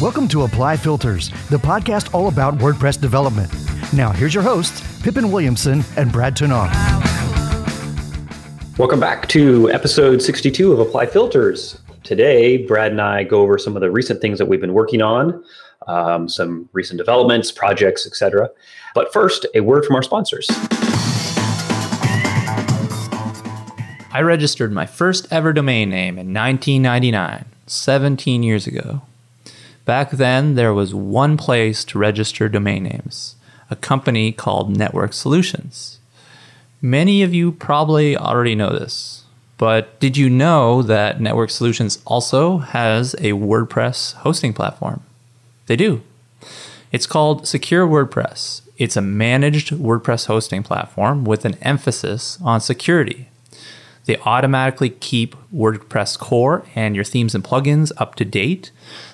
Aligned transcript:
Welcome 0.00 0.28
to 0.28 0.44
Apply 0.44 0.78
Filters, 0.78 1.28
the 1.50 1.58
podcast 1.58 2.14
all 2.14 2.28
about 2.28 2.56
WordPress 2.56 2.98
development. 2.98 3.52
Now, 3.92 4.12
here's 4.12 4.32
your 4.32 4.42
hosts, 4.42 4.80
Pippin 5.02 5.30
Williamson 5.30 5.84
and 5.98 6.10
Brad 6.10 6.34
Touesnard. 6.34 6.70
Welcome 8.78 8.98
back 8.98 9.28
to 9.28 9.70
episode 9.70 10.22
62 10.22 10.72
of 10.72 10.78
Apply 10.78 11.04
Filters. 11.04 11.82
Today, 12.02 12.56
Brad 12.66 12.92
and 12.92 13.00
I 13.02 13.24
go 13.24 13.42
over 13.42 13.58
some 13.58 13.76
of 13.76 13.82
the 13.82 13.90
recent 13.90 14.22
things 14.22 14.38
that 14.38 14.46
we've 14.46 14.58
been 14.58 14.72
working 14.72 15.02
on, 15.02 15.44
um, 15.86 16.30
some 16.30 16.70
recent 16.72 16.96
developments, 16.96 17.52
projects, 17.52 18.06
etc. 18.06 18.48
But 18.94 19.12
first, 19.12 19.44
a 19.54 19.60
word 19.60 19.84
from 19.84 19.96
our 19.96 20.02
sponsors. 20.02 20.48
I 24.12 24.22
registered 24.22 24.72
my 24.72 24.86
first 24.86 25.30
ever 25.30 25.52
domain 25.52 25.90
name 25.90 26.18
in 26.18 26.32
1999, 26.32 27.44
17 27.66 28.42
years 28.42 28.66
ago. 28.66 29.02
Back 29.84 30.10
then, 30.10 30.54
there 30.54 30.74
was 30.74 30.94
one 30.94 31.36
place 31.36 31.84
to 31.86 31.98
register 31.98 32.48
domain 32.48 32.84
names 32.84 33.36
a 33.70 33.76
company 33.76 34.32
called 34.32 34.76
Network 34.76 35.12
Solutions. 35.12 36.00
Many 36.82 37.22
of 37.22 37.32
you 37.32 37.52
probably 37.52 38.16
already 38.16 38.56
know 38.56 38.70
this, 38.70 39.24
but 39.58 40.00
did 40.00 40.16
you 40.16 40.28
know 40.28 40.82
that 40.82 41.20
Network 41.20 41.50
Solutions 41.50 42.00
also 42.04 42.58
has 42.58 43.14
a 43.14 43.32
WordPress 43.32 44.14
hosting 44.14 44.52
platform? 44.52 45.02
They 45.66 45.76
do. 45.76 46.02
It's 46.90 47.06
called 47.06 47.46
Secure 47.46 47.86
WordPress. 47.86 48.62
It's 48.76 48.96
a 48.96 49.02
managed 49.02 49.70
WordPress 49.70 50.26
hosting 50.26 50.62
platform 50.62 51.24
with 51.24 51.44
an 51.44 51.54
emphasis 51.62 52.38
on 52.42 52.60
security. 52.60 53.28
They 54.06 54.16
automatically 54.24 54.90
keep 54.90 55.36
WordPress 55.54 56.18
core 56.18 56.64
and 56.74 56.96
your 56.96 57.04
themes 57.04 57.34
and 57.34 57.44
plugins 57.44 57.92
up 57.98 58.16
to 58.16 58.24
date. 58.24 58.72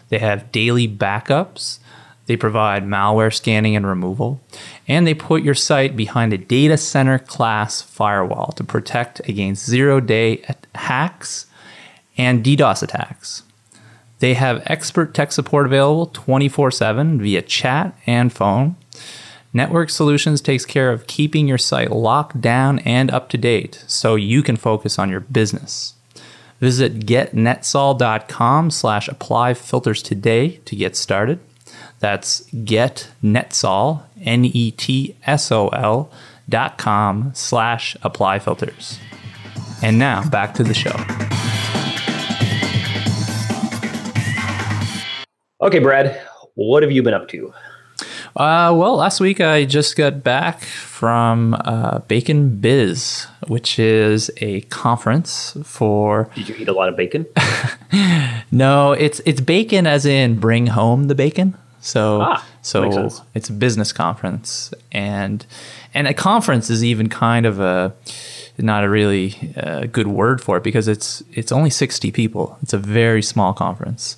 They 0.09 0.19
have 0.19 0.53
daily 0.53 0.89
backups. 0.89 1.79
They 2.27 2.37
provide 2.37 2.85
malware 2.85 3.35
scanning 3.35 3.77
and 3.77 3.87
removal. 3.87 4.41
And 4.89 5.07
they 5.07 5.15
put 5.15 5.43
your 5.43 5.55
site 5.55 5.97
behind 5.97 6.33
a 6.33 6.39
data 6.39 6.77
center 6.77 7.19
class 7.19 7.83
firewall 7.83 8.53
to 8.53 8.65
protect 8.65 9.27
against 9.29 9.67
zero 9.67 10.01
day 10.01 10.45
hacks 10.75 11.47
and 12.19 12.45
DDoS 12.45 12.83
attacks. 12.83 13.43
They 14.19 14.35
have 14.35 14.63
expert 14.67 15.15
tech 15.15 15.33
support 15.33 15.67
available 15.67 16.07
24 16.07 16.71
7 16.71 17.21
via 17.21 17.43
chat 17.43 17.97
and 18.07 18.33
phone. 18.33 18.77
Network 19.53 19.89
Solutions 19.91 20.41
takes 20.41 20.67
care 20.67 20.91
of 20.91 21.07
keeping 21.07 21.49
your 21.49 21.59
site 21.59 21.91
locked 21.91 22.41
down 22.41 22.79
and 22.81 23.11
up 23.11 23.29
to 23.31 23.39
date 23.39 23.83
so 23.87 24.15
you 24.15 24.43
can 24.43 24.57
focus 24.57 24.99
on 24.99 25.11
your 25.11 25.21
business. 25.21 25.95
Visit 26.61 27.01
getnetsol.com 27.01 28.71
slash 28.71 29.09
apply 29.09 29.55
filters 29.55 30.03
today 30.03 30.57
to 30.65 30.77
get 30.77 30.97
started. 30.97 31.39
That's 32.01 32.43
getnetsol, 32.51 34.03
N-E-T-S-O-L 34.23 36.11
dot 36.49 36.79
com 36.79 37.33
slash 37.35 37.97
apply 38.03 38.39
filters. 38.39 38.99
And 39.83 39.99
now 39.99 40.29
back 40.29 40.55
to 40.55 40.65
the 40.65 40.75
show. 40.75 40.95
Okay, 45.61 45.79
Brad, 45.79 46.21
what 46.55 46.83
have 46.83 46.93
you 46.93 47.03
been 47.03 47.15
up 47.15 47.29
to? 47.29 47.53
Uh, 48.37 48.73
well, 48.77 48.97
last 48.97 49.21
week 49.21 49.41
I 49.41 49.65
just 49.65 49.97
got 49.97 50.23
back 50.23 50.61
from 50.63 51.55
uh, 51.65 52.01
Bacon 52.01 52.57
Biz, 52.61 53.27
which 53.49 53.79
is 53.79 54.31
a 54.39 54.61
conference 54.63 55.57
for. 55.65 56.31
Did 56.35 56.49
you 56.49 56.57
eat 56.57 56.69
a 56.69 56.73
lot 56.73 56.89
of 56.89 56.97
bacon? 56.97 57.27
no, 58.51 58.93
it's 58.93 59.21
it's 59.25 59.41
bacon 59.41 59.87
as 59.87 60.07
in 60.07 60.37
bring 60.37 60.69
home 60.69 61.05
the 61.05 61.15
bacon. 61.15 61.57
So 61.81 62.21
Ah, 62.23 62.45
so 62.63 63.09
it's 63.35 63.49
a 63.49 63.53
business 63.53 63.93
conference, 63.93 64.75
and 64.91 65.47
and 65.95 66.09
a 66.09 66.15
conference 66.15 66.69
is 66.69 66.83
even 66.83 67.09
kind 67.09 67.47
of 67.47 67.61
a 67.61 67.95
not 68.59 68.85
a 68.85 68.89
really 68.89 69.53
uh, 69.57 69.87
good 69.87 70.09
word 70.09 70.41
for 70.41 70.57
it 70.57 70.65
because 70.65 70.89
it's 70.89 71.23
it's 71.33 71.53
only 71.53 71.71
sixty 71.71 72.11
people. 72.11 72.59
It's 72.63 72.73
a 72.73 72.79
very 72.79 73.23
small 73.23 73.53
conference, 73.53 74.17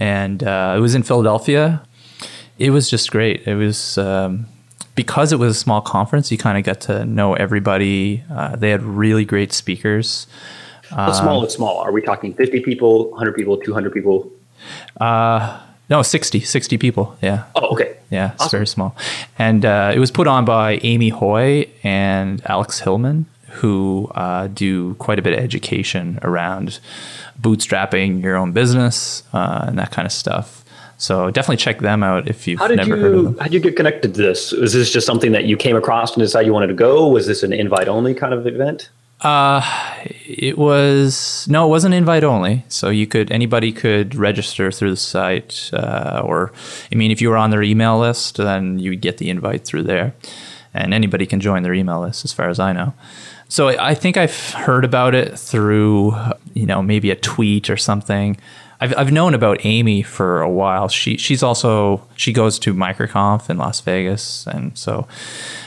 and 0.00 0.42
uh, 0.42 0.74
it 0.76 0.80
was 0.80 0.94
in 0.94 1.02
Philadelphia. 1.02 1.82
It 2.58 2.70
was 2.70 2.90
just 2.90 3.10
great. 3.10 3.46
It 3.46 3.56
was 3.56 3.98
um, 3.98 4.46
because 4.94 5.32
it 5.32 5.38
was 5.38 5.56
a 5.56 5.58
small 5.58 5.80
conference. 5.80 6.30
You 6.30 6.38
kind 6.38 6.58
of 6.58 6.64
got 6.64 6.80
to 6.82 7.04
know 7.04 7.34
everybody. 7.34 8.24
Uh, 8.30 8.56
they 8.56 8.70
had 8.70 8.82
really 8.82 9.24
great 9.24 9.52
speakers. 9.52 10.26
How 10.90 11.12
small 11.12 11.44
is 11.44 11.52
small? 11.52 11.78
Are 11.78 11.90
we 11.92 12.00
talking 12.02 12.34
50 12.34 12.60
people, 12.60 13.10
100 13.10 13.34
people, 13.34 13.56
200 13.56 13.92
people? 13.92 14.30
No, 15.90 16.02
60, 16.02 16.40
60 16.40 16.78
people. 16.78 17.16
Yeah. 17.20 17.44
Oh, 17.54 17.72
okay. 17.72 17.96
Yeah, 18.10 18.32
it's 18.34 18.50
very 18.50 18.66
small. 18.66 18.96
And 19.38 19.64
uh, 19.64 19.92
it 19.94 19.98
was 19.98 20.10
put 20.10 20.26
on 20.26 20.44
by 20.44 20.78
Amy 20.82 21.10
Hoy 21.10 21.68
and 21.82 22.40
Alex 22.46 22.80
Hillman, 22.80 23.26
who 23.48 24.10
uh, 24.14 24.46
do 24.48 24.94
quite 24.94 25.18
a 25.18 25.22
bit 25.22 25.32
of 25.34 25.40
education 25.40 26.18
around 26.22 26.78
bootstrapping 27.40 28.22
your 28.22 28.36
own 28.36 28.52
business 28.52 29.24
uh, 29.32 29.64
and 29.66 29.78
that 29.78 29.90
kind 29.90 30.06
of 30.06 30.12
stuff. 30.12 30.63
So 30.98 31.30
definitely 31.30 31.56
check 31.58 31.80
them 31.80 32.02
out 32.02 32.28
if 32.28 32.46
you've 32.46 32.58
How 32.60 32.68
did 32.68 32.76
never 32.78 32.96
heard 32.96 33.14
of 33.14 33.24
them. 33.24 33.36
how 33.38 33.44
did 33.44 33.54
you 33.54 33.60
get 33.60 33.76
connected 33.76 34.14
to 34.14 34.22
this? 34.22 34.52
Was 34.52 34.72
this 34.72 34.90
just 34.92 35.06
something 35.06 35.32
that 35.32 35.44
you 35.44 35.56
came 35.56 35.76
across 35.76 36.14
and 36.14 36.20
decided 36.22 36.46
you 36.46 36.52
wanted 36.52 36.68
to 36.68 36.74
go? 36.74 37.08
Was 37.08 37.26
this 37.26 37.42
an 37.42 37.52
invite 37.52 37.88
only 37.88 38.14
kind 38.14 38.32
of 38.32 38.46
event? 38.46 38.90
Uh, 39.20 39.62
It 40.26 40.58
was 40.58 41.46
no, 41.48 41.66
it 41.66 41.68
wasn't 41.70 41.94
invite 41.94 42.24
only. 42.24 42.64
So 42.68 42.88
you 42.90 43.06
could 43.06 43.30
anybody 43.30 43.72
could 43.72 44.14
register 44.14 44.70
through 44.70 44.90
the 44.90 44.96
site, 44.96 45.70
uh, 45.72 46.22
or 46.24 46.52
I 46.92 46.94
mean, 46.94 47.10
if 47.10 47.20
you 47.22 47.28
were 47.30 47.36
on 47.36 47.50
their 47.50 47.62
email 47.62 47.98
list, 47.98 48.36
then 48.36 48.78
you 48.78 48.90
would 48.90 49.00
get 49.00 49.18
the 49.18 49.30
invite 49.30 49.64
through 49.64 49.84
there, 49.84 50.14
and 50.72 50.92
anybody 50.94 51.26
can 51.26 51.40
join 51.40 51.62
their 51.62 51.74
email 51.74 52.00
list, 52.00 52.24
as 52.24 52.32
far 52.32 52.48
as 52.48 52.58
I 52.58 52.72
know. 52.72 52.92
So 53.48 53.68
I 53.68 53.90
I 53.90 53.94
think 53.94 54.16
I've 54.16 54.50
heard 54.66 54.84
about 54.84 55.14
it 55.14 55.38
through, 55.38 56.14
you 56.54 56.66
know, 56.66 56.82
maybe 56.82 57.10
a 57.10 57.16
tweet 57.16 57.70
or 57.70 57.76
something. 57.76 58.36
I've 58.84 58.92
I've 58.98 59.12
known 59.12 59.32
about 59.32 59.64
Amy 59.64 60.02
for 60.02 60.42
a 60.42 60.50
while. 60.50 60.88
She 60.88 61.16
she's 61.16 61.42
also 61.42 62.06
she 62.16 62.34
goes 62.34 62.58
to 62.58 62.74
MicroConf 62.74 63.48
in 63.48 63.56
Las 63.56 63.80
Vegas, 63.80 64.46
and 64.46 64.76
so 64.76 65.08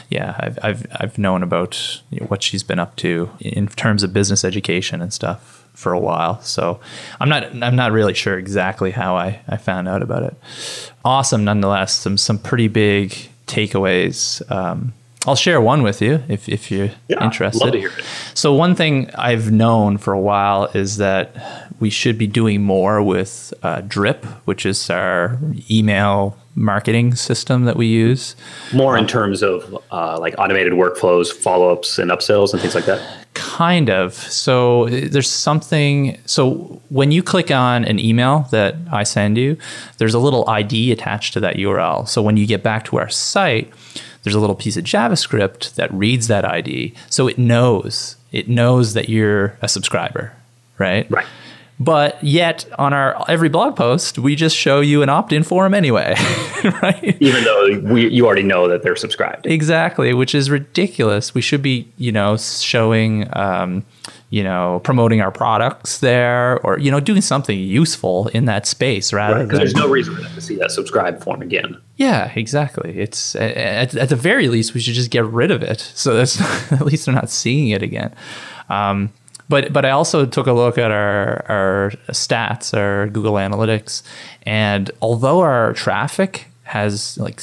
yeah, 0.10 0.36
I've 0.40 0.60
I've 0.62 0.86
I've 1.00 1.18
known 1.18 1.42
about 1.42 2.02
what 2.28 2.44
she's 2.44 2.62
been 2.62 2.78
up 2.78 2.96
to 2.98 3.32
in 3.40 3.70
terms 3.70 4.04
of 4.04 4.14
business 4.14 4.46
education 4.46 5.02
and 5.02 5.12
stuff 5.12 5.68
for 5.74 5.94
a 5.94 6.00
while. 6.00 6.40
So 6.42 6.80
I'm 7.20 7.28
not 7.28 7.46
I'm 7.64 7.76
not 7.76 7.92
really 7.92 8.14
sure 8.14 8.38
exactly 8.38 8.92
how 8.92 9.16
I, 9.16 9.42
I 9.50 9.58
found 9.58 9.88
out 9.88 10.04
about 10.04 10.22
it. 10.22 10.36
Awesome, 11.04 11.44
nonetheless. 11.44 11.96
Some 11.96 12.18
some 12.18 12.38
pretty 12.38 12.68
big 12.68 13.16
takeaways. 13.48 14.44
Um, 14.52 14.94
I'll 15.28 15.36
share 15.36 15.60
one 15.60 15.84
with 15.84 16.02
you 16.02 16.24
if 16.30 16.48
if 16.48 16.72
you're 16.72 16.92
Yeah, 17.08 17.24
interested. 17.24 17.62
love 17.64 17.74
to 17.74 17.80
hear 17.80 17.90
it. 17.90 18.04
So 18.34 18.54
one 18.54 18.76
thing 18.76 19.10
I've 19.16 19.52
known 19.52 19.98
for 19.98 20.14
a 20.14 20.20
while 20.20 20.66
is 20.74 20.98
that 20.98 21.36
we 21.80 21.90
should 21.90 22.18
be 22.18 22.28
doing 22.28 22.64
more 22.64 23.04
with 23.04 23.54
uh, 23.62 23.82
Drip, 23.82 24.26
which 24.46 24.66
is 24.66 24.90
our 24.90 25.38
email 25.70 26.36
marketing 26.56 27.14
system 27.14 27.66
that 27.66 27.76
we 27.76 27.86
use. 27.86 28.36
More 28.74 28.98
in 28.98 29.06
terms 29.06 29.44
of 29.44 29.78
uh, 29.92 30.18
like 30.20 30.34
automated 30.40 30.74
workflows, 30.74 31.32
follow 31.32 31.72
ups, 31.72 32.00
and 32.00 32.10
upsells 32.10 32.52
and 32.52 32.60
things 32.62 32.74
like 32.74 32.86
that. 32.86 33.00
Kind 33.36 33.90
of. 33.92 34.14
So 34.16 34.88
there's 34.90 35.30
something. 35.30 36.18
So 36.26 36.82
when 36.90 37.12
you 37.12 37.22
click 37.22 37.52
on 37.52 37.86
an 37.86 38.00
email 38.00 38.48
that 38.52 38.76
I 38.92 39.04
send 39.04 39.38
you, 39.38 39.58
there's 40.00 40.16
a 40.16 40.20
little 40.20 40.50
ID 40.50 40.92
attached 40.92 41.34
to 41.34 41.40
that 41.42 41.58
URL. 41.58 42.08
So 42.08 42.24
when 42.24 42.38
you 42.38 42.48
get 42.48 42.64
back 42.64 42.86
to 42.86 42.98
our 42.98 43.10
site, 43.10 43.72
there's 44.28 44.36
a 44.36 44.42
little 44.42 44.58
piece 44.58 44.76
of 44.76 44.84
JavaScript 44.84 45.76
that 45.76 45.90
reads 45.94 46.28
that 46.28 46.44
ID. 46.44 46.94
So 47.10 47.30
it 47.30 47.38
knows 47.38 48.18
it 48.34 48.50
knows 48.50 48.94
that 48.94 49.08
you're 49.08 49.58
a 49.62 49.70
subscriber, 49.70 50.34
right? 50.78 51.10
Right. 51.10 51.26
But 51.80 52.22
yet 52.22 52.66
on 52.78 52.92
our 52.92 53.24
every 53.30 53.48
blog 53.48 53.78
post, 53.78 54.18
we 54.20 54.36
just 54.36 54.54
show 54.54 54.82
you 54.82 55.02
an 55.02 55.08
opt-in 55.08 55.44
form 55.44 55.74
anyway, 55.74 56.16
right? 56.82 57.16
Even 57.22 57.44
though 57.46 57.80
we, 57.94 58.10
you 58.10 58.26
already 58.26 58.44
know 58.44 58.68
that 58.68 58.84
they're 58.84 58.98
subscribed. 58.98 59.46
Exactly, 59.46 60.14
which 60.14 60.36
is 60.36 60.50
ridiculous. 60.50 61.34
We 61.34 61.42
should 61.42 61.62
be, 61.62 61.88
you 61.98 62.12
know, 62.12 62.36
showing, 62.36 63.30
um, 63.34 63.86
you 64.30 64.44
know, 64.44 64.82
promoting 64.84 65.22
our 65.22 65.32
products 65.32 66.00
there, 66.00 66.60
or 66.66 66.80
you 66.80 66.92
know, 66.92 67.00
doing 67.00 67.22
something 67.22 67.58
useful 67.58 68.28
in 68.30 68.44
that 68.46 68.66
space 68.66 69.14
rather 69.14 69.36
Because 69.44 69.50
than. 69.52 69.60
there's 69.60 69.76
no 69.76 69.88
reason 69.88 70.16
for 70.16 70.22
them 70.22 70.34
to 70.34 70.42
see 70.42 70.56
that 70.58 70.72
subscribe 70.72 71.24
form 71.24 71.42
again. 71.42 71.80
Yeah, 71.98 72.32
exactly. 72.36 72.98
It's 72.98 73.36
at, 73.36 73.96
at 73.96 74.10
the 74.10 74.16
very 74.16 74.48
least 74.48 74.76
we 74.76 74.80
should 74.80 74.94
just 74.94 75.10
get 75.10 75.26
rid 75.26 75.50
of 75.50 75.64
it, 75.64 75.80
so 75.80 76.14
that's 76.14 76.40
at 76.72 76.86
least 76.86 77.06
they're 77.06 77.16
not 77.16 77.30
seeing 77.30 77.70
it 77.70 77.82
again. 77.82 78.14
Um, 78.70 79.12
but 79.50 79.74
but 79.74 79.84
I 79.84 79.90
also 79.90 80.26
took 80.26 80.46
a 80.46 80.54
look 80.54 80.78
at 80.78 80.92
our 80.92 81.44
our 81.50 81.92
stats, 82.10 82.78
our 82.78 83.08
Google 83.08 83.34
Analytics, 83.34 84.04
and 84.44 84.92
although 85.02 85.40
our 85.40 85.74
traffic 85.74 86.48
has 86.64 87.18
like 87.18 87.42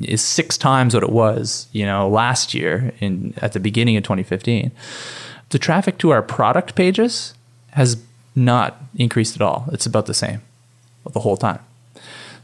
is 0.00 0.20
six 0.20 0.58
times 0.58 0.94
what 0.94 1.04
it 1.04 1.10
was, 1.10 1.68
you 1.72 1.86
know, 1.86 2.08
last 2.08 2.54
year 2.54 2.92
in 3.00 3.34
at 3.36 3.52
the 3.52 3.60
beginning 3.60 3.96
of 3.96 4.02
2015, 4.02 4.72
the 5.50 5.58
traffic 5.58 5.98
to 5.98 6.10
our 6.10 6.22
product 6.22 6.74
pages 6.74 7.34
has 7.72 8.02
not 8.34 8.82
increased 8.96 9.36
at 9.36 9.42
all. 9.42 9.68
It's 9.72 9.86
about 9.86 10.06
the 10.06 10.14
same 10.14 10.40
the 11.12 11.20
whole 11.20 11.36
time. 11.36 11.60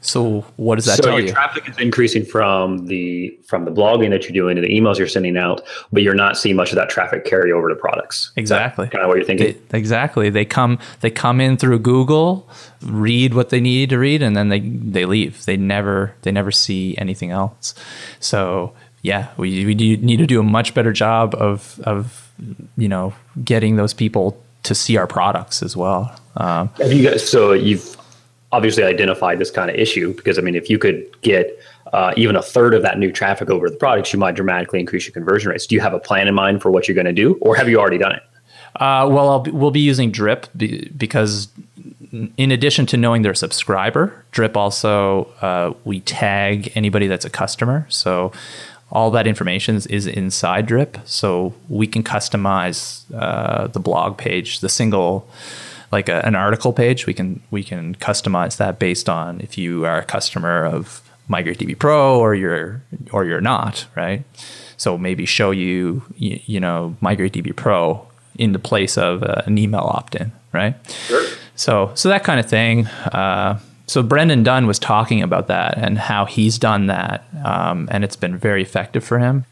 So 0.01 0.43
what 0.57 0.77
does 0.77 0.85
that 0.85 0.97
so 0.97 1.03
tell 1.03 1.19
your 1.19 1.27
you? 1.27 1.33
traffic 1.33 1.69
is 1.69 1.77
increasing 1.79 2.25
from 2.25 2.87
the 2.87 3.37
from 3.47 3.65
the 3.65 3.71
blogging 3.71 4.11
that 4.11 4.25
you're 4.25 4.33
doing 4.33 4.57
and 4.57 4.65
the 4.65 4.71
emails 4.71 4.97
you're 4.97 5.09
sending 5.09 5.37
out, 5.37 5.61
but 5.93 6.03
you're 6.03 6.15
not 6.15 6.39
seeing 6.39 6.55
much 6.55 6.71
of 6.71 6.77
that 6.77 6.89
traffic 6.89 7.25
carry 7.25 7.51
over 7.51 7.69
to 7.69 7.75
products. 7.75 8.31
Exactly. 8.37 8.89
Kind 8.89 9.03
of 9.03 9.09
what 9.09 9.17
you're 9.17 9.27
thinking. 9.27 9.61
They, 9.71 9.79
exactly. 9.79 10.31
They 10.31 10.45
come 10.45 10.79
they 11.01 11.11
come 11.11 11.41
in 11.41 11.57
through 11.57 11.81
Google, 11.81 12.49
read 12.83 13.35
what 13.35 13.51
they 13.51 13.61
need 13.61 13.91
to 13.91 13.99
read, 13.99 14.23
and 14.23 14.37
then 14.37 14.49
they 14.51 14.61
they 14.61 15.05
leave. 15.05 15.45
They 15.45 15.57
never 15.57 16.15
they 16.23 16.31
never 16.31 16.53
see 16.53 16.97
anything 16.97 17.33
else. 17.33 17.75
So 18.21 18.75
yeah, 19.03 19.29
we 19.37 19.67
we 19.67 19.75
do 19.75 19.97
need 19.97 20.19
to 20.19 20.27
do 20.27 20.39
a 20.39 20.45
much 20.45 20.75
better 20.75 20.93
job 20.93 21.35
of 21.35 21.81
of 21.85 22.31
you 22.77 22.89
know 22.89 23.15
getting 23.45 23.77
those 23.77 23.95
people 23.95 24.41
to 24.63 24.75
see 24.75 24.97
our 24.97 25.07
products 25.07 25.63
as 25.63 25.77
well. 25.77 26.15
Um, 26.37 26.69
Have 26.79 26.93
you 26.93 27.09
guys? 27.09 27.29
So 27.29 27.53
you've 27.53 27.97
obviously 28.53 28.83
identified 28.83 29.39
this 29.39 29.51
kind 29.51 29.71
of 29.71 29.77
issue 29.77 30.15
because 30.15 30.39
I 30.39 30.43
mean, 30.43 30.55
if 30.55 30.71
you 30.71 30.79
could 30.79 31.05
get 31.21 31.59
uh, 31.93 32.13
even 32.17 32.37
a 32.37 32.43
third 32.43 32.75
of 32.75 32.83
that 32.83 32.99
new 32.99 33.13
traffic 33.13 33.51
over 33.51 33.71
the 33.71 33.77
products, 33.77 34.13
you 34.13 34.19
might 34.19 34.35
dramatically 34.35 34.81
increase 34.81 35.07
your 35.07 35.13
conversion 35.13 35.51
rates. 35.51 35.67
Do 35.67 35.75
you 35.75 35.81
have 35.81 35.95
a 35.95 35.99
plan 35.99 36.29
in 36.29 36.35
mind 36.35 36.63
for 36.63 36.71
what 36.71 36.87
you're 36.87 36.95
going 36.95 37.07
to 37.07 37.13
do, 37.13 37.35
or 37.41 37.57
have 37.57 37.69
you 37.69 37.79
already 37.79 37.99
done 37.99 38.13
it? 38.13 38.23
Uh, 38.77 39.09
well, 39.11 39.41
be, 39.41 39.51
we'll 39.51 39.71
be 39.71 39.81
using 39.81 40.11
Drip 40.11 40.47
be, 40.57 40.89
because, 40.97 41.49
in 42.37 42.51
addition 42.51 42.87
to 42.87 42.97
knowing 42.97 43.23
their 43.23 43.35
subscriber, 43.35 44.25
Drip 44.33 44.57
also 44.57 45.25
uh, 45.41 45.73
we 45.85 46.01
tag 46.01 46.73
anybody 46.75 47.07
that's 47.07 47.25
a 47.25 47.31
customer. 47.31 47.87
So 47.89 48.33
all 48.91 49.11
that 49.11 49.27
information 49.27 49.77
is, 49.77 49.87
is 49.87 50.07
inside 50.07 50.67
Drip, 50.67 50.99
so 51.05 51.55
we 51.69 51.87
can 51.87 52.03
customize 52.03 53.03
uh, 53.15 53.67
the 53.67 53.81
blog 53.81 54.17
page, 54.17 54.61
the 54.61 54.69
single 54.69 55.29
like 55.91 56.09
a, 56.09 56.25
an 56.27 56.35
article 56.35 56.73
page. 56.73 57.07
We 57.07 57.15
can 57.15 57.41
we 57.51 57.63
can 57.63 57.95
customize 57.97 58.57
that 58.59 58.79
based 58.79 59.09
on 59.09 59.41
if 59.41 59.59
you 59.59 59.85
are 59.85 59.99
a 59.99 60.05
customer 60.05 60.65
of 60.65 61.03
MigrateDB 61.29 61.79
Pro 61.79 62.19
or 62.19 62.35
you're 62.35 62.83
or 63.13 63.25
you're 63.25 63.41
not, 63.41 63.87
right? 63.97 64.25
So 64.77 64.97
maybe 64.99 65.27
show 65.27 65.51
you 65.51 66.03
you, 66.17 66.41
you 66.47 66.61
know 66.61 66.97
MigrateDB 67.03 67.55
Pro 67.57 68.07
in 68.37 68.53
the 68.53 68.59
place 68.59 68.97
of 68.97 69.23
uh, 69.23 69.43
an 69.47 69.59
email 69.59 69.81
opt-in, 69.81 70.33
right? 70.53 70.75
Sure. 70.91 71.27
So 71.57 71.93
so 71.95 72.09
that 72.09 72.25
kind 72.25 72.41
of 72.41 72.47
thing. 72.47 72.87
Uh, 72.87 73.59
so 73.89 74.03
Brennan 74.03 74.43
Dunn 74.43 74.67
was 74.67 74.79
talking 74.79 75.23
about 75.23 75.47
that 75.47 75.79
and 75.79 75.97
how 75.97 76.27
he's 76.27 76.59
done 76.59 76.87
that, 76.89 77.25
um, 77.43 77.89
and 77.91 78.05
it's 78.05 78.17
been 78.17 78.37
very 78.37 78.61
effective 78.61 79.03
for 79.03 79.19
him. 79.19 79.47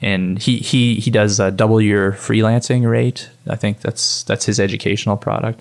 And 0.00 0.38
he 0.38 0.56
he 0.56 0.94
he 0.94 1.10
does 1.10 1.38
a 1.38 1.50
double 1.50 1.78
your 1.78 2.12
freelancing 2.12 2.90
rate. 2.90 3.28
I 3.46 3.56
think 3.56 3.82
that's 3.82 4.22
that's 4.22 4.46
his 4.46 4.58
educational 4.58 5.18
product. 5.18 5.60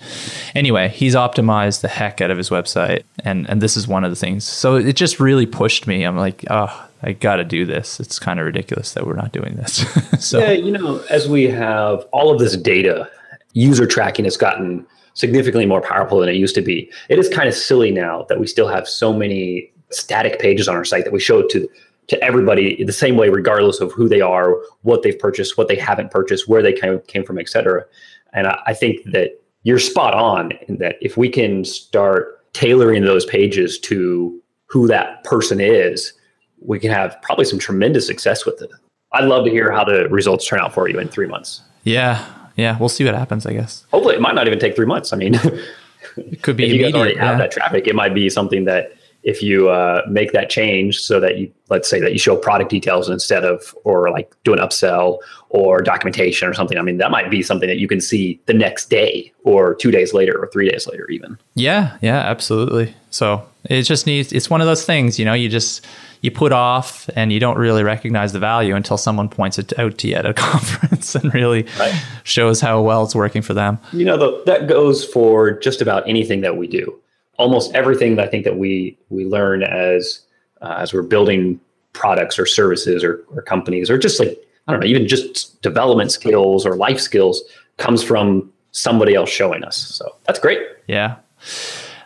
Anyway, 0.56 0.88
he's 0.88 1.14
optimized 1.14 1.82
the 1.82 1.90
heck 1.90 2.22
out 2.22 2.32
of 2.32 2.38
his 2.38 2.50
website, 2.50 3.04
and 3.26 3.50
and 3.50 3.62
this 3.62 3.76
is 3.76 3.86
one 3.86 4.06
of 4.06 4.12
the 4.12 4.16
things. 4.16 4.46
So 4.46 4.78
it 4.78 4.96
just 4.96 5.20
really 5.20 5.46
pushed 5.46 5.86
me. 5.86 6.06
I'm 6.06 6.18
like, 6.18 6.46
oh, 6.50 6.90
I 7.04 7.12
got 7.12 7.36
to 7.36 7.44
do 7.44 7.66
this. 7.66 8.00
It's 8.00 8.18
kind 8.18 8.40
of 8.40 8.46
ridiculous 8.46 8.94
that 8.94 9.06
we're 9.06 9.16
not 9.16 9.34
doing 9.34 9.58
this. 9.58 9.86
so 10.26 10.40
Yeah, 10.40 10.52
you 10.52 10.72
know, 10.72 11.04
as 11.10 11.28
we 11.28 11.50
have 11.50 12.06
all 12.14 12.32
of 12.32 12.40
this 12.40 12.56
data, 12.56 13.12
user 13.52 13.86
tracking 13.86 14.24
has 14.24 14.38
gotten 14.38 14.88
significantly 15.14 15.66
more 15.66 15.82
powerful 15.82 16.20
than 16.20 16.30
it 16.30 16.36
used 16.36 16.56
to 16.56 16.62
be. 16.62 16.92
It 17.10 17.20
is 17.20 17.30
kind 17.30 17.48
of 17.48 17.54
silly 17.56 17.92
now 17.92 18.26
that 18.30 18.40
we 18.40 18.48
still 18.48 18.68
have 18.68 18.88
so 18.88 19.14
many 19.14 19.72
static 19.90 20.40
pages 20.40 20.68
on 20.68 20.76
our 20.76 20.86
site 20.86 21.04
that 21.04 21.14
we 21.14 21.20
show 21.20 21.46
to 21.48 21.68
to 22.08 22.22
everybody 22.24 22.84
the 22.84 22.92
same 22.92 23.16
way, 23.16 23.30
regardless 23.30 23.80
of 23.80 23.92
who 23.94 24.10
they 24.10 24.20
are, 24.20 24.56
what 24.82 25.02
they've 25.02 25.18
purchased, 25.18 25.58
what 25.58 25.68
they 25.70 25.76
haven't 25.76 26.12
purchased, 26.12 26.48
where 26.48 26.62
they 26.62 26.74
came, 26.74 27.00
came 27.02 27.24
from, 27.24 27.38
et 27.38 27.48
cetera. 27.48 27.86
And 28.34 28.48
I, 28.48 28.60
I 28.68 28.74
think 28.74 29.04
that 29.12 29.40
you're 29.64 29.80
spot 29.80 30.14
on 30.14 30.52
in 30.68 30.78
that 30.78 30.96
if 31.00 31.16
we 31.16 31.30
can 31.30 31.64
start 31.64 32.52
tailoring 32.54 33.04
those 33.06 33.26
pages 33.26 33.80
to 33.82 34.42
who 34.66 34.88
that 34.88 35.24
person 35.24 35.62
is, 35.62 36.12
we 36.60 36.80
can 36.80 36.92
have 36.92 37.16
probably 37.22 37.46
some 37.46 37.60
tremendous 37.60 38.08
success 38.08 38.46
with 38.46 38.62
it. 38.62 38.72
I'd 39.14 39.26
love 39.26 39.46
to 39.46 39.52
hear 39.52 39.72
how 39.72 39.84
the 39.84 40.10
results 40.10 40.46
turn 40.46 40.60
out 40.60 40.74
for 40.74 40.90
you 40.90 41.00
in 41.00 41.08
three 41.08 41.28
months. 41.28 41.62
yeah, 41.84 42.26
yeah, 42.56 42.78
we'll 42.80 42.90
see 42.90 43.06
what 43.06 43.16
happens. 43.16 43.46
I 43.46 43.54
guess 43.54 43.86
Hopefully, 43.92 44.16
it 44.16 44.22
might 44.22 44.36
not 44.36 44.48
even 44.48 44.60
take 44.60 44.76
three 44.76 44.86
months. 44.86 45.14
I 45.14 45.18
mean, 45.18 45.36
it 45.36 46.42
could 46.42 46.58
be 46.58 46.66
if 46.68 46.74
you 46.74 46.84
guys 46.84 46.94
already 46.94 47.18
have 47.18 47.34
yeah. 47.34 47.38
that 47.38 47.52
traffic, 47.52 47.88
it 47.88 47.96
might 47.96 48.14
be 48.14 48.30
something 48.30 48.66
that 48.66 48.94
if 49.24 49.42
you 49.44 49.70
uh, 49.70 50.02
make 50.10 50.32
that 50.32 50.50
change 50.50 51.00
so 51.00 51.20
that 51.20 51.38
you, 51.38 51.52
let's 51.70 51.90
say 51.90 52.00
that 52.00 52.12
you 52.12 52.18
show 52.18 52.36
product 52.36 52.72
details 52.72 53.10
instead 53.10 53.44
of, 53.44 53.76
or 53.84 54.10
like 54.10 54.34
do 54.44 54.54
an 54.54 54.60
upsell 54.60 55.20
or 55.50 55.82
documentation 55.82 56.48
or 56.48 56.54
something. 56.54 56.78
I 56.78 56.82
mean, 56.82 56.98
that 56.98 57.12
might 57.12 57.30
be 57.30 57.44
something 57.44 57.70
that 57.70 57.78
you 57.78 57.88
can 57.88 58.02
see 58.02 58.40
the 58.48 58.54
next 58.54 58.90
day 58.90 59.32
or 59.44 59.76
two 59.76 59.92
days 59.92 60.14
later 60.14 60.38
or 60.38 60.48
three 60.48 60.70
days 60.70 60.88
later, 60.88 61.08
even. 61.10 61.38
Yeah, 61.54 61.98
yeah, 62.02 62.18
absolutely. 62.18 62.96
So 63.12 63.46
it 63.66 63.84
just 63.84 64.08
needs. 64.08 64.34
It's 64.34 64.50
one 64.50 64.62
of 64.62 64.68
those 64.68 64.86
things, 64.86 65.20
you 65.20 65.26
know. 65.26 65.34
You 65.34 65.48
just 65.50 65.86
you 66.22 66.32
put 66.32 66.52
off, 66.52 67.10
and 67.16 67.32
you 67.32 67.40
don't 67.40 67.58
really 67.58 67.84
recognize 67.84 68.32
the 68.34 68.40
value 68.40 68.76
until 68.76 68.98
someone 68.98 69.28
points 69.30 69.60
it 69.60 69.78
out 69.78 69.98
to 70.00 70.08
you 70.08 70.16
at 70.16 70.26
a 70.26 70.34
conference 70.50 71.14
and 71.16 71.34
really 71.34 71.66
Right. 71.80 71.94
shows 72.24 72.60
how 72.62 72.82
well 72.82 73.04
it's 73.04 73.14
working 73.16 73.42
for 73.42 73.54
them. 73.54 73.78
You 73.94 74.06
know, 74.06 74.18
the, 74.18 74.42
that 74.46 74.68
goes 74.68 75.06
for 75.06 75.52
just 75.60 75.82
about 75.82 76.08
anything 76.08 76.42
that 76.42 76.58
we 76.58 76.68
do. 76.68 76.98
Almost 77.38 77.74
everything 77.76 78.16
that 78.16 78.28
I 78.28 78.30
think 78.30 78.44
that 78.46 78.58
we 78.58 78.98
we 79.10 79.26
learn 79.26 79.62
as 79.64 80.22
uh, 80.62 80.76
as 80.78 80.94
we're 80.94 81.02
building 81.04 81.60
products 81.94 82.40
or 82.40 82.46
services 82.46 83.04
or, 83.04 83.22
or 83.36 83.42
companies 83.42 83.90
or 83.90 83.98
just 83.98 84.20
like 84.20 84.38
I 84.68 84.72
don't 84.72 84.80
know, 84.82 84.88
even 84.88 85.08
just 85.08 85.62
development 85.62 86.12
skills 86.12 86.66
or 86.66 86.76
life 86.76 87.00
skills 87.00 87.42
comes 87.78 88.04
from 88.04 88.50
somebody 88.72 89.16
else 89.16 89.30
showing 89.30 89.64
us. 89.66 89.76
So 89.76 90.16
that's 90.28 90.40
great. 90.40 90.60
Yeah. 90.88 91.16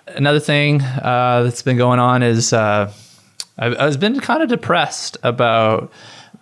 Another 0.07 0.40
thing 0.40 0.81
uh, 0.81 1.42
that's 1.44 1.62
been 1.62 1.78
going 1.78 2.00
on 2.00 2.22
is 2.22 2.54
uh, 2.54 2.92
I've, 3.57 3.80
I've 3.80 4.00
been 4.00 4.19
kind 4.19 4.44
of 4.44 4.50
depressed 4.50 5.18
about 5.24 5.92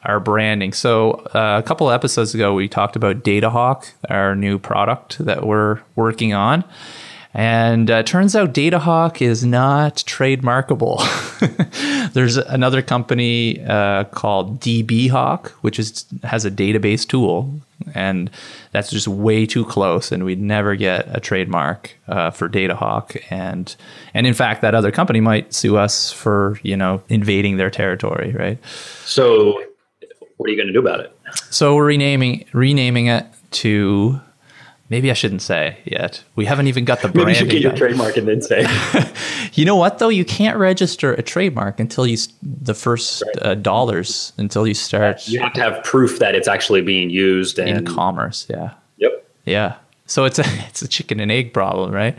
our 0.03 0.19
branding. 0.19 0.73
So 0.73 1.11
uh, 1.33 1.61
a 1.63 1.65
couple 1.65 1.89
episodes 1.89 2.35
ago, 2.35 2.53
we 2.53 2.67
talked 2.67 2.95
about 2.95 3.23
DataHawk, 3.23 3.89
our 4.09 4.35
new 4.35 4.59
product 4.59 5.19
that 5.19 5.45
we're 5.45 5.79
working 5.95 6.33
on. 6.33 6.65
And 7.33 7.89
uh, 7.89 8.03
turns 8.03 8.35
out 8.35 8.53
DataHawk 8.53 9.21
is 9.21 9.43
not 9.43 9.95
trademarkable. 9.97 10.99
There's 12.13 12.37
another 12.37 12.83
company 12.83 13.63
uh, 13.63 14.03
called 14.05 14.59
DBHawk, 14.59 15.47
which 15.61 15.79
is 15.79 16.05
has 16.23 16.45
a 16.45 16.51
database 16.51 17.07
tool, 17.07 17.61
and 17.93 18.29
that's 18.71 18.89
just 18.89 19.07
way 19.07 19.45
too 19.45 19.65
close, 19.65 20.11
and 20.11 20.25
we'd 20.25 20.41
never 20.41 20.75
get 20.75 21.07
a 21.15 21.19
trademark 21.19 21.95
uh, 22.07 22.29
for 22.31 22.49
DataHawk. 22.49 23.21
And 23.29 23.75
and 24.13 24.27
in 24.27 24.33
fact, 24.33 24.61
that 24.61 24.75
other 24.75 24.91
company 24.91 25.19
might 25.19 25.53
sue 25.53 25.77
us 25.77 26.11
for 26.11 26.59
you 26.63 26.77
know 26.77 27.01
invading 27.09 27.57
their 27.57 27.69
territory, 27.69 28.31
right? 28.33 28.63
So 29.05 29.61
what 30.37 30.49
are 30.49 30.51
you 30.51 30.57
going 30.57 30.67
to 30.67 30.73
do 30.73 30.79
about 30.79 30.99
it? 30.99 31.15
So 31.49 31.75
we're 31.75 31.85
renaming 31.85 32.45
renaming 32.53 33.07
it 33.07 33.25
to. 33.51 34.19
Maybe 34.93 35.09
I 35.09 35.15
shouldn't 35.15 35.41
say 35.41 35.77
yet. 35.85 36.23
We 36.35 36.45
haven't 36.45 36.67
even 36.67 36.85
got 36.85 37.01
the 37.01 37.07
brand. 37.07 37.25
Maybe 37.25 37.31
you 37.31 37.35
should 37.39 37.49
get 37.49 37.61
your 37.61 37.71
done. 37.71 37.79
trademark 37.79 38.15
and 38.15 38.27
then 38.27 38.43
say, 38.43 38.63
You 39.53 39.65
know 39.65 39.75
what 39.75 39.97
though? 39.97 40.09
You 40.09 40.23
can't 40.23 40.55
register 40.55 41.15
a 41.15 41.23
trademark 41.23 41.79
until 41.79 42.05
you 42.05 42.17
the 42.43 42.75
first 42.75 43.23
Right. 43.25 43.43
uh, 43.45 43.55
dollars 43.55 44.33
until 44.37 44.67
you 44.67 44.75
start 44.75 45.27
you 45.27 45.39
have 45.39 45.53
to 45.53 45.61
have 45.61 45.83
proof 45.83 46.19
that 46.19 46.35
it's 46.35 46.47
actually 46.47 46.81
being 46.83 47.09
used 47.09 47.57
in 47.57 47.85
commerce. 47.85 48.45
Yeah, 48.47 48.73
yep. 48.97 49.27
yeah. 49.45 49.75
So 50.05 50.25
it's 50.25 50.37
a 50.37 50.43
it's 50.69 50.83
a 50.83 50.87
chicken 50.87 51.19
and 51.19 51.31
egg 51.31 51.53
problem, 51.53 51.91
right? 51.91 52.15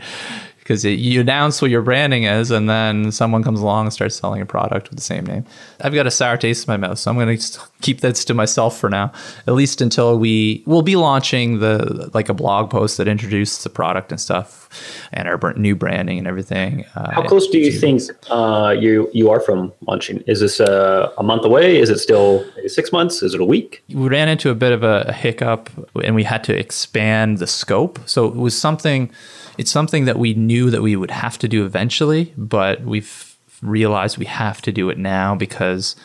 Because 0.65 0.83
you 0.83 1.21
announce 1.21 1.61
what 1.61 1.69
your 1.69 1.83
branding 1.83 2.23
is, 2.23 2.49
and 2.49 2.67
then 2.67 3.11
someone 3.11 3.43
comes 3.43 3.59
along 3.59 3.85
and 3.85 3.93
starts 3.93 4.15
selling 4.15 4.41
a 4.41 4.47
product 4.47 4.89
with 4.89 4.97
the 4.97 5.03
same 5.03 5.23
name. 5.23 5.45
I've 5.79 5.93
got 5.93 6.07
a 6.07 6.11
sour 6.11 6.37
taste 6.37 6.67
in 6.67 6.71
my 6.71 6.77
mouth, 6.77 6.97
so 6.97 7.11
I'm 7.11 7.17
going 7.17 7.37
to 7.37 7.59
keep 7.81 8.01
this 8.01 8.25
to 8.25 8.33
myself 8.33 8.75
for 8.75 8.89
now, 8.89 9.11
at 9.45 9.53
least 9.53 9.79
until 9.79 10.17
we 10.17 10.63
will 10.65 10.81
be 10.81 10.95
launching 10.95 11.59
the 11.59 12.09
like 12.15 12.29
a 12.29 12.33
blog 12.33 12.71
post 12.71 12.97
that 12.97 13.07
introduces 13.07 13.63
the 13.63 13.69
product 13.69 14.11
and 14.11 14.19
stuff, 14.19 14.67
and 15.13 15.27
our 15.27 15.53
new 15.53 15.75
branding 15.75 16.17
and 16.17 16.27
everything. 16.27 16.83
Uh, 16.95 17.11
How 17.11 17.21
close 17.21 17.47
do 17.47 17.59
you 17.59 17.71
think 17.71 18.01
uh, 18.31 18.75
you 18.77 19.07
you 19.13 19.29
are 19.29 19.39
from 19.39 19.71
launching? 19.87 20.23
Is 20.25 20.39
this 20.39 20.59
a, 20.59 21.13
a 21.19 21.23
month 21.23 21.45
away? 21.45 21.77
Is 21.77 21.91
it 21.91 21.99
still 21.99 22.43
six 22.65 22.91
months? 22.91 23.21
Is 23.21 23.35
it 23.35 23.39
a 23.39 23.45
week? 23.45 23.83
we 23.89 24.07
ran 24.07 24.29
into 24.29 24.49
a 24.49 24.55
bit 24.55 24.71
of 24.71 24.83
a, 24.83 25.05
a 25.07 25.13
hiccup 25.13 25.69
and 26.03 26.15
we 26.15 26.23
had 26.23 26.43
to 26.43 26.57
expand 26.57 27.37
the 27.37 27.47
scope 27.47 27.99
so 28.05 28.25
it 28.25 28.35
was 28.35 28.57
something 28.57 29.11
it's 29.57 29.71
something 29.71 30.05
that 30.05 30.17
we 30.17 30.33
knew 30.33 30.69
that 30.69 30.81
we 30.81 30.95
would 30.95 31.11
have 31.11 31.37
to 31.37 31.47
do 31.47 31.65
eventually 31.65 32.33
but 32.37 32.81
we've 32.81 33.35
realized 33.61 34.17
we 34.17 34.25
have 34.25 34.61
to 34.61 34.71
do 34.71 34.89
it 34.89 34.97
now 34.97 35.35
because 35.35 35.95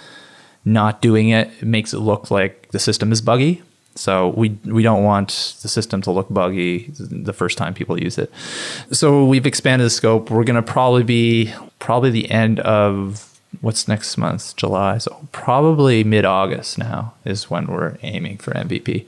not 0.64 1.00
doing 1.00 1.28
it 1.30 1.62
makes 1.62 1.92
it 1.92 1.99
look 1.99 2.30
like 2.30 2.69
the 2.71 2.78
system 2.78 3.12
is 3.12 3.21
buggy. 3.21 3.62
So 3.97 4.28
we 4.28 4.50
we 4.64 4.83
don't 4.83 5.02
want 5.02 5.57
the 5.62 5.69
system 5.69 6.00
to 6.02 6.11
look 6.11 6.28
buggy 6.30 6.90
the 6.97 7.33
first 7.33 7.59
time 7.59 7.75
people 7.75 8.00
use 8.00 8.19
it. 8.19 8.33
So 8.92 9.25
we've 9.25 9.47
expanded 9.47 9.87
the 9.87 9.90
scope. 9.90 10.30
We're 10.30 10.45
going 10.45 10.62
to 10.62 10.62
probably 10.62 11.02
be 11.02 11.52
probably 11.80 12.11
the 12.11 12.30
end 12.30 12.61
of 12.61 13.30
what's 13.61 13.88
next 13.88 14.16
month 14.16 14.54
july 14.57 14.97
so 14.99 15.28
probably 15.33 16.04
mid-august 16.04 16.78
now 16.78 17.14
is 17.25 17.50
when 17.50 17.66
we're 17.66 17.97
aiming 18.02 18.38
for 18.38 18.52
mvp 18.52 19.07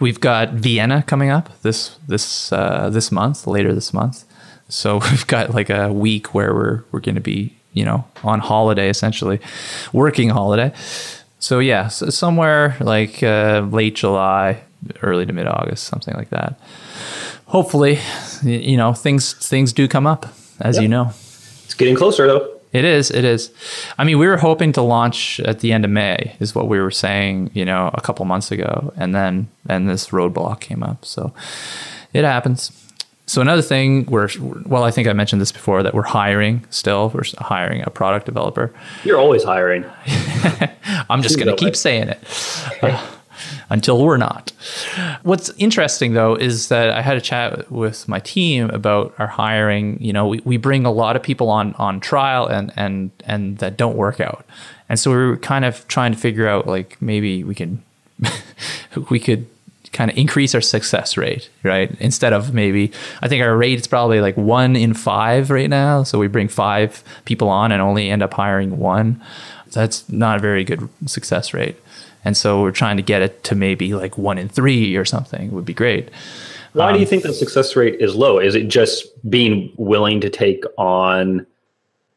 we've 0.00 0.20
got 0.20 0.50
vienna 0.50 1.02
coming 1.06 1.30
up 1.30 1.50
this 1.62 1.96
this 2.08 2.52
uh, 2.52 2.88
this 2.90 3.12
month 3.12 3.46
later 3.46 3.74
this 3.74 3.92
month 3.92 4.24
so 4.68 4.98
we've 5.10 5.26
got 5.26 5.54
like 5.54 5.70
a 5.70 5.92
week 5.92 6.34
where 6.34 6.54
we're 6.54 6.84
we're 6.92 7.00
going 7.00 7.14
to 7.14 7.20
be 7.20 7.54
you 7.74 7.84
know, 7.84 8.06
on 8.22 8.40
holiday 8.40 8.88
essentially, 8.88 9.40
working 9.92 10.30
holiday. 10.30 10.72
So 11.38 11.58
yeah, 11.58 11.88
so 11.88 12.08
somewhere 12.08 12.76
like 12.80 13.22
uh, 13.22 13.66
late 13.70 13.96
July, 13.96 14.62
early 15.02 15.26
to 15.26 15.32
mid 15.32 15.46
August, 15.46 15.84
something 15.84 16.14
like 16.14 16.30
that. 16.30 16.58
Hopefully, 17.46 17.98
you 18.42 18.78
know, 18.78 18.94
things 18.94 19.34
things 19.34 19.72
do 19.74 19.86
come 19.86 20.06
up, 20.06 20.26
as 20.60 20.78
you 20.78 20.88
know. 20.88 21.12
It's 21.64 21.74
getting 21.74 21.96
closer 21.96 22.26
though. 22.26 22.53
It 22.74 22.84
is. 22.84 23.12
It 23.12 23.24
is. 23.24 23.52
I 23.98 24.04
mean, 24.04 24.18
we 24.18 24.26
were 24.26 24.36
hoping 24.36 24.72
to 24.72 24.82
launch 24.82 25.38
at 25.40 25.60
the 25.60 25.72
end 25.72 25.84
of 25.84 25.92
May, 25.92 26.36
is 26.40 26.56
what 26.56 26.66
we 26.66 26.80
were 26.80 26.90
saying, 26.90 27.52
you 27.54 27.64
know, 27.64 27.88
a 27.94 28.00
couple 28.00 28.24
months 28.24 28.50
ago, 28.50 28.92
and 28.96 29.14
then 29.14 29.48
and 29.68 29.88
this 29.88 30.08
roadblock 30.08 30.60
came 30.60 30.82
up. 30.82 31.04
So 31.04 31.32
it 32.12 32.24
happens. 32.24 32.72
So 33.26 33.40
another 33.40 33.62
thing, 33.62 34.06
we're 34.06 34.28
well, 34.66 34.82
I 34.82 34.90
think 34.90 35.06
I 35.06 35.12
mentioned 35.12 35.40
this 35.40 35.52
before 35.52 35.84
that 35.84 35.94
we're 35.94 36.02
hiring 36.02 36.64
still. 36.68 37.10
We're 37.10 37.22
hiring 37.38 37.82
a 37.86 37.90
product 37.90 38.26
developer. 38.26 38.74
You're 39.04 39.18
always 39.18 39.44
hiring. 39.44 39.84
I'm 41.08 41.22
just 41.22 41.38
going 41.38 41.48
to 41.48 41.56
keep 41.56 41.76
saying 41.76 42.08
it. 42.08 42.18
Uh, 42.82 43.06
until 43.70 44.04
we're 44.04 44.16
not. 44.16 44.52
What's 45.22 45.50
interesting 45.58 46.14
though 46.14 46.34
is 46.34 46.68
that 46.68 46.90
I 46.90 47.02
had 47.02 47.16
a 47.16 47.20
chat 47.20 47.70
with 47.70 48.08
my 48.08 48.20
team 48.20 48.70
about 48.70 49.14
our 49.18 49.26
hiring. 49.26 50.00
You 50.00 50.12
know, 50.12 50.26
we, 50.26 50.40
we 50.44 50.56
bring 50.56 50.84
a 50.84 50.92
lot 50.92 51.16
of 51.16 51.22
people 51.22 51.48
on 51.50 51.74
on 51.74 52.00
trial 52.00 52.46
and 52.46 52.72
and 52.76 53.10
and 53.24 53.58
that 53.58 53.76
don't 53.76 53.96
work 53.96 54.20
out. 54.20 54.44
And 54.88 54.98
so 54.98 55.10
we 55.10 55.16
were 55.16 55.36
kind 55.38 55.64
of 55.64 55.86
trying 55.88 56.12
to 56.12 56.18
figure 56.18 56.48
out 56.48 56.66
like 56.66 57.00
maybe 57.00 57.44
we 57.44 57.54
could 57.54 57.78
we 59.10 59.18
could 59.18 59.46
kind 59.94 60.10
of 60.10 60.18
increase 60.18 60.54
our 60.54 60.60
success 60.60 61.16
rate, 61.16 61.48
right? 61.62 61.90
Instead 62.00 62.32
of 62.32 62.52
maybe, 62.52 62.92
I 63.22 63.28
think 63.28 63.42
our 63.42 63.56
rate 63.56 63.78
is 63.78 63.86
probably 63.86 64.20
like 64.20 64.36
one 64.36 64.76
in 64.76 64.92
five 64.92 65.50
right 65.50 65.70
now. 65.70 66.02
So 66.02 66.18
we 66.18 66.26
bring 66.26 66.48
five 66.48 67.02
people 67.24 67.48
on 67.48 67.72
and 67.72 67.80
only 67.80 68.10
end 68.10 68.22
up 68.22 68.34
hiring 68.34 68.78
one. 68.78 69.22
That's 69.70 70.08
not 70.10 70.38
a 70.38 70.40
very 70.40 70.64
good 70.64 70.88
success 71.06 71.54
rate. 71.54 71.76
And 72.24 72.36
so 72.36 72.62
we're 72.62 72.70
trying 72.70 72.96
to 72.96 73.02
get 73.02 73.22
it 73.22 73.44
to 73.44 73.54
maybe 73.54 73.94
like 73.94 74.16
one 74.16 74.38
in 74.38 74.48
three 74.48 74.96
or 74.96 75.04
something 75.04 75.50
would 75.52 75.64
be 75.64 75.74
great. 75.74 76.10
Why 76.72 76.88
um, 76.88 76.94
do 76.94 77.00
you 77.00 77.06
um, 77.06 77.10
think 77.10 77.22
the 77.22 77.32
success 77.32 77.76
rate 77.76 78.00
is 78.00 78.14
low? 78.14 78.38
Is 78.38 78.54
it 78.54 78.68
just 78.68 79.06
being 79.30 79.72
willing 79.76 80.20
to 80.20 80.30
take 80.30 80.64
on 80.76 81.46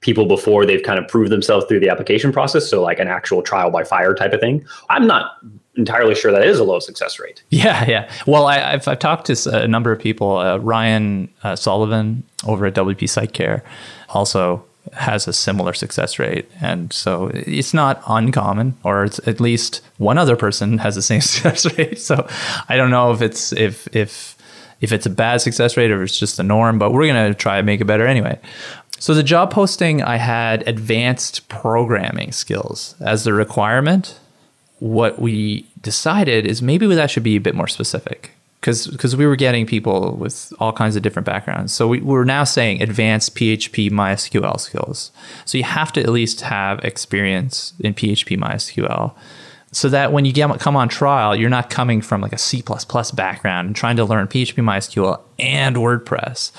people 0.02 0.26
before 0.26 0.66
they've 0.66 0.84
kind 0.84 1.00
of 1.00 1.08
proved 1.08 1.32
themselves 1.32 1.66
through 1.66 1.80
the 1.80 1.90
application 1.90 2.32
process? 2.32 2.68
So 2.70 2.82
like 2.82 3.00
an 3.00 3.08
actual 3.08 3.42
trial 3.42 3.70
by 3.70 3.84
fire 3.84 4.14
type 4.14 4.34
of 4.34 4.40
thing? 4.40 4.66
I'm 4.90 5.08
not 5.08 5.38
entirely 5.76 6.16
sure 6.16 6.32
that 6.32 6.44
is 6.44 6.60
a 6.60 6.64
low 6.64 6.80
success 6.80 7.20
rate. 7.20 7.44
Yeah, 7.50 7.86
yeah. 7.88 8.12
Well, 8.26 8.48
I, 8.48 8.60
have 8.60 8.88
I've 8.88 9.00
talked 9.00 9.28
to 9.28 9.64
a 9.64 9.68
number 9.68 9.92
of 9.92 10.00
people. 10.00 10.38
Uh, 10.38 10.58
Ryan 10.58 11.30
uh, 11.44 11.56
Sullivan 11.56 12.24
over 12.46 12.66
at 12.66 12.74
WP 12.74 13.08
Site 13.10 13.34
Care 13.34 13.64
also 14.10 14.66
has 14.94 15.28
a 15.28 15.34
similar 15.34 15.74
success 15.74 16.20
rate. 16.20 16.50
And 16.62 16.92
so 16.94 17.32
it's 17.34 17.74
not 17.74 18.02
uncommon, 18.08 18.78
or 18.84 19.06
it's 19.06 19.20
at 19.28 19.40
least 19.40 19.82
one 19.98 20.18
other 20.18 20.36
person 20.36 20.78
has 20.80 20.96
the 20.96 21.02
same 21.02 21.22
success 21.22 21.78
rate. 21.78 22.00
So 22.00 22.28
I 22.70 22.78
don't 22.78 22.92
know 22.92 23.12
if 23.12 23.22
it's 23.22 23.52
if 23.54 23.88
if 23.96 24.36
if 24.80 24.92
it's 24.92 25.06
a 25.06 25.10
bad 25.10 25.42
success 25.42 25.76
rate 25.76 25.92
or 25.92 26.04
it's 26.04 26.20
just 26.20 26.38
the 26.38 26.44
norm, 26.44 26.78
but 26.80 26.92
we're 26.92 27.08
gonna 27.08 27.34
try 27.34 27.58
to 27.58 27.64
make 27.64 27.82
it 27.82 27.86
better 27.86 28.06
anyway. 28.06 28.40
So 29.00 29.14
the 29.14 29.24
job 29.24 29.52
posting 29.52 30.02
I 30.02 30.18
had 30.18 30.68
advanced 30.68 31.48
programming 31.50 32.32
skills 32.32 32.96
as 33.00 33.24
the 33.24 33.34
requirement. 33.34 34.20
What 34.80 35.20
we 35.20 35.68
decided 35.82 36.46
is 36.46 36.62
maybe 36.62 36.86
that 36.94 37.10
should 37.10 37.24
be 37.24 37.36
a 37.36 37.42
bit 37.42 37.56
more 37.56 37.68
specific 37.68 38.32
because 38.68 38.88
because 38.88 39.16
we 39.16 39.26
were 39.26 39.38
getting 39.38 39.66
people 39.66 40.18
with 40.18 40.52
all 40.60 40.74
kinds 40.74 40.98
of 40.98 41.02
different 41.02 41.26
backgrounds. 41.26 41.72
So 41.72 41.88
we, 41.88 42.02
we're 42.02 42.26
now 42.26 42.44
saying 42.44 42.82
advanced 42.82 43.34
PHP 43.34 43.90
MySQL 43.90 44.60
skills. 44.60 45.14
So 45.46 45.58
you 45.58 45.64
have 45.64 45.94
to 45.94 46.02
at 46.02 46.10
least 46.10 46.42
have 46.42 46.84
experience 46.84 47.74
in 47.80 47.94
PHP 47.94 48.38
MySQL, 48.38 49.16
so 49.72 49.88
that 49.88 50.12
when 50.12 50.26
you 50.26 50.34
get 50.34 50.60
come 50.60 50.76
on 50.76 50.90
trial, 50.90 51.34
you're 51.34 51.50
not 51.50 51.70
coming 51.70 52.02
from 52.02 52.20
like 52.20 52.34
a 52.34 52.38
C 52.38 52.62
background 53.14 53.68
and 53.68 53.76
trying 53.76 53.96
to 53.96 54.04
learn 54.04 54.28
PHP 54.28 54.56
MySQL 54.56 55.22
and 55.40 55.78
WordPress, 55.78 56.52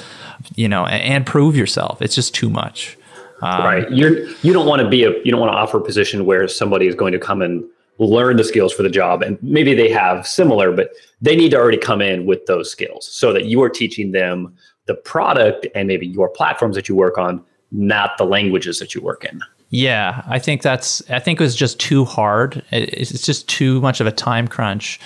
you 0.54 0.66
know, 0.66 0.86
and, 0.86 1.02
and 1.02 1.26
prove 1.26 1.56
yourself. 1.56 2.00
It's 2.00 2.14
just 2.14 2.34
too 2.34 2.48
much. 2.48 2.96
Um, 3.42 3.64
right. 3.64 3.92
You're 3.92 4.26
you 4.42 4.54
don't 4.54 4.66
want 4.66 4.80
to 4.80 4.88
be 4.88 5.04
a 5.04 5.10
you 5.24 5.30
don't 5.30 5.40
want 5.40 5.52
to 5.52 5.58
offer 5.58 5.76
a 5.76 5.84
position 5.84 6.24
where 6.24 6.48
somebody 6.48 6.86
is 6.86 6.94
going 6.94 7.12
to 7.12 7.18
come 7.18 7.42
and 7.42 7.68
learn 7.98 8.36
the 8.36 8.44
skills 8.44 8.72
for 8.72 8.82
the 8.82 8.90
job. 8.90 9.22
And 9.22 9.38
maybe 9.42 9.74
they 9.74 9.90
have 9.90 10.26
similar 10.26 10.72
but 10.72 10.90
they 11.20 11.36
need 11.36 11.50
to 11.50 11.56
already 11.56 11.78
come 11.78 12.00
in 12.00 12.26
with 12.26 12.46
those 12.46 12.70
skills 12.70 13.06
so 13.06 13.32
that 13.32 13.46
you 13.46 13.62
are 13.62 13.68
teaching 13.68 14.12
them 14.12 14.54
the 14.86 14.94
product 14.94 15.66
and 15.74 15.88
maybe 15.88 16.06
your 16.06 16.28
platforms 16.28 16.76
that 16.76 16.88
you 16.88 16.94
work 16.94 17.18
on 17.18 17.44
not 17.70 18.16
the 18.18 18.24
languages 18.24 18.78
that 18.78 18.94
you 18.94 19.02
work 19.02 19.24
in. 19.24 19.40
Yeah 19.70 20.22
i 20.26 20.38
think 20.38 20.62
that's 20.62 21.02
i 21.10 21.18
think 21.18 21.38
it 21.38 21.42
was 21.42 21.54
just 21.54 21.78
too 21.78 22.04
hard. 22.04 22.64
It's 22.72 23.26
just 23.26 23.48
too 23.48 23.80
much 23.82 24.00
of 24.00 24.06
a 24.06 24.12
time 24.12 24.48
crunch 24.48 24.98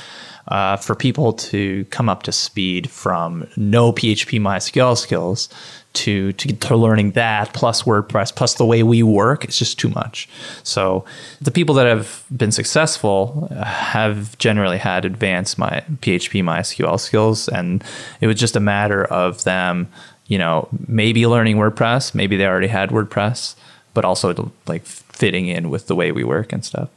uh, 0.48 0.76
for 0.76 0.94
people 0.94 1.32
to 1.32 1.84
come 1.86 2.08
up 2.08 2.22
to 2.24 2.32
speed 2.32 2.90
from 2.90 3.46
no 3.56 3.92
php 3.92 4.40
mysql 4.40 4.96
skills 4.96 5.48
to, 5.94 6.32
to 6.32 6.52
to 6.54 6.76
learning 6.76 7.12
that 7.12 7.52
plus 7.52 7.82
WordPress 7.82 8.34
plus 8.34 8.54
the 8.54 8.64
way 8.64 8.82
we 8.82 9.02
work 9.02 9.44
it's 9.44 9.58
just 9.58 9.78
too 9.78 9.90
much. 9.90 10.28
So 10.62 11.04
the 11.40 11.50
people 11.50 11.74
that 11.76 11.86
have 11.86 12.24
been 12.34 12.52
successful 12.52 13.48
have 13.64 14.36
generally 14.38 14.78
had 14.78 15.04
advanced 15.04 15.58
my 15.58 15.84
PHP 16.00 16.42
MySQL 16.42 16.98
skills 16.98 17.48
and 17.48 17.84
it 18.20 18.26
was 18.26 18.38
just 18.38 18.56
a 18.56 18.60
matter 18.60 19.04
of 19.04 19.44
them, 19.44 19.88
you 20.26 20.38
know, 20.38 20.68
maybe 20.86 21.26
learning 21.26 21.56
WordPress, 21.56 22.14
maybe 22.14 22.36
they 22.36 22.46
already 22.46 22.68
had 22.68 22.90
WordPress, 22.90 23.54
but 23.94 24.04
also 24.04 24.50
like 24.66 24.84
fitting 24.84 25.46
in 25.46 25.68
with 25.68 25.86
the 25.86 25.94
way 25.94 26.10
we 26.12 26.24
work 26.24 26.52
and 26.52 26.64
stuff. 26.64 26.88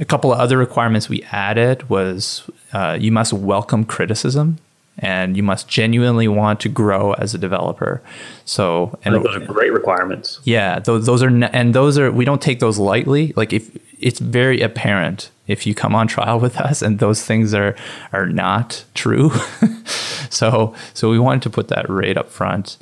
A 0.00 0.04
couple 0.04 0.32
of 0.32 0.38
other 0.38 0.56
requirements 0.56 1.08
we 1.08 1.22
added 1.32 1.88
was 1.88 2.48
uh, 2.72 2.96
you 3.00 3.10
must 3.10 3.32
welcome 3.32 3.84
criticism 3.84 4.58
and 4.98 5.36
you 5.36 5.42
must 5.42 5.68
genuinely 5.68 6.28
want 6.28 6.60
to 6.60 6.68
grow 6.68 7.12
as 7.14 7.34
a 7.34 7.38
developer. 7.38 8.02
So, 8.44 8.98
and 9.04 9.14
those 9.14 9.36
are 9.36 9.40
great 9.40 9.72
requirements. 9.72 10.40
Yeah, 10.44 10.78
those 10.78 11.06
those 11.06 11.22
are 11.22 11.28
and 11.28 11.74
those 11.74 11.98
are 11.98 12.10
we 12.10 12.24
don't 12.24 12.42
take 12.42 12.60
those 12.60 12.78
lightly. 12.78 13.32
Like 13.36 13.52
if 13.52 13.76
it's 14.00 14.20
very 14.20 14.60
apparent 14.60 15.30
if 15.46 15.66
you 15.66 15.74
come 15.74 15.94
on 15.94 16.06
trial 16.06 16.38
with 16.46 16.56
us 16.58 16.82
and 16.82 16.98
those 16.98 17.24
things 17.24 17.54
are 17.54 17.74
are 18.12 18.26
not 18.26 18.84
true. 18.94 19.30
so, 20.30 20.74
so 20.94 21.10
we 21.10 21.18
wanted 21.18 21.42
to 21.42 21.50
put 21.50 21.68
that 21.68 21.88
right 21.88 22.16
up 22.16 22.30
front. 22.30 22.76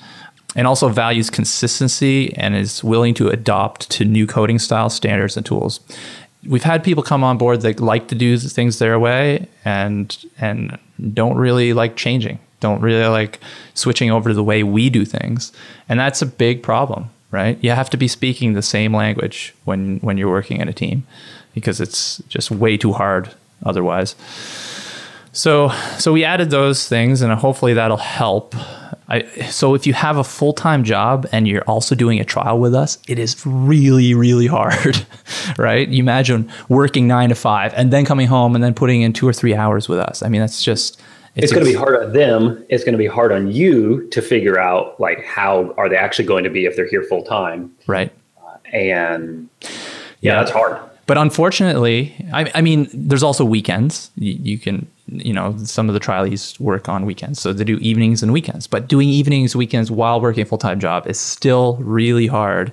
And 0.54 0.66
also 0.66 0.88
values 0.88 1.28
consistency 1.28 2.34
and 2.34 2.56
is 2.56 2.82
willing 2.82 3.12
to 3.14 3.28
adopt 3.28 3.90
to 3.90 4.06
new 4.06 4.26
coding 4.26 4.58
styles, 4.58 4.94
standards, 4.94 5.36
and 5.36 5.44
tools 5.44 5.80
we've 6.48 6.62
had 6.62 6.82
people 6.84 7.02
come 7.02 7.24
on 7.24 7.38
board 7.38 7.60
that 7.62 7.80
like 7.80 8.08
to 8.08 8.14
do 8.14 8.38
things 8.38 8.78
their 8.78 8.98
way 8.98 9.48
and 9.64 10.24
and 10.38 10.78
don't 11.12 11.36
really 11.36 11.72
like 11.72 11.96
changing 11.96 12.38
don't 12.60 12.80
really 12.80 13.06
like 13.06 13.38
switching 13.74 14.10
over 14.10 14.30
to 14.30 14.34
the 14.34 14.42
way 14.42 14.62
we 14.62 14.88
do 14.88 15.04
things. 15.04 15.52
And 15.90 16.00
that's 16.00 16.22
a 16.22 16.26
big 16.26 16.62
problem 16.62 17.10
right? 17.30 17.58
You 17.62 17.70
have 17.70 17.90
to 17.90 17.96
be 17.96 18.08
speaking 18.08 18.52
the 18.52 18.62
same 18.62 18.94
language 18.94 19.54
when 19.64 19.98
when 19.98 20.16
you're 20.16 20.30
working 20.30 20.60
in 20.60 20.68
a 20.68 20.72
team 20.72 21.06
because 21.54 21.80
it's 21.80 22.22
just 22.28 22.50
way 22.50 22.76
too 22.76 22.92
hard 22.92 23.34
otherwise. 23.62 24.14
So 25.32 25.68
so 25.98 26.12
we 26.12 26.24
added 26.24 26.50
those 26.50 26.88
things 26.88 27.22
and 27.22 27.32
hopefully 27.32 27.74
that'll 27.74 27.96
help 27.96 28.54
I, 29.08 29.22
so 29.50 29.74
if 29.74 29.86
you 29.86 29.92
have 29.92 30.16
a 30.16 30.24
full 30.24 30.52
time 30.52 30.82
job 30.84 31.26
and 31.32 31.46
you're 31.46 31.62
also 31.62 31.94
doing 31.94 32.20
a 32.20 32.24
trial 32.24 32.58
with 32.58 32.74
us, 32.74 32.98
it 33.08 33.18
is 33.18 33.44
really, 33.46 34.14
really 34.14 34.46
hard, 34.58 35.06
right? 35.58 35.88
You 35.88 36.00
imagine 36.02 36.50
working 36.68 37.06
nine 37.06 37.28
to 37.28 37.34
five 37.34 37.72
and 37.74 37.92
then 37.92 38.04
coming 38.04 38.26
home 38.26 38.54
and 38.54 38.64
then 38.64 38.74
putting 38.74 39.02
in 39.02 39.12
two 39.12 39.28
or 39.28 39.32
three 39.32 39.54
hours 39.54 39.88
with 39.88 39.98
us. 39.98 40.22
I 40.22 40.28
mean, 40.28 40.40
that's 40.40 40.62
just. 40.62 41.00
It's, 41.34 41.44
it's 41.44 41.52
going 41.52 41.66
to 41.66 41.70
be 41.70 41.76
hard 41.76 42.02
on 42.02 42.14
them. 42.14 42.64
It's 42.70 42.82
going 42.82 42.94
to 42.94 42.98
be 42.98 43.06
hard 43.06 43.30
on 43.30 43.52
you 43.52 44.08
to 44.08 44.22
figure 44.22 44.58
out 44.58 44.98
like 44.98 45.22
how 45.22 45.74
are 45.76 45.86
they 45.86 45.96
actually 45.96 46.24
going 46.24 46.44
to 46.44 46.50
be 46.50 46.64
if 46.64 46.76
they're 46.76 46.88
here 46.88 47.02
full 47.02 47.22
time, 47.22 47.74
right? 47.86 48.10
Uh, 48.42 48.56
and 48.72 49.50
yeah, 49.60 49.68
yeah, 50.22 50.38
that's 50.38 50.50
hard. 50.50 50.80
But 51.06 51.18
unfortunately, 51.18 52.14
I, 52.32 52.50
I 52.54 52.60
mean, 52.60 52.88
there's 52.92 53.22
also 53.22 53.44
weekends. 53.44 54.10
You, 54.16 54.32
you, 54.32 54.58
can, 54.58 54.88
you 55.06 55.32
know, 55.32 55.56
some 55.58 55.88
of 55.88 55.94
the 55.94 56.00
trialies 56.00 56.58
work 56.58 56.88
on 56.88 57.06
weekends, 57.06 57.40
so 57.40 57.52
they 57.52 57.62
do 57.62 57.78
evenings 57.78 58.22
and 58.24 58.32
weekends. 58.32 58.66
But 58.66 58.88
doing 58.88 59.08
evenings, 59.08 59.54
weekends 59.54 59.90
while 59.90 60.20
working 60.20 60.42
a 60.42 60.46
full 60.46 60.58
time 60.58 60.80
job 60.80 61.06
is 61.06 61.20
still 61.20 61.76
really 61.76 62.26
hard. 62.26 62.72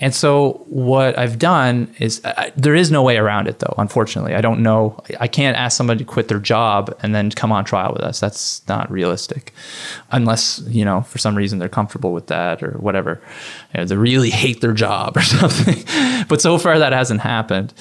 And 0.00 0.14
so 0.14 0.64
what 0.68 1.18
I've 1.18 1.40
done 1.40 1.92
is 1.98 2.24
uh, 2.24 2.50
there 2.56 2.76
is 2.76 2.92
no 2.92 3.02
way 3.02 3.16
around 3.16 3.48
it 3.48 3.58
though. 3.58 3.74
Unfortunately, 3.78 4.34
I 4.34 4.40
don't 4.40 4.62
know. 4.62 5.02
I 5.18 5.26
can't 5.26 5.56
ask 5.56 5.76
somebody 5.76 5.98
to 5.98 6.04
quit 6.04 6.28
their 6.28 6.38
job 6.38 6.96
and 7.02 7.16
then 7.16 7.30
come 7.30 7.50
on 7.50 7.64
trial 7.64 7.94
with 7.94 8.02
us. 8.02 8.20
That's 8.20 8.66
not 8.68 8.88
realistic, 8.92 9.52
unless 10.12 10.62
you 10.68 10.84
know 10.84 11.02
for 11.02 11.18
some 11.18 11.34
reason 11.34 11.58
they're 11.58 11.68
comfortable 11.68 12.12
with 12.12 12.28
that 12.28 12.62
or 12.62 12.72
whatever. 12.78 13.20
You 13.74 13.80
know, 13.80 13.86
they 13.86 13.96
really 13.96 14.30
hate 14.30 14.60
their 14.60 14.72
job 14.72 15.16
or 15.16 15.22
something. 15.22 15.84
but 16.28 16.40
so 16.40 16.58
far 16.58 16.78
that 16.78 16.92
hasn't 16.92 17.22
happened. 17.22 17.74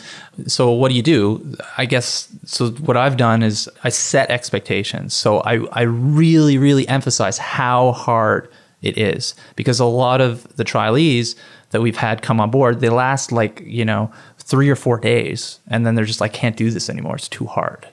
So 0.47 0.71
what 0.71 0.89
do 0.89 0.95
you 0.95 1.03
do? 1.03 1.55
I 1.77 1.85
guess 1.85 2.29
so. 2.45 2.71
What 2.71 2.97
I've 2.97 3.17
done 3.17 3.43
is 3.43 3.69
I 3.83 3.89
set 3.89 4.31
expectations. 4.31 5.13
So 5.13 5.41
I 5.41 5.63
I 5.71 5.83
really 5.83 6.57
really 6.57 6.87
emphasize 6.87 7.37
how 7.37 7.91
hard 7.91 8.49
it 8.81 8.97
is 8.97 9.35
because 9.55 9.79
a 9.79 9.85
lot 9.85 10.21
of 10.21 10.55
the 10.55 10.63
trialees 10.63 11.35
that 11.77 11.81
we've 11.81 11.97
had 11.97 12.23
come 12.23 12.41
on 12.41 12.49
board, 12.49 12.79
they 12.79 12.89
last 12.89 13.31
like, 13.31 13.61
you 13.63 13.85
know, 13.85 14.11
three 14.39 14.67
or 14.67 14.75
four 14.75 14.97
days. 14.97 15.59
And 15.67 15.85
then 15.85 15.93
they're 15.93 16.05
just 16.05 16.19
like, 16.19 16.33
can't 16.33 16.57
do 16.57 16.71
this 16.71 16.89
anymore. 16.89 17.17
It's 17.17 17.29
too 17.29 17.45
hard. 17.45 17.87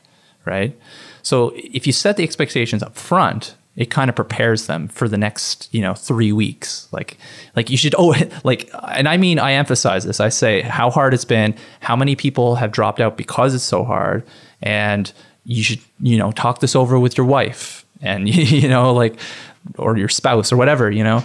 Right. 0.46 0.74
So 1.22 1.52
if 1.54 1.86
you 1.86 1.92
set 1.92 2.16
the 2.16 2.22
expectations 2.22 2.82
up 2.82 2.96
front, 2.96 3.56
it 3.76 3.90
kind 3.90 4.08
of 4.08 4.16
prepares 4.16 4.66
them 4.66 4.88
for 4.88 5.06
the 5.06 5.18
next, 5.18 5.68
you 5.70 5.82
know, 5.82 5.92
three 5.92 6.32
weeks. 6.32 6.88
Like, 6.92 7.18
like 7.56 7.68
you 7.68 7.76
should, 7.76 7.94
oh, 7.98 8.14
like, 8.44 8.70
and 8.88 9.06
I 9.06 9.18
mean, 9.18 9.38
I 9.38 9.52
emphasize 9.52 10.04
this. 10.04 10.18
I 10.18 10.30
say 10.30 10.62
how 10.62 10.88
hard 10.88 11.12
it's 11.12 11.26
been, 11.26 11.54
how 11.80 11.94
many 11.94 12.16
people 12.16 12.54
have 12.54 12.72
dropped 12.72 13.00
out 13.00 13.18
because 13.18 13.54
it's 13.54 13.64
so 13.64 13.84
hard. 13.84 14.24
And 14.62 15.12
you 15.44 15.62
should, 15.62 15.80
you 16.00 16.16
know, 16.16 16.32
talk 16.32 16.60
this 16.60 16.74
over 16.74 16.98
with 16.98 17.18
your 17.18 17.26
wife 17.26 17.84
and, 18.00 18.26
you 18.34 18.66
know, 18.66 18.94
like, 18.94 19.18
or 19.76 19.98
your 19.98 20.08
spouse 20.08 20.52
or 20.52 20.56
whatever, 20.56 20.90
you 20.90 21.04
know? 21.04 21.22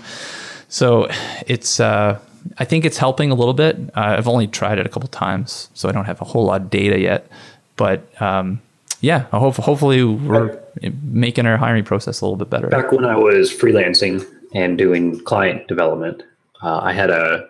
So 0.68 1.08
it's, 1.48 1.80
uh, 1.80 2.20
I 2.58 2.66
think 2.66 2.86
it's 2.86 2.98
helping 2.98 3.32
a 3.32 3.36
little 3.36 3.54
bit. 3.54 3.78
Uh, 3.96 4.16
I've 4.18 4.28
only 4.28 4.48
tried 4.48 4.80
it 4.80 4.86
a 4.86 4.90
couple 4.90 5.08
times, 5.10 5.70
so 5.74 5.90
I 5.90 5.92
don't 5.92 6.06
have 6.06 6.22
a 6.22 6.26
whole 6.26 6.46
lot 6.46 6.62
of 6.62 6.70
data 6.70 7.00
yet. 7.00 7.28
But 7.76 8.22
um, 8.22 8.62
yeah, 9.02 9.22
hope, 9.32 9.56
hopefully 9.56 10.04
we're 10.04 10.60
making 11.04 11.46
our 11.46 11.58
hiring 11.58 11.84
process 11.84 12.22
a 12.22 12.26
little 12.26 12.38
bit 12.38 12.50
better. 12.50 12.68
Back 12.68 12.92
when 12.92 13.06
I 13.06 13.16
was 13.16 13.52
freelancing 13.52 14.26
and 14.54 14.78
doing 14.78 15.24
client 15.24 15.68
development, 15.68 16.24
uh, 16.62 16.80
I 16.80 16.94
had 16.94 17.10
a 17.10 17.48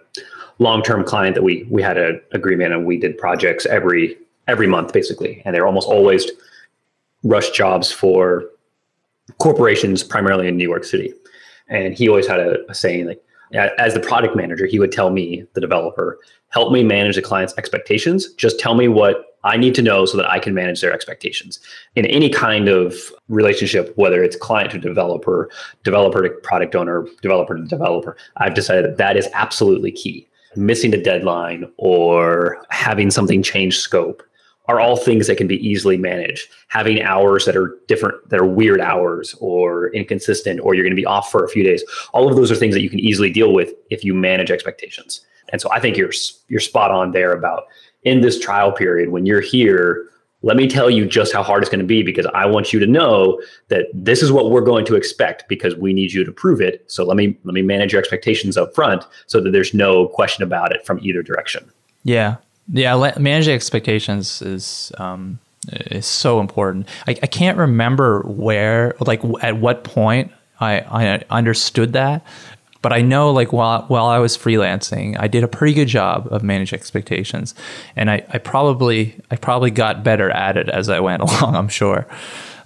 long-term 0.60 1.06
client 1.06 1.36
that 1.36 1.42
we 1.42 1.66
we 1.70 1.82
had 1.82 1.98
an 1.98 2.22
agreement 2.34 2.74
and 2.74 2.86
we 2.86 2.98
did 2.98 3.18
projects 3.18 3.66
every 3.66 4.18
every 4.48 4.68
month 4.68 4.94
basically, 4.94 5.42
and 5.46 5.56
they 5.56 5.62
were 5.62 5.68
almost 5.68 5.88
always 5.88 6.30
rush 7.24 7.50
jobs 7.52 7.92
for 7.92 8.46
corporations, 9.38 10.04
primarily 10.04 10.48
in 10.48 10.58
New 10.58 10.68
York 10.68 10.84
City. 10.84 11.14
And 11.68 11.94
he 11.94 12.10
always 12.10 12.28
had 12.28 12.40
a, 12.40 12.70
a 12.70 12.74
saying 12.74 13.06
like, 13.06 13.24
as 13.54 13.94
the 13.94 14.00
product 14.00 14.36
manager, 14.36 14.66
he 14.66 14.80
would 14.80 14.92
tell 14.92 15.10
me, 15.10 15.46
the 15.54 15.62
developer, 15.62 16.20
help 16.50 16.72
me 16.72 16.84
manage 16.84 17.16
the 17.16 17.22
client's 17.22 17.54
expectations. 17.58 18.34
Just 18.34 18.60
tell 18.60 18.76
me 18.76 18.88
what 18.88 19.38
I 19.44 19.58
need 19.58 19.74
to 19.76 19.82
know 19.82 20.06
so 20.06 20.18
that 20.18 20.30
I 20.30 20.40
can 20.40 20.54
manage 20.54 20.82
their 20.82 20.92
expectations. 20.92 21.60
In 21.96 22.06
any 22.08 22.30
kind 22.30 22.68
of 22.68 22.96
relationship, 23.30 23.94
whether 23.96 24.24
it's 24.24 24.36
client 24.36 24.72
to 24.72 24.80
developer, 24.80 25.50
developer 25.84 26.22
to 26.22 26.30
product 26.30 26.76
owner, 26.76 27.06
developer 27.22 27.56
to 27.56 27.64
developer, 27.64 28.18
I've 28.38 28.54
decided 28.54 28.86
that 28.86 28.98
that 28.98 29.18
is 29.18 29.28
absolutely 29.34 29.92
key. 29.92 30.28
Missing 30.56 30.94
a 30.94 31.02
deadline 31.02 31.72
or 31.78 32.66
having 32.70 33.12
something 33.12 33.42
change 33.42 33.78
scope 33.78 34.24
are 34.70 34.80
all 34.80 34.96
things 34.96 35.26
that 35.26 35.36
can 35.36 35.48
be 35.48 35.68
easily 35.68 35.98
managed. 35.98 36.48
Having 36.68 37.02
hours 37.02 37.46
that 37.46 37.58
are 37.58 37.80
different, 37.88 38.30
that 38.30 38.40
are 38.40 38.46
weird 38.46 38.80
hours 38.80 39.36
or 39.40 39.88
inconsistent, 39.94 40.60
or 40.60 40.76
you're 40.76 40.84
going 40.84 40.96
to 40.96 41.02
be 41.02 41.08
off 41.08 41.32
for 41.32 41.44
a 41.44 41.50
few 41.50 41.64
days. 41.64 41.84
All 42.14 42.30
of 42.30 42.36
those 42.36 42.52
are 42.52 42.56
things 42.56 42.76
that 42.76 42.84
you 42.84 42.90
can 42.90 43.00
easily 43.00 43.32
deal 43.32 43.52
with 43.52 43.74
if 43.90 44.04
you 44.04 44.14
manage 44.14 44.52
expectations. 44.52 45.26
And 45.52 45.60
so 45.60 45.72
I 45.72 45.80
think 45.80 45.98
you're 45.98 46.12
you're 46.50 46.60
spot 46.60 46.92
on 46.92 47.14
there 47.14 47.34
about 47.34 47.64
in 48.04 48.22
this 48.22 48.40
trial 48.40 48.72
period 48.72 49.10
when 49.10 49.26
you're 49.26 49.42
here. 49.42 50.06
Let 50.44 50.56
me 50.56 50.70
tell 50.70 50.90
you 50.90 51.06
just 51.06 51.34
how 51.34 51.42
hard 51.42 51.64
it's 51.64 51.70
going 51.70 51.82
to 51.82 51.86
be 51.86 52.04
because 52.04 52.28
I 52.28 52.46
want 52.46 52.72
you 52.72 52.80
to 52.80 52.86
know 52.86 53.42
that 53.70 53.88
this 53.92 54.22
is 54.22 54.32
what 54.32 54.52
we're 54.52 54.62
going 54.62 54.86
to 54.86 54.96
expect 54.96 55.50
because 55.50 55.76
we 55.76 55.94
need 55.94 56.14
you 56.14 56.24
to 56.24 56.32
prove 56.32 56.62
it. 56.62 56.90
So 56.90 57.04
let 57.04 57.18
me 57.18 57.36
let 57.44 57.56
me 57.56 57.64
manage 57.64 57.92
your 57.92 58.00
expectations 58.00 58.56
up 58.56 58.76
front 58.76 59.04
so 59.26 59.42
that 59.42 59.50
there's 59.50 59.74
no 59.74 60.10
question 60.10 60.44
about 60.44 60.72
it 60.72 60.86
from 60.86 61.00
either 61.02 61.24
direction. 61.24 61.70
Yeah, 62.04 62.36
yeah, 62.72 63.14
managing 63.18 63.56
expectations 63.56 64.42
is 64.42 64.92
um, 64.98 65.40
is 65.72 66.06
so 66.06 66.40
important. 66.40 66.88
I, 67.08 67.12
I 67.24 67.28
can't 67.28 67.58
remember 67.58 68.22
where, 68.22 68.96
like, 69.00 69.22
at 69.42 69.58
what 69.58 69.84
point 69.84 70.32
I, 70.60 70.80
I 70.80 71.24
understood 71.30 71.94
that, 71.94 72.26
but 72.82 72.94
I 72.94 73.02
know, 73.02 73.32
like, 73.32 73.52
while 73.52 73.84
while 73.84 74.06
I 74.06 74.20
was 74.20 74.38
freelancing, 74.38 75.20
I 75.20 75.28
did 75.28 75.44
a 75.44 75.48
pretty 75.48 75.74
good 75.74 75.88
job 75.88 76.28
of 76.32 76.44
managing 76.44 76.78
expectations, 76.78 77.56
and 77.96 78.10
I, 78.10 78.26
I 78.30 78.38
probably 78.38 79.16
I 79.32 79.36
probably 79.36 79.72
got 79.72 80.04
better 80.04 80.30
at 80.30 80.56
it 80.56 80.70
as 80.70 80.90
I 80.90 81.00
went 81.00 81.22
along. 81.24 81.56
I'm 81.56 81.70
sure. 81.70 82.08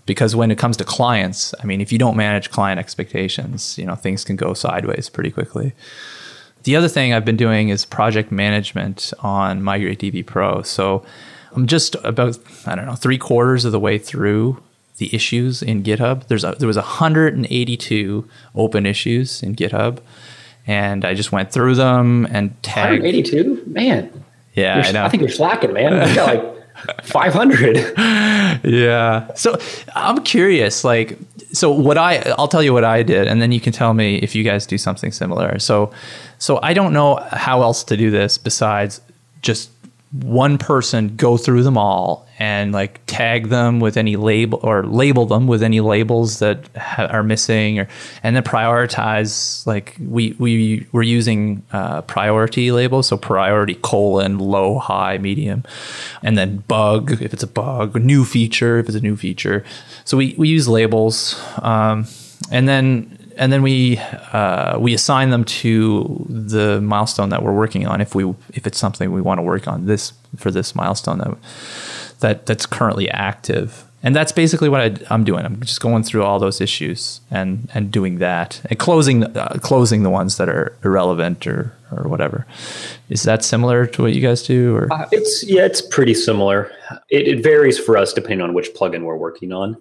Because 0.05 0.35
when 0.35 0.51
it 0.51 0.57
comes 0.57 0.75
to 0.77 0.83
clients, 0.83 1.55
I 1.61 1.65
mean, 1.65 1.79
if 1.79 1.93
you 1.93 1.97
don't 1.97 2.17
manage 2.17 2.51
client 2.51 2.77
expectations, 2.77 3.77
you 3.77 3.85
know, 3.85 3.95
things 3.95 4.25
can 4.25 4.35
go 4.35 4.53
sideways 4.53 5.07
pretty 5.07 5.31
quickly. 5.31 5.71
The 6.63 6.75
other 6.75 6.87
thing 6.87 7.13
I've 7.13 7.25
been 7.25 7.37
doing 7.37 7.69
is 7.69 7.85
project 7.85 8.31
management 8.31 9.13
on 9.19 9.61
MigrateDB 9.61 10.25
Pro. 10.25 10.61
So 10.61 11.05
I'm 11.55 11.67
just 11.67 11.95
about, 12.03 12.37
I 12.65 12.75
don't 12.75 12.85
know, 12.85 12.95
three 12.95 13.17
quarters 13.17 13.65
of 13.65 13.71
the 13.71 13.79
way 13.79 13.97
through 13.97 14.61
the 14.97 15.13
issues 15.13 15.61
in 15.61 15.83
GitHub. 15.83 16.27
There's 16.27 16.43
a, 16.43 16.55
there 16.57 16.67
was 16.67 16.77
182 16.77 18.29
open 18.55 18.85
issues 18.85 19.43
in 19.43 19.55
GitHub, 19.55 19.99
and 20.65 21.03
I 21.03 21.13
just 21.13 21.31
went 21.31 21.51
through 21.51 21.75
them 21.75 22.25
and 22.31 22.61
tagged. 22.63 23.03
182, 23.03 23.63
man. 23.67 24.23
Yeah, 24.53 24.83
I, 24.85 24.91
know. 24.91 25.03
I 25.03 25.09
think 25.09 25.21
you're 25.21 25.29
slacking, 25.29 25.73
man. 25.73 26.07
You 26.07 26.15
got 26.15 26.35
like 26.35 26.62
500. 27.03 27.75
yeah. 28.63 29.33
So 29.35 29.57
I'm 29.95 30.23
curious, 30.23 30.83
like, 30.83 31.17
so 31.51 31.71
what 31.71 31.97
I 31.97 32.17
I'll 32.37 32.47
tell 32.47 32.63
you 32.63 32.73
what 32.73 32.83
I 32.83 33.03
did, 33.03 33.27
and 33.27 33.41
then 33.41 33.51
you 33.51 33.61
can 33.61 33.73
tell 33.73 33.93
me 33.93 34.17
if 34.17 34.35
you 34.35 34.43
guys 34.43 34.65
do 34.65 34.77
something 34.77 35.11
similar. 35.11 35.59
So 35.59 35.91
so 36.39 36.59
I 36.61 36.73
don't 36.73 36.93
know 36.93 37.15
how 37.31 37.61
else 37.61 37.83
to 37.85 37.97
do 37.97 38.11
this 38.11 38.37
besides 38.37 39.01
just 39.41 39.69
one 40.13 40.59
person 40.59 41.15
go 41.15 41.37
through 41.37 41.63
them 41.63 41.75
all 41.75 42.27
and 42.37 42.71
like 42.71 43.03
tag 43.07 43.49
them 43.49 43.79
with 43.79 43.97
any 43.97 44.15
label 44.15 44.59
or 44.61 44.83
label 44.83 45.25
them 45.25 45.47
with 45.47 45.63
any 45.63 45.81
labels 45.81 46.37
that 46.37 46.67
ha- 46.77 47.07
are 47.07 47.23
missing 47.23 47.79
or 47.79 47.87
and 48.21 48.35
then 48.35 48.43
prioritize 48.43 49.65
like 49.65 49.95
we 49.99 50.35
we 50.37 50.85
were 50.91 51.01
using 51.01 51.63
uh, 51.71 52.01
priority 52.03 52.71
labels 52.71 53.07
so 53.07 53.17
priority 53.17 53.75
colon 53.81 54.37
low 54.37 54.77
high 54.77 55.17
medium 55.17 55.63
and 56.21 56.37
then 56.37 56.57
bug 56.67 57.11
if 57.21 57.33
it's 57.33 57.43
a 57.43 57.47
bug 57.47 57.95
new 57.95 58.23
feature 58.23 58.77
if 58.77 58.87
it's 58.87 58.97
a 58.97 59.01
new 59.01 59.17
feature. 59.17 59.63
So 60.05 60.17
we 60.17 60.35
we 60.37 60.47
use 60.47 60.67
labels 60.67 61.41
um, 61.61 62.05
and 62.51 62.67
then 62.67 63.22
and 63.37 63.51
then 63.51 63.61
we 63.61 63.97
uh, 64.31 64.77
we 64.79 64.93
assign 64.93 65.29
them 65.29 65.43
to 65.43 66.25
the 66.29 66.81
milestone 66.81 67.29
that 67.29 67.43
we're 67.43 67.53
working 67.53 67.87
on 67.87 68.01
if 68.01 68.15
we 68.15 68.33
if 68.53 68.67
it's 68.67 68.77
something 68.77 69.11
we 69.11 69.21
want 69.21 69.37
to 69.37 69.41
work 69.41 69.67
on 69.67 69.85
this 69.85 70.13
for 70.37 70.51
this 70.51 70.75
milestone 70.75 71.19
that 71.19 71.37
that 72.19 72.45
that's 72.45 72.65
currently 72.65 73.09
active. 73.09 73.85
And 74.05 74.13
that's 74.13 74.33
basically 74.33 74.67
what 74.67 74.81
I, 74.81 75.13
am 75.13 75.23
doing. 75.23 75.45
I'm 75.45 75.61
just 75.61 75.79
going 75.79 76.03
through 76.03 76.23
all 76.23 76.37
those 76.37 76.59
issues 76.59 77.21
and 77.31 77.69
and 77.73 77.89
doing 77.89 78.17
that 78.17 78.61
and 78.69 78.77
closing 78.77 79.23
uh, 79.23 79.57
closing 79.61 80.03
the 80.03 80.09
ones 80.09 80.37
that 80.37 80.49
are 80.49 80.77
irrelevant 80.83 81.47
or 81.47 81.73
or 81.91 82.09
whatever. 82.09 82.45
Is 83.09 83.23
that 83.23 83.43
similar 83.45 83.85
to 83.87 84.01
what 84.01 84.13
you 84.13 84.21
guys 84.21 84.43
do 84.43 84.75
or? 84.75 84.91
Uh, 84.91 85.07
it's 85.11 85.43
yeah 85.45 85.65
it's 85.65 85.81
pretty 85.81 86.13
similar. 86.13 86.69
It, 87.09 87.27
it 87.27 87.43
varies 87.43 87.79
for 87.79 87.97
us 87.97 88.11
depending 88.11 88.41
on 88.41 88.53
which 88.53 88.73
plugin 88.73 89.03
we're 89.03 89.17
working 89.17 89.53
on. 89.53 89.77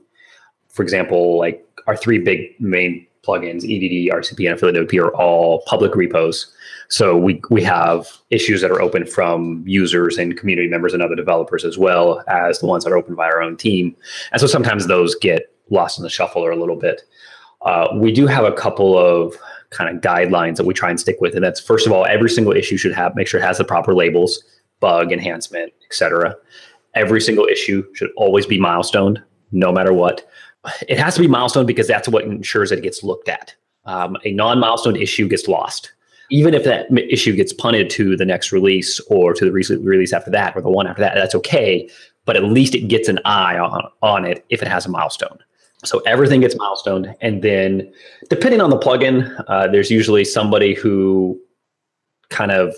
For 0.68 0.82
example 0.84 1.36
like 1.38 1.66
our 1.88 1.96
three 1.96 2.18
big 2.18 2.60
main 2.60 3.06
plugins, 3.24 3.64
EDD, 3.64 4.12
RCP, 4.12 4.46
and 4.46 4.54
Affiliate 4.54 4.88
WP 4.88 5.00
are 5.00 5.14
all 5.14 5.62
public 5.66 5.94
repos. 5.94 6.52
So 6.88 7.16
we 7.16 7.40
we 7.50 7.62
have 7.62 8.08
issues 8.30 8.60
that 8.60 8.70
are 8.70 8.82
open 8.82 9.06
from 9.06 9.64
users 9.66 10.18
and 10.18 10.36
community 10.36 10.68
members 10.68 10.92
and 10.92 11.02
other 11.02 11.14
developers 11.14 11.64
as 11.64 11.78
well 11.78 12.22
as 12.28 12.58
the 12.58 12.66
ones 12.66 12.84
that 12.84 12.92
are 12.92 12.96
open 12.96 13.14
by 13.14 13.26
our 13.26 13.40
own 13.40 13.56
team. 13.56 13.96
And 14.32 14.40
so 14.40 14.46
sometimes 14.46 14.86
those 14.86 15.14
get 15.14 15.54
lost 15.70 15.98
in 15.98 16.02
the 16.02 16.10
shuffle 16.10 16.44
or 16.44 16.50
a 16.50 16.56
little 16.56 16.76
bit. 16.76 17.02
Uh, 17.64 17.88
we 17.94 18.12
do 18.12 18.26
have 18.26 18.44
a 18.44 18.52
couple 18.52 18.98
of 18.98 19.36
kind 19.70 19.94
of 19.94 20.02
guidelines 20.02 20.56
that 20.56 20.66
we 20.66 20.74
try 20.74 20.90
and 20.90 21.00
stick 21.00 21.16
with, 21.20 21.34
and 21.34 21.44
that's 21.44 21.60
first 21.60 21.86
of 21.86 21.92
all, 21.92 22.04
every 22.06 22.28
single 22.28 22.52
issue 22.52 22.76
should 22.76 22.92
have 22.92 23.14
make 23.14 23.28
sure 23.28 23.40
it 23.40 23.44
has 23.44 23.58
the 23.58 23.64
proper 23.64 23.94
labels, 23.94 24.42
bug, 24.80 25.12
enhancement, 25.12 25.72
etc. 25.86 26.34
Every 26.94 27.20
single 27.20 27.46
issue 27.46 27.84
should 27.94 28.10
always 28.16 28.46
be 28.46 28.58
milestoned, 28.58 29.22
no 29.52 29.72
matter 29.72 29.92
what 29.92 30.28
it 30.88 30.98
has 30.98 31.14
to 31.14 31.20
be 31.20 31.28
milestone 31.28 31.66
because 31.66 31.88
that's 31.88 32.08
what 32.08 32.24
ensures 32.24 32.70
that 32.70 32.78
it 32.78 32.82
gets 32.82 33.02
looked 33.02 33.28
at. 33.28 33.54
Um, 33.84 34.16
a 34.24 34.32
non-milestone 34.32 34.96
issue 34.96 35.28
gets 35.28 35.48
lost. 35.48 35.92
Even 36.30 36.54
if 36.54 36.64
that 36.64 36.86
issue 37.12 37.34
gets 37.34 37.52
punted 37.52 37.90
to 37.90 38.16
the 38.16 38.24
next 38.24 38.52
release 38.52 39.00
or 39.10 39.34
to 39.34 39.44
the 39.44 39.52
re- 39.52 39.64
release 39.80 40.12
after 40.12 40.30
that 40.30 40.56
or 40.56 40.62
the 40.62 40.70
one 40.70 40.86
after 40.86 41.02
that, 41.02 41.14
that's 41.14 41.34
okay. 41.34 41.88
But 42.24 42.36
at 42.36 42.44
least 42.44 42.74
it 42.74 42.88
gets 42.88 43.08
an 43.08 43.18
eye 43.24 43.58
on, 43.58 43.82
on 44.02 44.24
it 44.24 44.44
if 44.48 44.62
it 44.62 44.68
has 44.68 44.86
a 44.86 44.88
milestone. 44.88 45.38
So 45.84 45.98
everything 46.00 46.40
gets 46.40 46.56
milestone. 46.56 47.14
And 47.20 47.42
then 47.42 47.92
depending 48.30 48.60
on 48.60 48.70
the 48.70 48.78
plugin, 48.78 49.44
uh, 49.48 49.66
there's 49.66 49.90
usually 49.90 50.24
somebody 50.24 50.74
who 50.74 51.38
kind 52.30 52.52
of 52.52 52.76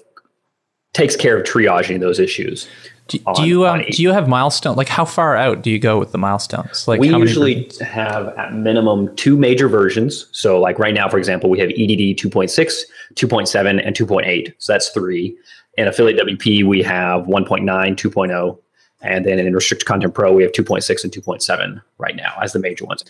takes 0.94 1.14
care 1.14 1.36
of 1.38 1.44
triaging 1.46 2.00
those 2.00 2.18
issues. 2.18 2.66
Do, 3.08 3.18
on, 3.26 3.34
do 3.34 3.46
you 3.46 3.66
um, 3.66 3.82
do 3.90 4.02
you 4.02 4.12
have 4.12 4.28
milestone? 4.28 4.76
Like 4.76 4.88
how 4.88 5.04
far 5.04 5.36
out 5.36 5.62
do 5.62 5.70
you 5.70 5.78
go 5.78 5.98
with 5.98 6.12
the 6.12 6.18
milestones? 6.18 6.88
Like 6.88 7.00
we 7.00 7.14
usually 7.14 7.70
have 7.80 8.28
at 8.38 8.54
minimum 8.54 9.14
two 9.16 9.36
major 9.36 9.68
versions. 9.68 10.26
So 10.32 10.58
like 10.58 10.78
right 10.78 10.94
now, 10.94 11.08
for 11.08 11.18
example, 11.18 11.50
we 11.50 11.58
have 11.58 11.68
EDD 11.68 12.16
2.6, 12.16 12.48
2.7, 13.14 13.86
and 13.86 13.94
2.8. 13.94 14.54
So 14.58 14.72
that's 14.72 14.88
three. 14.88 15.36
In 15.76 15.86
affiliate 15.86 16.18
WP, 16.18 16.64
we 16.64 16.82
have 16.82 17.24
1.9, 17.24 17.64
2.0, 17.64 18.58
and 19.02 19.24
then 19.26 19.38
in 19.38 19.52
restricted 19.52 19.86
content 19.86 20.14
pro, 20.14 20.32
we 20.32 20.42
have 20.42 20.52
2.6 20.52 21.04
and 21.04 21.12
2.7 21.12 21.82
right 21.98 22.16
now 22.16 22.34
as 22.40 22.52
the 22.52 22.58
major 22.58 22.86
ones. 22.86 23.04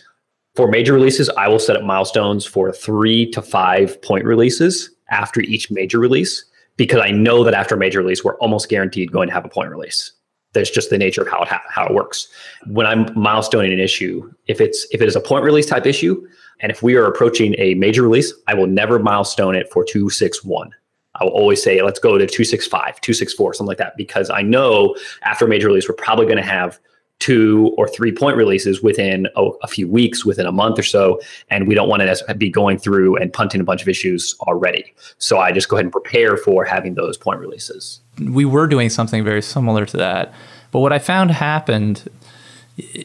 For 0.55 0.67
major 0.67 0.93
releases, 0.93 1.29
I 1.29 1.47
will 1.47 1.59
set 1.59 1.77
up 1.77 1.83
milestones 1.83 2.45
for 2.45 2.71
three 2.71 3.29
to 3.31 3.41
five 3.41 4.01
point 4.01 4.25
releases 4.25 4.89
after 5.09 5.41
each 5.41 5.71
major 5.71 5.99
release 5.99 6.43
because 6.77 7.01
I 7.01 7.11
know 7.11 7.43
that 7.43 7.53
after 7.53 7.75
a 7.75 7.77
major 7.77 7.99
release, 7.99 8.23
we're 8.23 8.37
almost 8.37 8.69
guaranteed 8.69 9.11
going 9.11 9.27
to 9.27 9.33
have 9.33 9.45
a 9.45 9.49
point 9.49 9.69
release. 9.69 10.11
That's 10.53 10.69
just 10.69 10.89
the 10.89 10.97
nature 10.97 11.21
of 11.21 11.27
how 11.27 11.41
it 11.41 11.47
ha- 11.49 11.63
how 11.69 11.85
it 11.85 11.93
works. 11.93 12.27
When 12.67 12.85
I'm 12.85 13.07
milestoning 13.09 13.73
an 13.73 13.79
issue, 13.79 14.31
if 14.47 14.61
it's 14.61 14.87
if 14.91 15.01
it 15.01 15.07
is 15.07 15.15
a 15.15 15.21
point 15.21 15.43
release 15.43 15.65
type 15.65 15.85
issue, 15.85 16.25
and 16.61 16.71
if 16.71 16.81
we 16.81 16.95
are 16.95 17.05
approaching 17.05 17.55
a 17.57 17.73
major 17.75 18.03
release, 18.03 18.33
I 18.47 18.53
will 18.53 18.67
never 18.67 18.97
milestone 18.97 19.55
it 19.55 19.69
for 19.71 19.83
two 19.83 20.09
six 20.09 20.43
one. 20.43 20.71
I 21.15 21.23
will 21.23 21.31
always 21.31 21.63
say, 21.63 21.81
let's 21.81 21.99
go 21.99 22.17
to 22.17 22.27
265, 22.27 22.99
264, 22.99 23.53
something 23.53 23.67
like 23.69 23.77
that, 23.77 23.95
because 23.95 24.29
I 24.29 24.41
know 24.41 24.97
after 25.21 25.45
a 25.45 25.47
major 25.47 25.67
release, 25.67 25.87
we're 25.87 25.95
probably 25.95 26.25
going 26.25 26.37
to 26.37 26.43
have 26.43 26.77
two 27.19 27.73
or 27.77 27.87
three 27.87 28.11
point 28.11 28.37
releases 28.37 28.83
within 28.83 29.27
a, 29.35 29.43
a, 29.63 29.67
few 29.67 29.87
weeks, 29.87 30.25
within 30.25 30.45
a 30.45 30.51
month 30.51 30.77
or 30.77 30.83
so. 30.83 31.19
And 31.49 31.67
we 31.67 31.73
don't 31.73 31.89
want 31.89 32.01
to 32.01 32.35
be 32.35 32.49
going 32.49 32.77
through 32.77 33.15
and 33.17 33.31
punting 33.31 33.61
a 33.61 33.63
bunch 33.63 33.81
of 33.81 33.87
issues 33.87 34.35
already. 34.41 34.93
So 35.17 35.39
I 35.39 35.51
just 35.51 35.69
go 35.69 35.77
ahead 35.77 35.85
and 35.85 35.91
prepare 35.91 36.37
for 36.37 36.65
having 36.65 36.95
those 36.95 37.17
point 37.17 37.39
releases. 37.39 38.01
We 38.19 38.45
were 38.45 38.67
doing 38.67 38.89
something 38.89 39.23
very 39.23 39.41
similar 39.41 39.85
to 39.85 39.97
that. 39.97 40.33
But 40.71 40.79
what 40.79 40.91
I 40.91 40.99
found 40.99 41.31
happened, 41.31 42.09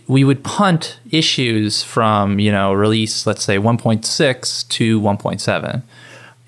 we 0.08 0.24
would 0.24 0.42
punt 0.42 0.98
issues 1.10 1.82
from, 1.84 2.40
you 2.40 2.50
know, 2.50 2.72
release, 2.72 3.26
let's 3.26 3.44
say 3.44 3.58
1.6 3.58 4.68
to 4.68 5.00
1.7 5.00 5.82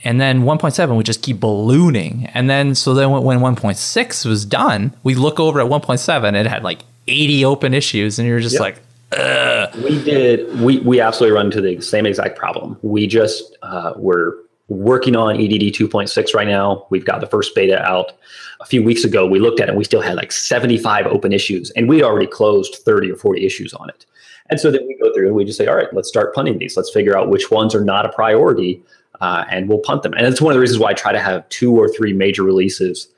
and 0.04 0.20
then 0.20 0.42
1.7 0.42 0.96
would 0.96 1.06
just 1.06 1.22
keep 1.22 1.38
ballooning 1.38 2.28
and 2.34 2.50
then 2.50 2.74
so 2.74 2.92
then 2.92 3.10
when 3.10 3.38
1.6 3.38 4.26
was 4.26 4.44
done 4.44 4.92
we 5.04 5.14
look 5.14 5.38
over 5.38 5.60
at 5.60 5.68
1.7 5.68 6.34
it 6.34 6.46
had 6.46 6.64
like 6.64 6.80
80 7.08 7.44
open 7.44 7.74
issues 7.74 8.18
and 8.18 8.28
you're 8.28 8.40
just 8.40 8.54
yep. 8.54 8.60
like 8.60 8.82
Ugh. 9.12 9.74
we 9.84 10.02
did 10.04 10.60
we 10.60 10.78
we 10.80 11.00
absolutely 11.00 11.36
run 11.36 11.46
into 11.46 11.60
the 11.60 11.80
same 11.80 12.06
exact 12.06 12.38
problem. 12.38 12.78
We 12.82 13.06
just 13.06 13.56
uh, 13.62 13.92
we're 13.96 14.34
working 14.68 15.16
on 15.16 15.36
edd 15.36 15.50
2.6 15.50 16.34
right 16.34 16.46
now. 16.46 16.86
We've 16.90 17.04
got 17.04 17.20
the 17.20 17.26
first 17.26 17.54
beta 17.54 17.82
out. 17.82 18.12
A 18.60 18.64
few 18.64 18.82
weeks 18.82 19.04
ago 19.04 19.26
we 19.26 19.38
looked 19.38 19.60
at 19.60 19.68
it 19.68 19.70
and 19.70 19.78
we 19.78 19.84
still 19.84 20.00
had 20.00 20.16
like 20.16 20.32
75 20.32 21.06
open 21.06 21.32
issues 21.32 21.70
and 21.72 21.88
we'd 21.88 22.02
already 22.02 22.26
closed 22.26 22.76
30 22.76 23.10
or 23.10 23.16
40 23.16 23.44
issues 23.44 23.74
on 23.74 23.88
it. 23.90 24.06
And 24.50 24.60
so 24.60 24.70
then 24.70 24.86
we 24.86 24.96
go 24.96 25.12
through 25.12 25.26
and 25.26 25.34
we 25.34 25.44
just 25.44 25.58
say 25.58 25.66
all 25.66 25.76
right 25.76 25.92
let's 25.92 26.08
start 26.08 26.34
punting 26.34 26.58
these. 26.58 26.76
Let's 26.76 26.90
figure 26.90 27.18
out 27.18 27.28
which 27.28 27.50
ones 27.50 27.74
are 27.74 27.84
not 27.84 28.06
a 28.06 28.10
priority 28.10 28.82
uh, 29.20 29.44
and 29.50 29.68
we'll 29.68 29.78
punt 29.78 30.02
them. 30.02 30.14
And 30.14 30.24
that's 30.24 30.40
one 30.40 30.52
of 30.52 30.56
the 30.56 30.60
reasons 30.60 30.78
why 30.78 30.90
i 30.90 30.94
try 30.94 31.12
to 31.12 31.20
have 31.20 31.48
two 31.48 31.76
or 31.76 31.88
three 31.88 32.12
major 32.12 32.42
releases 32.42 33.08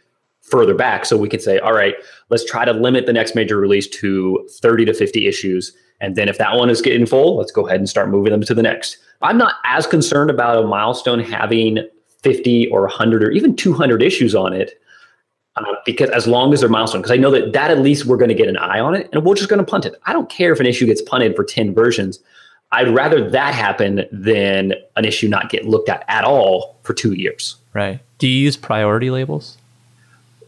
further 0.44 0.74
back. 0.74 1.04
So 1.04 1.16
we 1.16 1.28
can 1.28 1.40
say 1.40 1.58
all 1.58 1.72
right 1.72 1.94
let's 2.30 2.44
try 2.44 2.64
to 2.64 2.72
limit 2.72 3.06
the 3.06 3.12
next 3.12 3.34
major 3.34 3.56
release 3.56 3.88
to 3.88 4.48
30 4.60 4.86
to 4.86 4.94
50 4.94 5.26
issues. 5.26 5.72
And 6.00 6.16
then 6.16 6.28
if 6.28 6.38
that 6.38 6.56
one 6.56 6.70
is 6.70 6.80
getting 6.80 7.06
full 7.06 7.36
let's 7.36 7.52
go 7.52 7.66
ahead 7.66 7.80
and 7.80 7.88
start 7.88 8.08
moving 8.08 8.32
them 8.32 8.42
to 8.42 8.54
the 8.54 8.62
next. 8.62 8.98
I'm 9.22 9.38
not 9.38 9.54
as 9.64 9.86
concerned 9.86 10.30
about 10.30 10.62
a 10.62 10.66
milestone 10.66 11.20
having 11.20 11.78
50 12.22 12.68
or 12.68 12.82
100 12.82 13.22
or 13.22 13.30
even 13.30 13.56
200 13.56 14.02
issues 14.02 14.34
on 14.34 14.52
it 14.52 14.80
uh, 15.56 15.62
because 15.86 16.10
as 16.10 16.26
long 16.26 16.52
as 16.52 16.60
they're 16.60 16.68
milestone 16.68 17.00
because 17.00 17.12
i 17.12 17.16
know 17.16 17.30
that 17.30 17.52
that 17.52 17.70
at 17.70 17.78
least 17.78 18.06
we're 18.06 18.16
going 18.16 18.28
to 18.28 18.34
get 18.34 18.48
an 18.48 18.56
eye 18.56 18.80
on 18.80 18.94
it 18.94 19.08
and 19.12 19.24
we're 19.24 19.34
just 19.34 19.48
going 19.48 19.64
to 19.64 19.64
punt 19.64 19.86
it. 19.86 19.94
I 20.04 20.12
don't 20.12 20.28
care 20.28 20.52
if 20.52 20.60
an 20.60 20.66
issue 20.66 20.86
gets 20.86 21.00
punted 21.02 21.36
for 21.36 21.44
10 21.44 21.74
versions. 21.74 22.18
I'd 22.72 22.88
rather 22.88 23.30
that 23.30 23.54
happen 23.54 24.04
than 24.10 24.74
an 24.96 25.04
issue 25.04 25.28
not 25.28 25.48
get 25.48 25.64
looked 25.64 25.88
at 25.88 26.04
at 26.08 26.24
all 26.24 26.76
for 26.82 26.92
two 26.92 27.12
years. 27.12 27.56
Right. 27.72 28.00
Do 28.18 28.26
you 28.26 28.36
use 28.36 28.56
priority 28.56 29.10
labels 29.10 29.58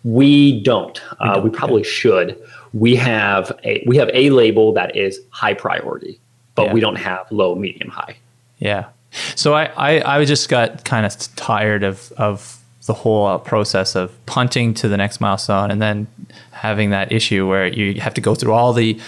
we 0.07 0.63
don't. 0.63 1.03
We, 1.21 1.29
uh, 1.29 1.35
don't. 1.35 1.45
we 1.45 1.51
probably 1.51 1.81
okay. 1.81 1.91
should. 1.91 2.43
We 2.73 2.95
have 2.95 3.53
a 3.65 3.83
we 3.87 3.97
have 3.97 4.09
a 4.15 4.31
label 4.31 4.73
that 4.75 4.97
is 4.97 5.21
high 5.31 5.55
priority, 5.55 6.21
but 6.55 6.67
yeah. 6.67 6.73
we 6.73 6.81
don't 6.81 6.97
have 6.97 7.31
low, 7.33 7.57
medium, 7.57 7.91
high. 7.91 8.17
Yeah. 8.59 8.87
So 9.35 9.55
I 9.55 9.65
I, 9.77 10.19
I 10.19 10.25
just 10.25 10.49
got 10.49 10.85
kind 10.85 11.05
of 11.05 11.17
tired 11.35 11.83
of 11.83 12.13
of 12.17 12.63
the 12.87 12.95
whole 12.95 13.27
uh, 13.27 13.39
process 13.39 13.97
of 13.97 14.13
punting 14.27 14.73
to 14.75 14.89
the 14.89 14.97
next 14.97 15.21
milestone 15.21 15.73
and 15.73 15.83
then 15.83 16.07
having 16.53 16.91
that 16.91 17.11
issue 17.11 17.49
where 17.49 17.67
you 17.67 18.01
have 18.01 18.15
to 18.15 18.21
go 18.21 18.37
through 18.37 18.53
all 18.53 18.73
the 18.73 19.01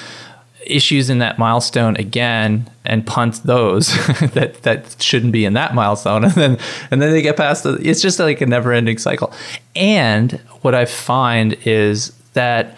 issues 0.70 1.11
in 1.11 1.18
that 1.18 1.38
milestone 1.38 1.96
again 1.96 2.70
and 2.85 3.07
punt 3.07 3.42
those 3.44 3.88
that 4.33 4.62
that 4.62 4.96
shouldn't 5.00 5.33
be 5.33 5.44
in 5.44 5.54
that 5.54 5.74
milestone. 5.74 6.24
And 6.28 6.35
then 6.35 6.59
and 6.90 7.02
then 7.02 7.12
they 7.12 7.22
get 7.22 7.37
past 7.37 7.64
the, 7.64 7.74
it's 7.83 8.02
just 8.02 8.18
like 8.18 8.40
a 8.40 8.46
never 8.46 8.72
ending 8.72 8.98
cycle. 8.98 9.33
And 9.74 10.33
what 10.62 10.74
i 10.74 10.85
find 10.85 11.54
is 11.64 12.11
that 12.33 12.76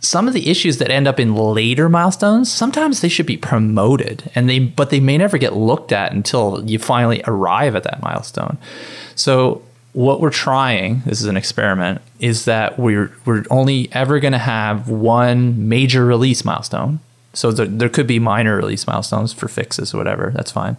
some 0.00 0.28
of 0.28 0.34
the 0.34 0.48
issues 0.48 0.78
that 0.78 0.90
end 0.90 1.08
up 1.08 1.18
in 1.18 1.34
later 1.34 1.88
milestones 1.88 2.50
sometimes 2.50 3.00
they 3.00 3.08
should 3.08 3.26
be 3.26 3.36
promoted 3.36 4.30
and 4.34 4.48
they 4.48 4.58
but 4.58 4.90
they 4.90 5.00
may 5.00 5.18
never 5.18 5.38
get 5.38 5.54
looked 5.54 5.92
at 5.92 6.12
until 6.12 6.62
you 6.68 6.78
finally 6.78 7.22
arrive 7.26 7.74
at 7.74 7.84
that 7.84 8.02
milestone. 8.02 8.58
So 9.14 9.62
what 9.92 10.20
we're 10.20 10.30
trying 10.30 11.02
this 11.06 11.20
is 11.20 11.26
an 11.26 11.36
experiment 11.36 12.00
is 12.20 12.44
that 12.44 12.78
we're 12.78 13.12
we're 13.24 13.44
only 13.50 13.88
ever 13.92 14.20
going 14.20 14.32
to 14.32 14.38
have 14.38 14.88
one 14.88 15.68
major 15.68 16.04
release 16.04 16.44
milestone 16.44 17.00
so 17.34 17.52
there, 17.52 17.66
there 17.66 17.88
could 17.88 18.06
be 18.06 18.18
minor 18.18 18.56
release 18.56 18.86
milestones 18.86 19.32
for 19.32 19.48
fixes 19.48 19.94
or 19.94 19.98
whatever. 19.98 20.32
That's 20.34 20.50
fine. 20.50 20.76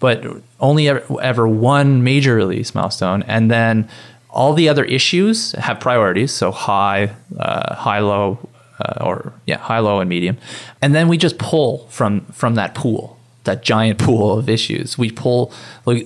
But 0.00 0.24
only 0.60 0.88
ever, 0.88 1.04
ever 1.22 1.48
one 1.48 2.02
major 2.02 2.34
release 2.34 2.74
milestone. 2.74 3.22
And 3.24 3.50
then 3.50 3.88
all 4.30 4.52
the 4.52 4.68
other 4.68 4.84
issues 4.84 5.52
have 5.52 5.80
priorities. 5.80 6.32
So 6.32 6.50
high, 6.50 7.14
uh, 7.38 7.74
high, 7.74 8.00
low, 8.00 8.48
uh, 8.78 9.04
or 9.04 9.32
yeah, 9.46 9.58
high, 9.58 9.78
low, 9.78 10.00
and 10.00 10.10
medium. 10.10 10.36
And 10.82 10.94
then 10.94 11.08
we 11.08 11.16
just 11.16 11.38
pull 11.38 11.86
from 11.88 12.22
from 12.26 12.56
that 12.56 12.74
pool, 12.74 13.18
that 13.44 13.62
giant 13.62 13.98
pool 13.98 14.38
of 14.38 14.48
issues. 14.48 14.98
We 14.98 15.10
pull. 15.10 15.52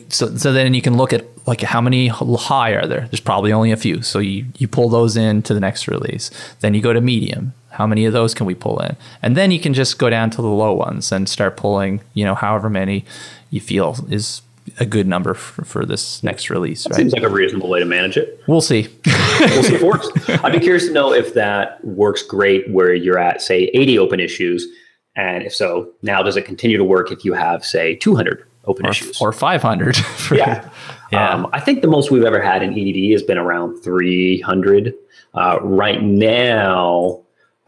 So 0.09 0.37
so 0.37 0.53
then 0.53 0.75
you 0.75 0.83
can 0.83 0.97
look 0.97 1.13
at 1.13 1.25
like 1.47 1.63
how 1.63 1.81
many 1.81 2.07
high 2.07 2.71
are 2.71 2.87
there? 2.87 3.09
There's 3.11 3.21
probably 3.21 3.53
only 3.53 3.73
a 3.73 3.77
few. 3.77 4.03
So 4.03 4.21
you 4.21 4.47
you 4.59 4.69
pull 4.69 4.89
those 4.89 5.17
in 5.17 5.43
to 5.43 5.55
the 5.55 5.61
next 5.61 5.89
release. 5.89 6.31
Then 6.61 6.75
you 6.75 6.81
go 6.81 6.93
to 6.93 7.01
medium. 7.01 7.55
How 7.71 7.87
many 7.87 8.05
of 8.05 8.13
those 8.13 8.35
can 8.35 8.47
we 8.47 8.55
pull 8.55 8.81
in? 8.81 8.97
And 9.23 9.37
then 9.37 9.51
you 9.51 9.61
can 9.61 9.75
just 9.75 9.99
go 9.99 10.11
down 10.11 10.31
to 10.31 10.43
the 10.43 10.49
low 10.49 10.73
ones 10.73 11.13
and 11.13 11.29
start 11.29 11.57
pulling, 11.57 12.01
you 12.15 12.25
know, 12.25 12.35
however 12.35 12.69
many 12.69 13.05
you 13.51 13.61
feel 13.61 13.97
is 14.11 14.43
a 14.79 14.87
good 14.87 15.07
number 15.07 15.35
for, 15.35 15.65
for 15.65 15.85
this 15.85 16.23
next 16.23 16.51
release. 16.51 16.87
Right? 16.87 16.97
Seems 16.97 17.13
like 17.13 17.23
a 17.23 17.29
reasonable 17.29 17.69
way 17.69 17.81
to 17.81 17.85
manage 17.85 18.17
it. 18.17 18.43
We'll 18.47 18.61
see. 18.61 18.89
we'll 19.07 19.63
see 19.63 19.75
if 19.75 19.83
it 19.83 19.87
works. 19.87 20.09
I'd 20.45 20.53
be 20.53 20.61
curious 20.61 20.87
to 20.87 20.93
know 20.93 21.13
if 21.13 21.35
that 21.35 21.85
works 21.85 22.23
great 22.23 22.71
where 22.71 22.95
you're 22.95 23.19
at, 23.19 23.43
say, 23.43 23.65
80 23.75 23.99
open 23.99 24.21
issues. 24.21 24.67
And 25.17 25.45
if 25.45 25.55
so, 25.55 25.93
now 26.03 26.23
does 26.23 26.37
it 26.37 26.45
continue 26.45 26.77
to 26.77 26.85
work 26.85 27.11
if 27.11 27.25
you 27.25 27.33
have, 27.33 27.65
say, 27.65 27.97
200 27.97 28.45
open 28.67 28.87
or, 28.87 28.91
issues? 28.91 29.21
Or 29.21 29.33
500. 29.33 29.97
For, 29.97 30.37
yeah. 30.37 30.69
yeah. 31.13 31.31
Um, 31.31 31.49
I 31.53 31.61
think 31.61 31.83
the 31.83 31.89
most 31.89 32.11
we've 32.11 32.25
ever 32.25 32.41
had 32.41 32.63
in 32.63 32.73
EDD 32.73 33.13
has 33.13 33.23
been 33.23 33.39
around 33.39 33.83
300. 33.83 34.95
Uh, 35.35 35.59
right 35.63 36.03
now, 36.03 37.21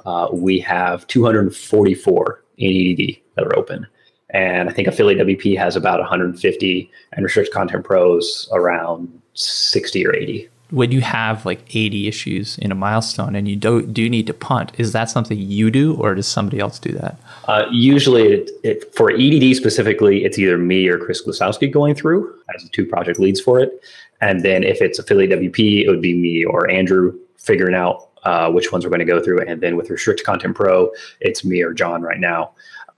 uh, 0.06 0.28
we 0.32 0.58
have 0.60 1.06
244 1.06 2.44
in 2.58 2.70
EDD 2.70 3.16
that 3.36 3.44
are 3.44 3.58
open. 3.58 3.86
And 4.30 4.68
I 4.68 4.72
think 4.72 4.88
Affiliate 4.88 5.26
WP 5.26 5.56
has 5.58 5.76
about 5.76 6.00
150 6.00 6.90
and 7.12 7.24
Restrict 7.24 7.52
Content 7.52 7.84
Pros 7.84 8.48
around 8.52 9.20
60 9.34 10.06
or 10.06 10.14
80. 10.14 10.48
When 10.70 10.90
you 10.90 11.02
have 11.02 11.44
like 11.44 11.62
80 11.76 12.08
issues 12.08 12.56
in 12.56 12.72
a 12.72 12.74
milestone 12.74 13.36
and 13.36 13.46
you 13.46 13.56
do, 13.56 13.82
do 13.82 14.08
need 14.08 14.26
to 14.28 14.32
punt, 14.32 14.72
is 14.78 14.92
that 14.92 15.10
something 15.10 15.38
you 15.38 15.70
do 15.70 15.94
or 15.96 16.14
does 16.14 16.26
somebody 16.26 16.60
else 16.60 16.78
do 16.78 16.92
that? 16.92 17.18
Uh, 17.46 17.66
usually, 17.70 18.22
it, 18.22 18.50
it, 18.64 18.94
for 18.94 19.10
EDD 19.10 19.54
specifically, 19.54 20.24
it's 20.24 20.38
either 20.38 20.56
me 20.56 20.88
or 20.88 20.96
Chris 20.96 21.22
Klosowski 21.22 21.70
going 21.70 21.94
through 21.94 22.34
as 22.54 22.62
the 22.62 22.70
two 22.70 22.86
project 22.86 23.20
leads 23.20 23.38
for 23.38 23.60
it. 23.60 23.82
And 24.22 24.42
then 24.42 24.64
if 24.64 24.80
it's 24.80 24.98
Affiliate 24.98 25.30
WP, 25.32 25.82
it 25.84 25.90
would 25.90 26.00
be 26.00 26.14
me 26.14 26.42
or 26.46 26.70
Andrew 26.70 27.18
figuring 27.36 27.74
out 27.74 28.08
uh, 28.24 28.50
which 28.50 28.72
ones 28.72 28.84
we're 28.84 28.90
going 28.90 29.00
to 29.00 29.04
go 29.04 29.22
through. 29.22 29.40
And 29.46 29.60
then 29.60 29.76
with 29.76 29.90
Restrict 29.90 30.22
Content 30.24 30.54
Pro, 30.54 30.90
it's 31.20 31.44
me 31.44 31.62
or 31.62 31.72
John 31.72 32.02
right 32.02 32.20
now. 32.20 32.52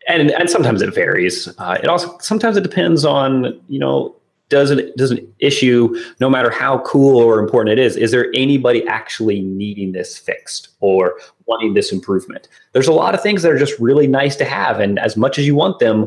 And 0.06 0.30
and 0.32 0.50
sometimes 0.50 0.82
it 0.82 0.94
varies. 0.94 1.48
Uh, 1.58 1.78
it 1.82 1.88
also 1.88 2.18
sometimes 2.20 2.56
it 2.56 2.62
depends 2.62 3.04
on 3.04 3.58
you 3.68 3.78
know 3.78 4.14
does 4.48 4.70
it 4.70 4.96
does 4.96 5.10
an 5.10 5.34
issue 5.38 5.94
no 6.20 6.28
matter 6.28 6.50
how 6.50 6.78
cool 6.80 7.18
or 7.18 7.40
important 7.40 7.78
it 7.78 7.82
is 7.82 7.96
is 7.96 8.10
there 8.10 8.30
anybody 8.34 8.86
actually 8.86 9.40
needing 9.40 9.92
this 9.92 10.18
fixed 10.18 10.68
or 10.80 11.18
wanting 11.46 11.74
this 11.74 11.92
improvement 11.92 12.48
there's 12.72 12.86
a 12.86 12.92
lot 12.92 13.14
of 13.14 13.22
things 13.22 13.42
that 13.42 13.50
are 13.50 13.58
just 13.58 13.78
really 13.80 14.06
nice 14.06 14.36
to 14.36 14.44
have 14.44 14.80
and 14.80 14.98
as 14.98 15.16
much 15.16 15.38
as 15.38 15.46
you 15.46 15.54
want 15.54 15.78
them 15.78 16.00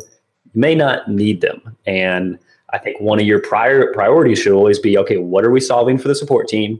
you 0.53 0.61
may 0.61 0.75
not 0.75 1.09
need 1.09 1.41
them 1.41 1.75
and 1.85 2.37
i 2.71 2.77
think 2.77 2.99
one 3.01 3.19
of 3.19 3.25
your 3.25 3.39
prior 3.39 3.91
priorities 3.93 4.39
should 4.39 4.53
always 4.53 4.79
be 4.79 4.97
okay 4.97 5.17
what 5.17 5.43
are 5.43 5.51
we 5.51 5.59
solving 5.59 5.97
for 5.97 6.07
the 6.07 6.15
support 6.15 6.47
team 6.47 6.79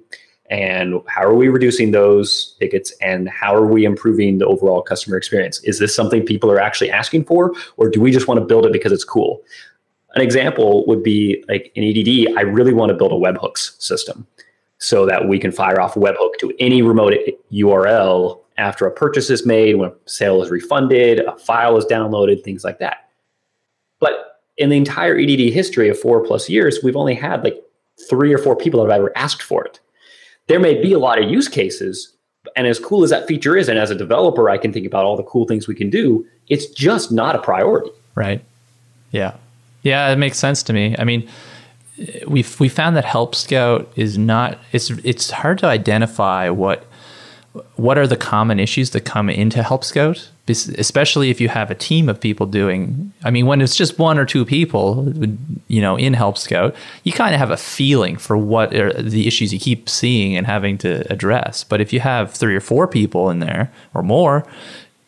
and 0.49 1.01
how 1.07 1.23
are 1.23 1.33
we 1.33 1.49
reducing 1.49 1.91
those 1.91 2.55
tickets 2.59 2.93
and 3.01 3.27
how 3.29 3.53
are 3.55 3.65
we 3.65 3.85
improving 3.85 4.37
the 4.37 4.45
overall 4.45 4.81
customer 4.81 5.17
experience? 5.17 5.59
Is 5.63 5.79
this 5.79 5.95
something 5.95 6.25
people 6.25 6.51
are 6.51 6.59
actually 6.59 6.91
asking 6.91 7.25
for 7.25 7.53
or 7.75 7.89
do 7.89 7.99
we 7.99 8.11
just 8.11 8.27
want 8.27 8.39
to 8.39 8.45
build 8.45 8.65
it 8.65 8.71
because 8.71 8.91
it's 8.91 9.03
cool? 9.03 9.41
An 10.15 10.21
example 10.21 10.85
would 10.87 11.03
be 11.03 11.43
like 11.47 11.71
in 11.75 11.83
edd 11.83 12.37
i 12.37 12.41
really 12.41 12.73
want 12.73 12.89
to 12.89 12.95
build 12.95 13.11
a 13.11 13.15
webhooks 13.15 13.79
system 13.79 14.25
so 14.79 15.05
that 15.05 15.27
we 15.27 15.37
can 15.37 15.51
fire 15.51 15.79
off 15.81 15.95
a 15.95 15.99
webhook 15.99 16.37
to 16.39 16.51
any 16.59 16.81
remote 16.81 17.13
url 17.51 18.39
after 18.57 18.87
a 18.87 18.91
purchase 18.91 19.29
is 19.29 19.45
made 19.45 19.75
when 19.75 19.89
a 19.89 19.93
sale 20.05 20.41
is 20.41 20.49
refunded 20.49 21.19
a 21.19 21.37
file 21.37 21.77
is 21.77 21.85
downloaded 21.85 22.43
things 22.43 22.63
like 22.63 22.79
that. 22.79 23.09
But 23.99 24.41
in 24.57 24.69
the 24.69 24.77
entire 24.77 25.17
EDD 25.17 25.53
history 25.53 25.89
of 25.89 25.99
four 25.99 26.23
plus 26.23 26.49
years, 26.49 26.79
we've 26.83 26.95
only 26.95 27.15
had 27.15 27.43
like 27.43 27.57
three 28.09 28.33
or 28.33 28.37
four 28.37 28.55
people 28.55 28.83
that 28.83 28.91
have 28.91 28.99
ever 28.99 29.11
asked 29.15 29.43
for 29.43 29.63
it. 29.65 29.79
There 30.47 30.59
may 30.59 30.81
be 30.81 30.93
a 30.93 30.99
lot 30.99 31.21
of 31.21 31.29
use 31.29 31.47
cases, 31.47 32.13
and 32.55 32.67
as 32.67 32.79
cool 32.79 33.03
as 33.03 33.09
that 33.09 33.27
feature 33.27 33.57
is, 33.57 33.67
and 33.69 33.77
as 33.77 33.91
a 33.91 33.95
developer, 33.95 34.49
I 34.49 34.57
can 34.57 34.71
think 34.71 34.87
about 34.87 35.05
all 35.05 35.17
the 35.17 35.23
cool 35.23 35.45
things 35.45 35.67
we 35.67 35.75
can 35.75 35.89
do. 35.89 36.25
It's 36.47 36.67
just 36.67 37.11
not 37.11 37.35
a 37.35 37.39
priority. 37.39 37.91
Right. 38.15 38.43
Yeah. 39.11 39.35
Yeah, 39.83 40.09
it 40.09 40.17
makes 40.17 40.37
sense 40.37 40.63
to 40.63 40.73
me. 40.73 40.95
I 40.97 41.03
mean, 41.03 41.27
we 42.27 42.45
we 42.59 42.69
found 42.69 42.95
that 42.95 43.05
Help 43.05 43.35
Scout 43.35 43.91
is 43.95 44.17
not. 44.17 44.59
It's 44.71 44.89
it's 44.89 45.31
hard 45.31 45.59
to 45.59 45.65
identify 45.67 46.49
what 46.49 46.85
what 47.75 47.97
are 47.97 48.07
the 48.07 48.17
common 48.17 48.59
issues 48.59 48.91
that 48.91 49.01
come 49.01 49.29
into 49.29 49.63
Help 49.63 49.83
Scout, 49.83 50.29
especially 50.47 51.29
if 51.29 51.41
you 51.41 51.49
have 51.49 51.69
a 51.69 51.75
team 51.75 52.09
of 52.09 52.19
people 52.19 52.45
doing. 52.45 53.11
I 53.23 53.31
mean, 53.31 53.45
when 53.45 53.61
it's 53.61 53.75
just 53.75 53.99
one 53.99 54.17
or 54.17 54.25
two 54.25 54.45
people, 54.45 55.11
you 55.67 55.81
know, 55.81 55.97
in 55.97 56.13
Help 56.13 56.37
Scout, 56.37 56.75
you 57.03 57.11
kind 57.11 57.33
of 57.33 57.39
have 57.39 57.51
a 57.51 57.57
feeling 57.57 58.17
for 58.17 58.37
what 58.37 58.73
are 58.73 58.93
the 58.93 59.27
issues 59.27 59.53
you 59.53 59.59
keep 59.59 59.89
seeing 59.89 60.35
and 60.35 60.47
having 60.47 60.77
to 60.79 61.11
address. 61.11 61.63
But 61.63 61.81
if 61.81 61.91
you 61.91 61.99
have 61.99 62.31
three 62.31 62.55
or 62.55 62.61
four 62.61 62.87
people 62.87 63.29
in 63.29 63.39
there 63.39 63.71
or 63.93 64.03
more, 64.03 64.45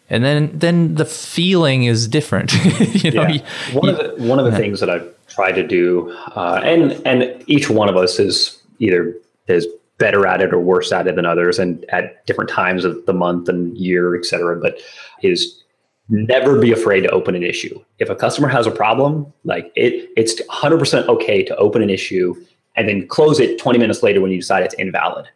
and 0.09 0.23
then 0.23 0.51
then 0.57 0.95
the 0.95 1.05
feeling 1.05 1.83
is 1.83 2.07
different. 2.07 2.53
you 3.03 3.11
know, 3.11 3.27
yeah. 3.27 3.45
one 3.73 3.89
of 3.89 3.97
the 3.97 4.23
one 4.23 4.39
of 4.39 4.45
the 4.45 4.51
yeah. 4.51 4.57
things 4.57 4.79
that 4.79 4.89
I've 4.89 5.07
tried 5.27 5.53
to 5.53 5.65
do, 5.65 6.11
uh, 6.35 6.61
and 6.63 6.93
and 7.05 7.43
each 7.47 7.69
one 7.69 7.89
of 7.89 7.95
us 7.95 8.19
is 8.19 8.61
either 8.79 9.15
is 9.47 9.67
better 9.99 10.25
at 10.25 10.41
it 10.41 10.53
or 10.53 10.59
worse 10.59 10.91
at 10.91 11.07
it 11.07 11.15
than 11.15 11.25
others, 11.25 11.59
and 11.59 11.85
at 11.89 12.25
different 12.25 12.49
times 12.49 12.83
of 12.83 13.05
the 13.05 13.13
month 13.13 13.47
and 13.47 13.77
year, 13.77 14.15
et 14.15 14.25
cetera. 14.25 14.55
But 14.59 14.79
is 15.21 15.61
never 16.09 16.59
be 16.59 16.71
afraid 16.71 17.01
to 17.01 17.09
open 17.09 17.35
an 17.35 17.43
issue. 17.43 17.79
If 17.99 18.09
a 18.09 18.15
customer 18.15 18.47
has 18.47 18.65
a 18.65 18.71
problem, 18.71 19.31
like 19.43 19.71
it, 19.75 20.09
it's 20.17 20.41
100% 20.47 21.07
okay 21.07 21.43
to 21.43 21.55
open 21.57 21.81
an 21.81 21.89
issue 21.89 22.35
and 22.75 22.89
then 22.89 23.07
close 23.07 23.39
it 23.39 23.59
20 23.59 23.77
minutes 23.77 24.01
later 24.01 24.21
when 24.21 24.31
you 24.31 24.39
decide 24.39 24.63
it's 24.63 24.73
invalid. 24.75 25.27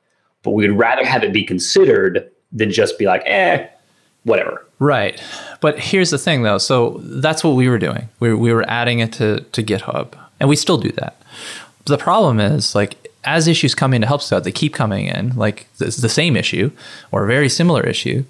But 0.41 0.51
we 0.51 0.67
would 0.67 0.77
rather 0.77 1.05
have 1.05 1.23
it 1.23 1.31
be 1.31 1.43
considered 1.43 2.29
than 2.51 2.71
just 2.71 2.97
be 2.97 3.05
like, 3.05 3.21
eh, 3.25 3.67
whatever. 4.23 4.65
Right. 4.79 5.21
But 5.61 5.79
here's 5.79 6.09
the 6.09 6.17
thing 6.17 6.43
though. 6.43 6.57
So 6.57 7.01
that's 7.03 7.43
what 7.43 7.51
we 7.51 7.69
were 7.69 7.79
doing. 7.79 8.09
We, 8.19 8.33
we 8.33 8.51
were 8.51 8.67
adding 8.67 8.99
it 8.99 9.13
to, 9.13 9.41
to 9.41 9.63
GitHub 9.63 10.13
and 10.39 10.49
we 10.49 10.55
still 10.55 10.77
do 10.77 10.91
that. 10.93 11.21
The 11.85 11.97
problem 11.97 12.39
is 12.39 12.75
like 12.75 13.02
as 13.25 13.47
issues 13.47 13.75
come 13.75 13.93
into 13.93 14.07
Help 14.07 14.21
Scout, 14.21 14.43
they 14.43 14.51
keep 14.51 14.73
coming 14.73 15.07
in 15.07 15.35
like 15.35 15.67
it's 15.79 15.97
the 15.97 16.09
same 16.09 16.35
issue 16.35 16.71
or 17.11 17.23
a 17.23 17.27
very 17.27 17.49
similar 17.49 17.81
issue. 17.81 18.23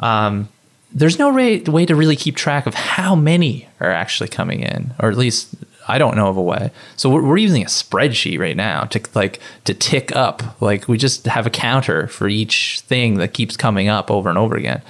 Um, 0.00 0.48
there's 0.92 1.18
no 1.18 1.32
way, 1.32 1.60
way 1.60 1.84
to 1.84 1.94
really 1.94 2.16
keep 2.16 2.36
track 2.36 2.66
of 2.66 2.74
how 2.74 3.14
many 3.14 3.68
are 3.80 3.90
actually 3.90 4.28
coming 4.28 4.60
in, 4.60 4.94
or 5.00 5.10
at 5.10 5.16
least 5.16 5.54
I 5.88 5.98
don't 5.98 6.16
know 6.16 6.28
of 6.28 6.36
a 6.36 6.42
way. 6.42 6.70
So 6.96 7.10
we're, 7.10 7.22
we're, 7.22 7.36
using 7.36 7.62
a 7.62 7.66
spreadsheet 7.66 8.38
right 8.38 8.56
now 8.56 8.84
to 8.84 9.00
like 9.14 9.40
to 9.64 9.74
tick 9.74 10.14
up. 10.14 10.60
Like 10.60 10.88
we 10.88 10.96
just 10.96 11.26
have 11.26 11.46
a 11.46 11.50
counter 11.50 12.06
for 12.06 12.28
each 12.28 12.80
thing 12.80 13.14
that 13.14 13.34
keeps 13.34 13.56
coming 13.56 13.88
up 13.88 14.10
over 14.10 14.28
and 14.28 14.38
over 14.38 14.56
again 14.56 14.82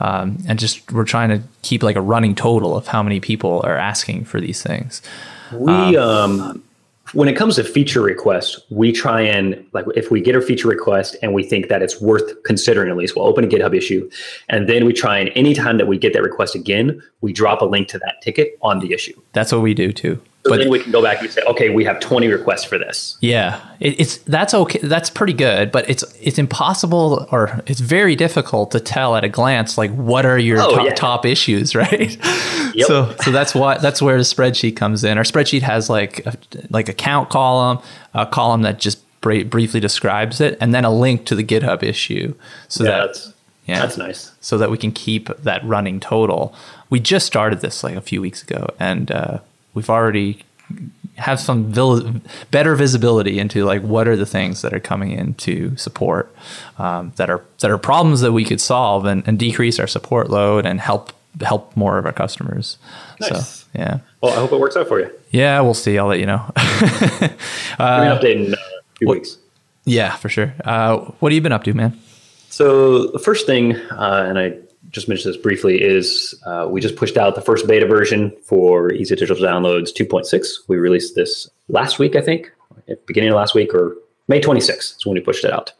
um, 0.00 0.38
and 0.46 0.58
just 0.58 0.90
we're 0.92 1.04
trying 1.04 1.30
to 1.30 1.42
keep 1.62 1.82
like 1.82 1.96
a 1.96 2.00
running 2.00 2.34
total 2.34 2.76
of 2.76 2.88
how 2.88 3.02
many 3.02 3.20
people 3.20 3.60
are 3.64 3.76
asking 3.76 4.24
for 4.24 4.40
these 4.40 4.62
things. 4.62 5.02
We 5.52 5.96
um, 5.96 6.40
um, 6.40 6.64
when 7.14 7.28
it 7.28 7.34
comes 7.34 7.56
to 7.56 7.64
feature 7.64 8.02
requests, 8.02 8.60
we 8.70 8.92
try 8.92 9.20
and 9.20 9.64
like 9.72 9.86
if 9.94 10.10
we 10.10 10.20
get 10.20 10.36
a 10.36 10.40
feature 10.40 10.68
request 10.68 11.16
and 11.22 11.32
we 11.32 11.42
think 11.42 11.68
that 11.68 11.82
it's 11.82 12.00
worth 12.00 12.42
considering 12.44 12.90
at 12.90 12.96
least, 12.96 13.16
we'll 13.16 13.26
open 13.26 13.44
a 13.44 13.46
GitHub 13.46 13.76
issue, 13.76 14.08
and 14.48 14.68
then 14.68 14.84
we 14.84 14.92
try 14.92 15.18
and 15.18 15.30
anytime 15.34 15.78
that 15.78 15.86
we 15.86 15.96
get 15.96 16.12
that 16.12 16.22
request 16.22 16.54
again, 16.54 17.02
we 17.20 17.32
drop 17.32 17.62
a 17.62 17.64
link 17.64 17.88
to 17.88 17.98
that 18.00 18.20
ticket 18.20 18.58
on 18.62 18.80
the 18.80 18.92
issue. 18.92 19.18
That's 19.32 19.52
what 19.52 19.62
we 19.62 19.74
do 19.74 19.92
too. 19.92 20.20
So 20.44 20.50
but 20.50 20.58
then 20.58 20.68
we 20.68 20.78
can 20.78 20.92
go 20.92 21.02
back 21.02 21.22
and 21.22 21.32
say, 21.32 21.40
okay, 21.46 21.70
we 21.70 21.84
have 21.84 22.00
20 22.00 22.28
requests 22.28 22.64
for 22.64 22.76
this. 22.76 23.16
Yeah, 23.22 23.66
it, 23.80 23.98
it's 23.98 24.18
that's 24.18 24.52
okay. 24.52 24.78
That's 24.82 25.08
pretty 25.08 25.32
good, 25.32 25.72
but 25.72 25.88
it's 25.88 26.04
it's 26.20 26.38
impossible 26.38 27.26
or 27.32 27.62
it's 27.66 27.80
very 27.80 28.14
difficult 28.14 28.70
to 28.72 28.80
tell 28.80 29.16
at 29.16 29.24
a 29.24 29.30
glance 29.30 29.78
like 29.78 29.90
what 29.94 30.26
are 30.26 30.38
your 30.38 30.60
oh, 30.60 30.76
top, 30.76 30.84
yeah. 30.84 30.94
top 30.94 31.24
issues, 31.24 31.74
right? 31.74 32.18
Yep. 32.74 32.86
So 32.86 33.16
so 33.22 33.30
that's 33.30 33.54
why 33.54 33.78
that's 33.78 34.02
where 34.02 34.18
the 34.18 34.22
spreadsheet 34.22 34.76
comes 34.76 35.02
in. 35.02 35.16
Our 35.16 35.24
spreadsheet 35.24 35.62
has 35.62 35.88
like 35.88 36.26
a, 36.26 36.36
like 36.68 36.90
a 36.90 36.94
count 36.94 37.30
column, 37.30 37.78
a 38.12 38.26
column 38.26 38.62
that 38.62 38.78
just 38.78 39.00
br- 39.22 39.44
briefly 39.44 39.80
describes 39.80 40.42
it, 40.42 40.58
and 40.60 40.74
then 40.74 40.84
a 40.84 40.90
link 40.90 41.24
to 41.24 41.34
the 41.34 41.44
GitHub 41.44 41.82
issue. 41.82 42.34
So 42.68 42.84
yeah, 42.84 42.90
that 42.90 43.06
that's, 43.06 43.32
yeah, 43.64 43.80
that's 43.80 43.96
nice. 43.96 44.32
So 44.42 44.58
that 44.58 44.70
we 44.70 44.76
can 44.76 44.92
keep 44.92 45.28
that 45.38 45.64
running 45.64 46.00
total. 46.00 46.54
We 46.90 47.00
just 47.00 47.24
started 47.24 47.62
this 47.62 47.82
like 47.82 47.96
a 47.96 48.02
few 48.02 48.20
weeks 48.20 48.42
ago, 48.42 48.68
and. 48.78 49.10
Uh, 49.10 49.38
we've 49.74 49.90
already 49.90 50.42
have 51.16 51.38
some 51.38 51.72
vil- 51.72 52.20
better 52.50 52.74
visibility 52.74 53.38
into 53.38 53.64
like 53.64 53.82
what 53.82 54.08
are 54.08 54.16
the 54.16 54.26
things 54.26 54.62
that 54.62 54.72
are 54.72 54.80
coming 54.80 55.12
into 55.12 55.76
support 55.76 56.34
um, 56.78 57.12
that 57.16 57.30
are 57.30 57.44
that 57.60 57.70
are 57.70 57.78
problems 57.78 58.20
that 58.20 58.32
we 58.32 58.44
could 58.44 58.60
solve 58.60 59.04
and, 59.04 59.26
and, 59.28 59.38
decrease 59.38 59.78
our 59.78 59.86
support 59.86 60.28
load 60.28 60.66
and 60.66 60.80
help 60.80 61.12
help 61.40 61.76
more 61.76 61.98
of 61.98 62.06
our 62.06 62.12
customers. 62.12 62.78
Nice. 63.20 63.48
So 63.48 63.66
yeah. 63.74 63.98
Well, 64.20 64.32
I 64.32 64.36
hope 64.36 64.52
it 64.52 64.60
works 64.60 64.76
out 64.76 64.88
for 64.88 65.00
you. 65.00 65.10
Yeah, 65.30 65.60
we'll 65.60 65.74
see. 65.74 65.98
I'll 65.98 66.06
let 66.06 66.20
you 66.20 66.26
know. 66.26 66.42
uh, 66.56 67.28
an 67.78 68.16
update 68.16 68.46
in 68.46 68.54
uh, 68.54 68.56
a 68.56 68.96
few 68.98 69.08
what, 69.08 69.18
weeks. 69.18 69.38
Yeah, 69.84 70.16
for 70.16 70.28
sure. 70.28 70.54
Uh, 70.64 70.98
what 71.18 71.30
have 71.30 71.34
you 71.34 71.42
been 71.42 71.52
up 71.52 71.64
to, 71.64 71.74
man? 71.74 72.00
So 72.48 73.08
the 73.08 73.18
first 73.18 73.46
thing, 73.46 73.76
uh, 73.76 74.26
and 74.28 74.38
I 74.38 74.56
just 74.94 75.08
mention 75.08 75.30
this 75.30 75.40
briefly, 75.40 75.82
is 75.82 76.40
uh, 76.46 76.66
we 76.70 76.80
just 76.80 76.96
pushed 76.96 77.16
out 77.16 77.34
the 77.34 77.40
first 77.42 77.66
beta 77.66 77.84
version 77.84 78.34
for 78.44 78.92
Easy 78.92 79.16
Digital 79.16 79.44
Downloads 79.44 79.92
2.6. 79.92 80.46
We 80.68 80.76
released 80.76 81.16
this 81.16 81.50
last 81.68 81.98
week, 81.98 82.14
I 82.14 82.20
think, 82.20 82.50
beginning 83.06 83.30
of 83.30 83.36
last 83.36 83.54
week 83.54 83.74
or 83.74 83.96
May 84.28 84.40
26th 84.40 84.96
is 84.96 85.04
when 85.04 85.14
we 85.14 85.20
pushed 85.20 85.44
it 85.44 85.52
out. 85.52 85.72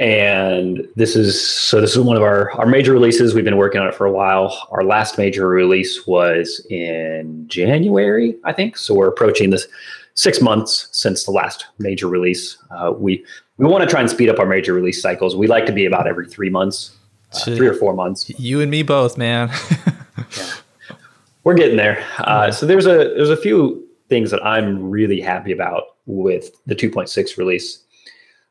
And 0.00 0.88
this 0.96 1.14
is 1.14 1.40
so 1.40 1.80
this 1.80 1.94
is 1.94 2.00
one 2.00 2.16
of 2.16 2.22
our, 2.22 2.50
our 2.52 2.66
major 2.66 2.92
releases. 2.92 3.34
We've 3.34 3.44
been 3.44 3.56
working 3.56 3.80
on 3.80 3.86
it 3.86 3.94
for 3.94 4.06
a 4.06 4.10
while. 4.10 4.66
Our 4.70 4.82
last 4.82 5.18
major 5.18 5.46
release 5.46 6.06
was 6.06 6.64
in 6.70 7.46
January, 7.48 8.34
I 8.44 8.52
think. 8.52 8.78
So 8.78 8.94
we're 8.94 9.08
approaching 9.08 9.50
this 9.50 9.68
six 10.14 10.40
months 10.40 10.88
since 10.90 11.24
the 11.24 11.30
last 11.30 11.66
major 11.78 12.08
release. 12.08 12.58
Uh, 12.70 12.92
we 12.96 13.24
we 13.58 13.66
want 13.66 13.84
to 13.84 13.90
try 13.90 14.00
and 14.00 14.10
speed 14.10 14.28
up 14.28 14.40
our 14.40 14.46
major 14.46 14.72
release 14.72 15.00
cycles. 15.00 15.36
We 15.36 15.46
like 15.46 15.66
to 15.66 15.72
be 15.72 15.86
about 15.86 16.08
every 16.08 16.26
three 16.26 16.50
months 16.50 16.97
uh, 17.32 17.56
three 17.56 17.66
or 17.66 17.74
four 17.74 17.94
months. 17.94 18.30
You 18.38 18.60
and 18.60 18.70
me 18.70 18.82
both, 18.82 19.18
man. 19.18 19.50
yeah. 20.36 20.50
We're 21.44 21.54
getting 21.54 21.76
there. 21.76 22.04
Uh, 22.18 22.50
so 22.50 22.66
there's 22.66 22.86
a 22.86 23.14
there's 23.16 23.30
a 23.30 23.36
few 23.36 23.86
things 24.08 24.30
that 24.30 24.44
I'm 24.44 24.90
really 24.90 25.20
happy 25.20 25.52
about 25.52 25.84
with 26.06 26.50
the 26.66 26.74
2.6 26.74 27.36
release. 27.36 27.82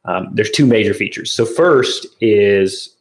Um, 0.06 0.30
there's 0.34 0.52
two 0.52 0.66
major 0.66 0.94
features. 0.94 1.32
So 1.32 1.46
first 1.46 2.06
is 2.22 2.96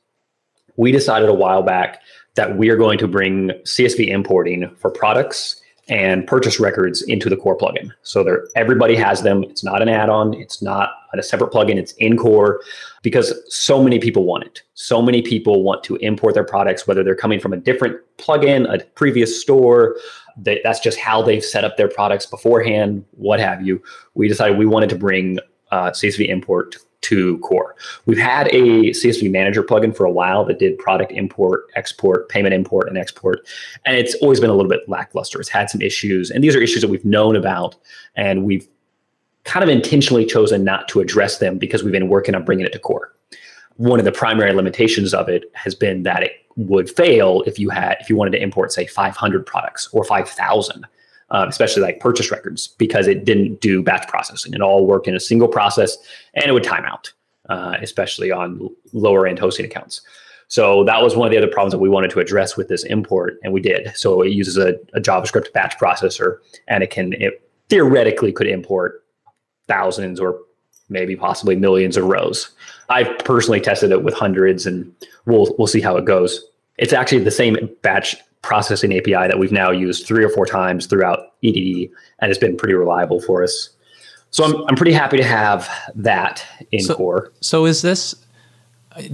we 0.76 0.90
decided 0.90 1.28
a 1.28 1.34
while 1.34 1.62
back 1.62 2.00
that 2.34 2.56
we 2.56 2.68
are 2.68 2.76
going 2.76 2.98
to 2.98 3.08
bring 3.08 3.50
CSV 3.64 4.08
importing 4.08 4.74
for 4.76 4.90
products 4.90 5.60
and 5.88 6.26
purchase 6.26 6.58
records 6.58 7.02
into 7.02 7.30
the 7.30 7.36
core 7.36 7.56
plugin. 7.56 7.92
So 8.02 8.24
there, 8.24 8.48
everybody 8.56 8.96
has 8.96 9.22
them. 9.22 9.44
It's 9.44 9.62
not 9.62 9.82
an 9.82 9.88
add-on. 9.88 10.34
It's 10.34 10.60
not 10.60 10.90
a 11.14 11.22
separate 11.22 11.52
plugin. 11.52 11.76
It's 11.76 11.92
in 11.92 12.16
core 12.16 12.60
because 13.02 13.32
so 13.54 13.82
many 13.82 13.98
people 13.98 14.24
want 14.24 14.44
it. 14.44 14.62
So 14.74 15.00
many 15.00 15.22
people 15.22 15.62
want 15.62 15.84
to 15.84 15.96
import 15.96 16.34
their 16.34 16.44
products, 16.44 16.86
whether 16.86 17.04
they're 17.04 17.14
coming 17.14 17.38
from 17.38 17.52
a 17.52 17.56
different 17.56 17.96
plugin, 18.18 18.72
a 18.72 18.84
previous 18.94 19.40
store. 19.40 19.96
They, 20.36 20.60
that's 20.64 20.80
just 20.80 20.98
how 20.98 21.22
they've 21.22 21.44
set 21.44 21.64
up 21.64 21.76
their 21.76 21.88
products 21.88 22.26
beforehand, 22.26 23.04
what 23.12 23.38
have 23.40 23.64
you. 23.64 23.80
We 24.14 24.28
decided 24.28 24.58
we 24.58 24.66
wanted 24.66 24.90
to 24.90 24.96
bring 24.96 25.38
uh, 25.70 25.90
CSV 25.90 26.28
import 26.28 26.76
to 27.06 27.38
core. 27.38 27.76
We've 28.06 28.18
had 28.18 28.48
a 28.48 28.90
CSV 28.90 29.30
manager 29.30 29.62
plugin 29.62 29.96
for 29.96 30.04
a 30.04 30.10
while 30.10 30.44
that 30.46 30.58
did 30.58 30.76
product 30.78 31.12
import, 31.12 31.66
export, 31.76 32.28
payment 32.28 32.52
import, 32.52 32.88
and 32.88 32.98
export. 32.98 33.46
And 33.84 33.96
it's 33.96 34.14
always 34.16 34.40
been 34.40 34.50
a 34.50 34.54
little 34.54 34.68
bit 34.68 34.88
lackluster. 34.88 35.40
It's 35.40 35.48
had 35.48 35.70
some 35.70 35.80
issues. 35.80 36.30
And 36.30 36.42
these 36.42 36.56
are 36.56 36.60
issues 36.60 36.82
that 36.82 36.88
we've 36.88 37.04
known 37.04 37.36
about 37.36 37.76
and 38.16 38.44
we've 38.44 38.66
kind 39.44 39.62
of 39.62 39.68
intentionally 39.68 40.26
chosen 40.26 40.64
not 40.64 40.88
to 40.88 41.00
address 41.00 41.38
them 41.38 41.58
because 41.58 41.84
we've 41.84 41.92
been 41.92 42.08
working 42.08 42.34
on 42.34 42.44
bringing 42.44 42.66
it 42.66 42.72
to 42.72 42.80
core. 42.80 43.14
One 43.76 44.00
of 44.00 44.04
the 44.04 44.12
primary 44.12 44.52
limitations 44.52 45.14
of 45.14 45.28
it 45.28 45.44
has 45.52 45.76
been 45.76 46.02
that 46.02 46.24
it 46.24 46.32
would 46.56 46.90
fail 46.90 47.42
if 47.46 47.58
you 47.58 47.68
had 47.68 47.98
if 48.00 48.08
you 48.08 48.16
wanted 48.16 48.30
to 48.30 48.42
import 48.42 48.72
say 48.72 48.86
500 48.86 49.46
products 49.46 49.88
or 49.92 50.02
5000 50.02 50.86
um, 51.30 51.48
especially 51.48 51.82
like 51.82 52.00
purchase 52.00 52.30
records, 52.30 52.68
because 52.68 53.06
it 53.06 53.24
didn't 53.24 53.60
do 53.60 53.82
batch 53.82 54.06
processing. 54.08 54.54
It 54.54 54.60
all 54.60 54.86
worked 54.86 55.08
in 55.08 55.14
a 55.14 55.20
single 55.20 55.48
process 55.48 55.96
and 56.34 56.46
it 56.46 56.52
would 56.52 56.64
time 56.64 56.84
out, 56.84 57.12
uh, 57.48 57.76
especially 57.80 58.30
on 58.30 58.68
lower 58.92 59.26
end 59.26 59.38
hosting 59.38 59.66
accounts. 59.66 60.00
So 60.48 60.84
that 60.84 61.02
was 61.02 61.16
one 61.16 61.26
of 61.26 61.32
the 61.32 61.38
other 61.38 61.48
problems 61.48 61.72
that 61.72 61.78
we 61.78 61.88
wanted 61.88 62.10
to 62.10 62.20
address 62.20 62.56
with 62.56 62.68
this 62.68 62.84
import, 62.84 63.38
and 63.42 63.52
we 63.52 63.60
did. 63.60 63.96
So 63.96 64.22
it 64.22 64.30
uses 64.30 64.56
a, 64.56 64.74
a 64.94 65.00
JavaScript 65.00 65.52
batch 65.52 65.76
processor, 65.76 66.38
and 66.68 66.84
it 66.84 66.90
can 66.90 67.14
it 67.14 67.42
theoretically 67.68 68.32
could 68.32 68.46
import 68.46 69.04
thousands 69.66 70.20
or 70.20 70.38
maybe 70.88 71.16
possibly 71.16 71.56
millions 71.56 71.96
of 71.96 72.04
rows. 72.04 72.50
I've 72.88 73.18
personally 73.18 73.60
tested 73.60 73.90
it 73.90 74.04
with 74.04 74.14
hundreds, 74.14 74.66
and 74.66 74.94
we'll 75.24 75.52
we'll 75.58 75.66
see 75.66 75.80
how 75.80 75.96
it 75.96 76.04
goes. 76.04 76.44
It's 76.78 76.92
actually 76.92 77.24
the 77.24 77.30
same 77.32 77.56
batch 77.82 78.14
processing 78.46 78.96
API 78.96 79.10
that 79.10 79.40
we've 79.40 79.50
now 79.50 79.72
used 79.72 80.06
three 80.06 80.24
or 80.24 80.28
four 80.28 80.46
times 80.46 80.86
throughout 80.86 81.32
EDD, 81.42 81.90
and 82.20 82.30
it's 82.30 82.38
been 82.38 82.56
pretty 82.56 82.74
reliable 82.74 83.20
for 83.20 83.42
us. 83.42 83.70
So 84.30 84.44
I'm, 84.44 84.54
I'm 84.68 84.76
pretty 84.76 84.92
happy 84.92 85.16
to 85.16 85.24
have 85.24 85.68
that 85.96 86.46
in 86.70 86.80
so, 86.80 86.94
core. 86.94 87.32
So 87.40 87.66
is 87.66 87.82
this? 87.82 88.14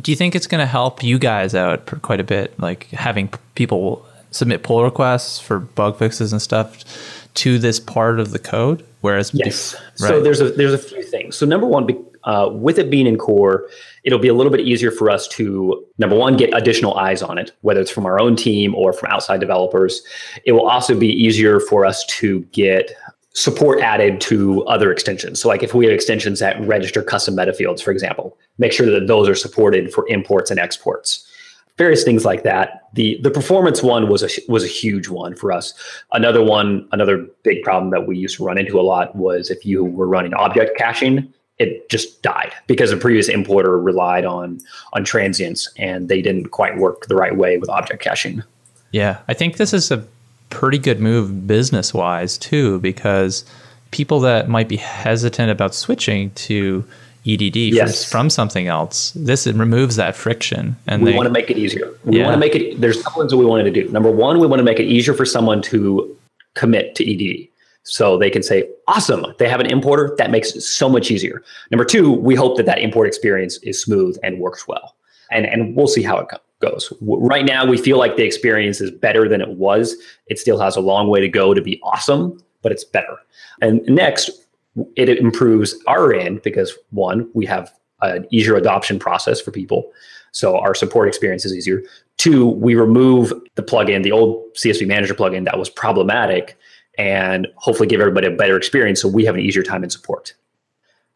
Do 0.01 0.12
you 0.12 0.16
think 0.16 0.35
it's 0.35 0.47
going 0.47 0.61
to 0.61 0.66
help 0.66 1.03
you 1.03 1.18
guys 1.18 1.55
out 1.55 1.88
for 1.88 1.97
quite 1.97 2.21
a 2.21 2.25
bit, 2.25 2.59
like 2.61 2.88
having 2.88 3.33
people 3.55 4.05
submit 4.31 4.62
pull 4.62 4.85
requests 4.85 5.40
for 5.40 5.59
bug 5.59 5.97
fixes 5.97 6.33
and 6.33 6.40
stuff 6.40 6.85
to 7.35 7.59
this 7.59 7.81
part 7.81 8.21
of 8.21 8.33
the 8.33 8.38
code? 8.38 8.85
Whereas 9.01 9.33
yes, 9.33 9.75
right. 9.99 10.09
so 10.09 10.21
there's 10.21 10.42
a 10.42 10.51
there's 10.51 10.75
a 10.75 10.79
few 10.79 11.03
things. 11.03 11.37
So 11.37 11.47
number 11.47 11.66
one, 11.66 11.87
uh, 12.25 12.49
with 12.53 12.79
it 12.79 12.91
being 12.91 13.07
in 13.07 13.19
core, 13.19 13.69
it'll 14.05 14.19
be 14.19 14.29
a 14.29 14.35
little 14.35 14.53
bit 14.53 14.61
easier 14.61 14.91
for 14.91 15.11
us 15.11 15.27
to 15.29 15.85
number 15.99 16.17
one 16.17 16.37
get 16.37 16.55
additional 16.55 16.95
eyes 16.97 17.23
on 17.23 17.39
it, 17.39 17.53
whether 17.63 17.81
it's 17.81 17.91
from 17.91 18.07
our 18.07 18.21
own 18.21 18.37
team 18.37 18.75
or 18.75 18.93
from 18.93 19.11
outside 19.11 19.41
developers. 19.41 20.03
It 20.45 20.53
will 20.53 20.69
also 20.69 20.99
be 20.99 21.09
easier 21.09 21.61
for 21.61 21.85
us 21.85 22.05
to 22.07 22.41
get 22.53 22.93
support 23.35 23.81
added 23.81 24.21
to 24.21 24.65
other 24.67 24.93
extensions. 24.93 25.41
So 25.41 25.49
like 25.49 25.63
if 25.63 25.75
we 25.75 25.87
have 25.87 25.95
extensions 25.95 26.39
that 26.41 26.61
register 26.67 27.03
custom 27.03 27.35
meta 27.35 27.53
fields, 27.53 27.81
for 27.81 27.91
example, 27.91 28.37
make 28.59 28.73
sure 28.73 28.91
that 28.91 29.07
those 29.07 29.29
are 29.29 29.35
supported 29.35 29.93
for 29.93 30.07
imports 30.09 30.51
and 30.51 30.61
exports. 30.61 31.27
Various 31.79 32.05
things 32.05 32.27
like 32.27 32.43
that. 32.43 32.83
The 32.93 33.19
the 33.23 33.31
performance 33.31 33.83
one 33.83 34.09
was 34.09 34.23
a 34.23 34.29
was 34.47 34.63
a 34.63 34.67
huge 34.67 35.09
one 35.09 35.35
for 35.35 35.51
us. 35.51 35.73
Another 36.13 36.43
one, 36.45 36.87
another 36.93 37.27
big 37.45 37.63
problem 37.63 37.91
that 37.93 38.07
we 38.07 38.19
used 38.19 38.37
to 38.37 38.45
run 38.45 38.59
into 38.59 38.79
a 38.79 38.83
lot 38.83 39.17
was 39.17 39.51
if 39.51 39.65
you 39.65 39.83
were 39.83 40.07
running 40.07 40.35
object 40.35 40.77
caching, 40.77 41.33
it 41.59 41.88
just 41.88 42.23
died 42.23 42.53
because 42.67 42.91
the 42.91 42.97
previous 42.97 43.29
importer 43.29 43.79
relied 43.79 44.25
on 44.25 44.61
on 44.93 45.05
transients 45.05 45.69
and 45.77 46.09
they 46.09 46.23
didn't 46.23 46.49
quite 46.49 46.77
work 46.77 47.07
the 47.07 47.17
right 47.17 47.37
way 47.37 47.59
with 47.59 47.69
object 47.69 48.03
caching. 48.03 48.43
Yeah, 48.91 49.19
I 49.29 49.35
think 49.35 49.57
this 49.57 49.73
is 49.73 49.91
a 49.91 50.05
pretty 50.51 50.79
good 50.79 51.01
move 51.01 51.47
business 51.47 51.95
wise 51.95 52.37
too, 52.38 52.79
because 52.81 53.45
people 53.91 54.21
that 54.21 54.49
might 54.49 54.69
be 54.69 54.77
hesitant 54.77 55.51
about 55.51 55.75
switching 55.75 56.31
to 56.33 56.85
EDD 57.27 57.57
yes. 57.57 58.05
from, 58.05 58.23
from, 58.23 58.31
something 58.31 58.67
else, 58.67 59.12
this 59.12 59.47
removes 59.47 59.97
that 59.97 60.17
friction. 60.17 60.77
And 60.87 61.03
we 61.03 61.12
they, 61.12 61.17
want 61.17 61.27
to 61.27 61.33
make 61.33 61.51
it 61.51 61.57
easier. 61.57 61.91
We 62.05 62.19
yeah. 62.19 62.25
want 62.25 62.35
to 62.35 62.38
make 62.38 62.55
it. 62.55 62.81
There's 62.81 63.01
couple 63.03 63.23
things 63.23 63.31
that 63.31 63.38
we 63.38 63.45
wanted 63.45 63.65
to 63.65 63.71
do. 63.71 63.88
Number 63.91 64.11
one, 64.11 64.41
we 64.41 64.47
want 64.47 64.59
to 64.59 64.65
make 64.65 64.81
it 64.81 64.87
easier 64.87 65.15
for 65.15 65.25
someone 65.25 65.62
to 65.62 66.17
commit 66.55 66.95
to 66.97 67.05
EDD. 67.09 67.49
So 67.85 68.16
they 68.16 68.31
can 68.31 68.42
say, 68.42 68.68
awesome, 68.87 69.27
they 69.38 69.49
have 69.49 69.61
an 69.61 69.66
importer. 69.66 70.14
That 70.16 70.31
makes 70.31 70.55
it 70.55 70.61
so 70.61 70.88
much 70.88 71.11
easier. 71.11 71.42
Number 71.71 71.85
two, 71.85 72.12
we 72.12 72.35
hope 72.35 72.57
that 72.57 72.66
that 72.66 72.79
import 72.79 73.09
experience 73.09 73.59
is 73.59 73.83
smooth 73.83 74.16
and 74.23 74.38
works 74.38 74.68
well. 74.68 74.97
And, 75.31 75.47
and 75.47 75.75
we'll 75.75 75.88
see 75.88 76.03
how 76.03 76.18
it 76.18 76.29
goes. 76.61 76.92
Right 77.01 77.45
now, 77.45 77.66
we 77.66 77.77
feel 77.77 77.99
like 77.99 78.16
the 78.16 78.25
experience 78.25 78.81
is 78.81 78.90
better 78.90 79.29
than 79.29 79.40
it 79.40 79.51
was. 79.51 79.97
It 80.27 80.38
still 80.38 80.61
has 80.61 80.77
a 80.77 80.81
long 80.81 81.09
way 81.09 81.21
to 81.21 81.29
go 81.29 81.55
to 81.55 81.62
be 81.62 81.81
awesome, 81.83 82.40
but 82.62 82.71
it's 82.71 82.85
better. 82.85 83.16
And 83.61 83.83
next, 83.87 84.31
it 84.97 85.09
improves 85.09 85.75
our 85.87 86.14
end 86.14 86.42
because 86.42 86.77
one, 86.90 87.29
we 87.35 87.47
have 87.47 87.73
an 88.01 88.27
easier 88.31 88.57
adoption 88.57 88.99
process 88.99 89.40
for 89.40 89.51
people. 89.51 89.90
So 90.33 90.59
our 90.59 90.75
support 90.75 91.09
experience 91.09 91.45
is 91.45 91.55
easier. 91.55 91.83
Two, 92.16 92.49
we 92.49 92.75
remove 92.75 93.33
the 93.55 93.62
plugin, 93.62 94.03
the 94.03 94.12
old 94.12 94.42
CSV 94.55 94.87
manager 94.87 95.14
plugin 95.14 95.45
that 95.45 95.59
was 95.59 95.68
problematic 95.68 96.57
and 96.99 97.47
hopefully 97.57 97.89
give 97.89 98.01
everybody 98.01 98.27
a 98.27 98.31
better 98.31 98.57
experience 98.57 99.01
so 99.01 99.09
we 99.09 99.25
have 99.25 99.35
an 99.35 99.41
easier 99.41 99.63
time 99.63 99.83
in 99.85 99.91
support. 99.91 100.35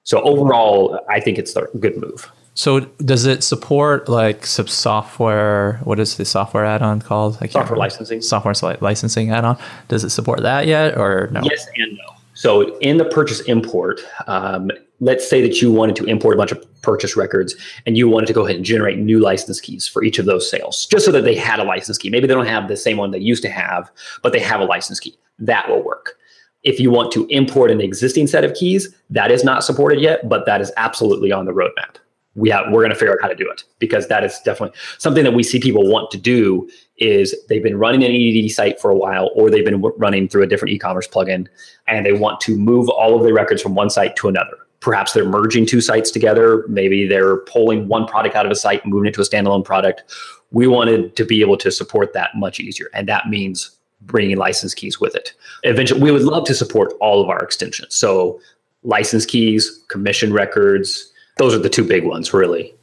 So 0.05 0.21
overall, 0.23 1.01
I 1.09 1.21
think 1.21 1.39
it's 1.39 1.57
a 1.57 1.67
good 1.81 1.97
move. 1.97 2.31
So 2.55 2.81
does 2.81 3.27
it 3.27 3.45
support 3.45 4.09
like 4.09 4.47
some 4.47 4.67
software? 4.67 5.81
What 5.85 6.01
is 6.01 6.17
the 6.17 6.25
software 6.25 6.65
add-on 6.65 7.03
called? 7.03 7.35
software 7.35 7.65
remember. 7.65 7.77
licensing. 7.77 8.23
Software 8.23 8.55
licensing 8.81 9.31
add-on. 9.31 9.59
Does 9.89 10.05
it 10.05 10.11
support 10.11 10.41
that 10.43 10.67
yet, 10.67 10.97
or 10.97 11.29
no? 11.33 11.43
Yes 11.43 11.67
and 11.77 11.93
no. 11.99 12.15
So 12.33 12.79
in 12.79 12.99
the 12.99 13.05
purchase 13.05 13.41
import, 13.41 14.01
um, 14.27 14.71
let's 15.01 15.29
say 15.29 15.43
that 15.43 15.61
you 15.61 15.73
wanted 15.73 15.97
to 15.97 16.05
import 16.05 16.35
a 16.35 16.39
bunch 16.39 16.53
of 16.53 16.83
purchase 16.83 17.17
records 17.17 17.55
and 17.85 17.99
you 17.99 18.09
wanted 18.09 18.27
to 18.27 18.33
go 18.33 18.45
ahead 18.45 18.57
and 18.57 18.65
generate 18.65 18.99
new 18.99 19.19
license 19.19 19.61
keys 19.61 19.89
for 19.89 20.05
each 20.05 20.19
of 20.19 20.27
those 20.27 20.49
sales, 20.49 20.87
just 20.87 21.05
so 21.05 21.12
that 21.12 21.25
they 21.25 21.35
had 21.35 21.59
a 21.59 21.65
license 21.65 21.99
key. 21.99 22.11
Maybe 22.11 22.27
they 22.27 22.35
don't 22.35 22.47
have 22.47 22.69
the 22.69 22.77
same 22.77 22.97
one 22.97 23.11
they 23.11 23.19
used 23.19 23.43
to 23.43 23.51
have, 23.51 23.91
but 24.23 24.33
they 24.33 24.41
have 24.41 24.61
a 24.61 24.65
license 24.65 25.01
key. 25.01 25.17
That 25.38 25.68
will 25.68 25.83
work. 25.83 26.16
If 26.62 26.81
you 26.81 26.90
want 26.90 27.12
to 27.12 27.27
import 27.27 27.70
an 27.70 27.81
existing 27.81 28.27
set 28.27 28.44
of 28.44 28.55
keys, 28.55 28.92
that 29.11 29.31
is 29.31 29.44
not 29.44 29.62
supported 29.62 30.01
yet, 30.01 30.29
but 30.29 30.46
that 30.46 30.61
is 30.61 30.72
absolutely 30.77 31.31
on 31.31 31.44
the 31.44 31.53
roadmap. 31.53 31.96
We 32.35 32.51
have, 32.51 32.66
we're 32.70 32.81
going 32.81 32.90
to 32.90 32.96
figure 32.96 33.14
out 33.14 33.22
how 33.22 33.29
to 33.29 33.35
do 33.35 33.49
it 33.51 33.64
because 33.79 34.09
that 34.09 34.25
is 34.25 34.38
definitely 34.44 34.77
something 34.99 35.25
that 35.25 35.33
we 35.33 35.42
see 35.42 35.59
people 35.59 35.88
want 35.88 36.11
to 36.11 36.18
do 36.18 36.68
is 36.99 37.35
they've 37.49 37.62
been 37.62 37.79
running 37.79 38.05
an 38.05 38.11
EDD 38.11 38.51
site 38.51 38.81
for 38.81 38.90
a 38.90 38.96
while 38.96 39.31
or 39.35 39.49
they've 39.49 39.64
been 39.64 39.81
running 39.96 40.29
through 40.29 40.42
a 40.42 40.46
different 40.46 40.75
e-commerce 40.75 41.09
plugin 41.09 41.46
and 41.87 42.05
they 42.05 42.12
want 42.12 42.40
to 42.40 42.57
move 42.57 42.88
all 42.90 43.16
of 43.16 43.22
their 43.22 43.33
records 43.33 43.62
from 43.62 43.75
one 43.75 43.88
site 43.88 44.16
to 44.16 44.29
another. 44.29 44.59
Perhaps 44.81 45.12
they're 45.12 45.25
merging 45.25 45.66
two 45.66 45.81
sites 45.81 46.11
together. 46.11 46.64
Maybe 46.68 47.07
they're 47.07 47.38
pulling 47.38 47.88
one 47.88 48.07
product 48.07 48.35
out 48.35 48.44
of 48.44 48.53
a 48.53 48.57
site 48.57 48.85
and 48.85 48.92
moving 48.92 49.09
it 49.09 49.14
to 49.14 49.20
a 49.20 49.25
standalone 49.25 49.64
product. 49.64 50.03
We 50.51 50.66
wanted 50.66 51.16
to 51.16 51.25
be 51.25 51.40
able 51.40 51.57
to 51.59 51.70
support 51.70 52.12
that 52.12 52.31
much 52.35 52.61
easier. 52.61 52.88
And 52.92 53.09
that 53.09 53.29
means 53.29 53.76
bringing 54.07 54.37
license 54.37 54.75
keys 54.75 55.01
with 55.01 55.14
it. 55.14 55.33
Eventually, 55.62 56.01
we 56.01 56.11
would 56.11 56.23
love 56.23 56.45
to 56.45 56.55
support 56.55 56.92
all 57.01 57.23
of 57.23 57.29
our 57.29 57.42
extensions. 57.42 57.95
So, 57.95 58.40
license 58.83 59.27
keys, 59.27 59.83
commission 59.88 60.33
records, 60.33 61.12
those 61.37 61.55
are 61.55 61.59
the 61.59 61.69
two 61.69 61.85
big 61.85 62.05
ones, 62.05 62.33
really. 62.33 62.75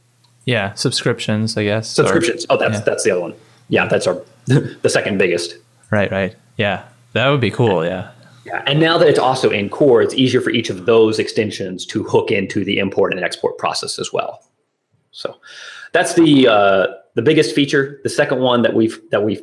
Yeah, 0.45 0.73
subscriptions, 0.73 1.57
I 1.57 1.63
guess. 1.63 1.89
Subscriptions. 1.89 2.45
Or, 2.45 2.53
oh, 2.53 2.57
that's 2.57 2.75
yeah. 2.75 2.81
that's 2.81 3.03
the 3.03 3.11
other 3.11 3.21
one. 3.21 3.33
Yeah, 3.69 3.87
that's 3.87 4.07
our 4.07 4.21
the 4.45 4.89
second 4.89 5.17
biggest. 5.17 5.57
Right, 5.89 6.11
right. 6.11 6.35
Yeah, 6.57 6.85
that 7.13 7.29
would 7.29 7.41
be 7.41 7.51
cool. 7.51 7.85
Yeah. 7.85 8.11
Yeah, 8.45 8.61
and 8.67 8.81
now 8.81 8.97
that 8.97 9.07
it's 9.07 9.19
also 9.19 9.49
in 9.49 9.69
core, 9.69 10.01
it's 10.01 10.13
easier 10.15 10.41
for 10.41 10.49
each 10.49 10.69
of 10.69 10.85
those 10.85 11.17
extensions 11.17 11.85
to 11.85 12.03
hook 12.03 12.29
into 12.29 12.65
the 12.65 12.77
import 12.77 13.13
and 13.13 13.23
export 13.23 13.57
process 13.57 13.97
as 13.97 14.11
well. 14.11 14.43
So, 15.11 15.37
that's 15.93 16.15
the 16.15 16.47
uh, 16.47 16.87
the 17.15 17.21
biggest 17.21 17.55
feature. 17.55 18.01
The 18.03 18.09
second 18.09 18.39
one 18.39 18.63
that 18.63 18.73
we've 18.73 18.99
that 19.11 19.23
we've 19.23 19.41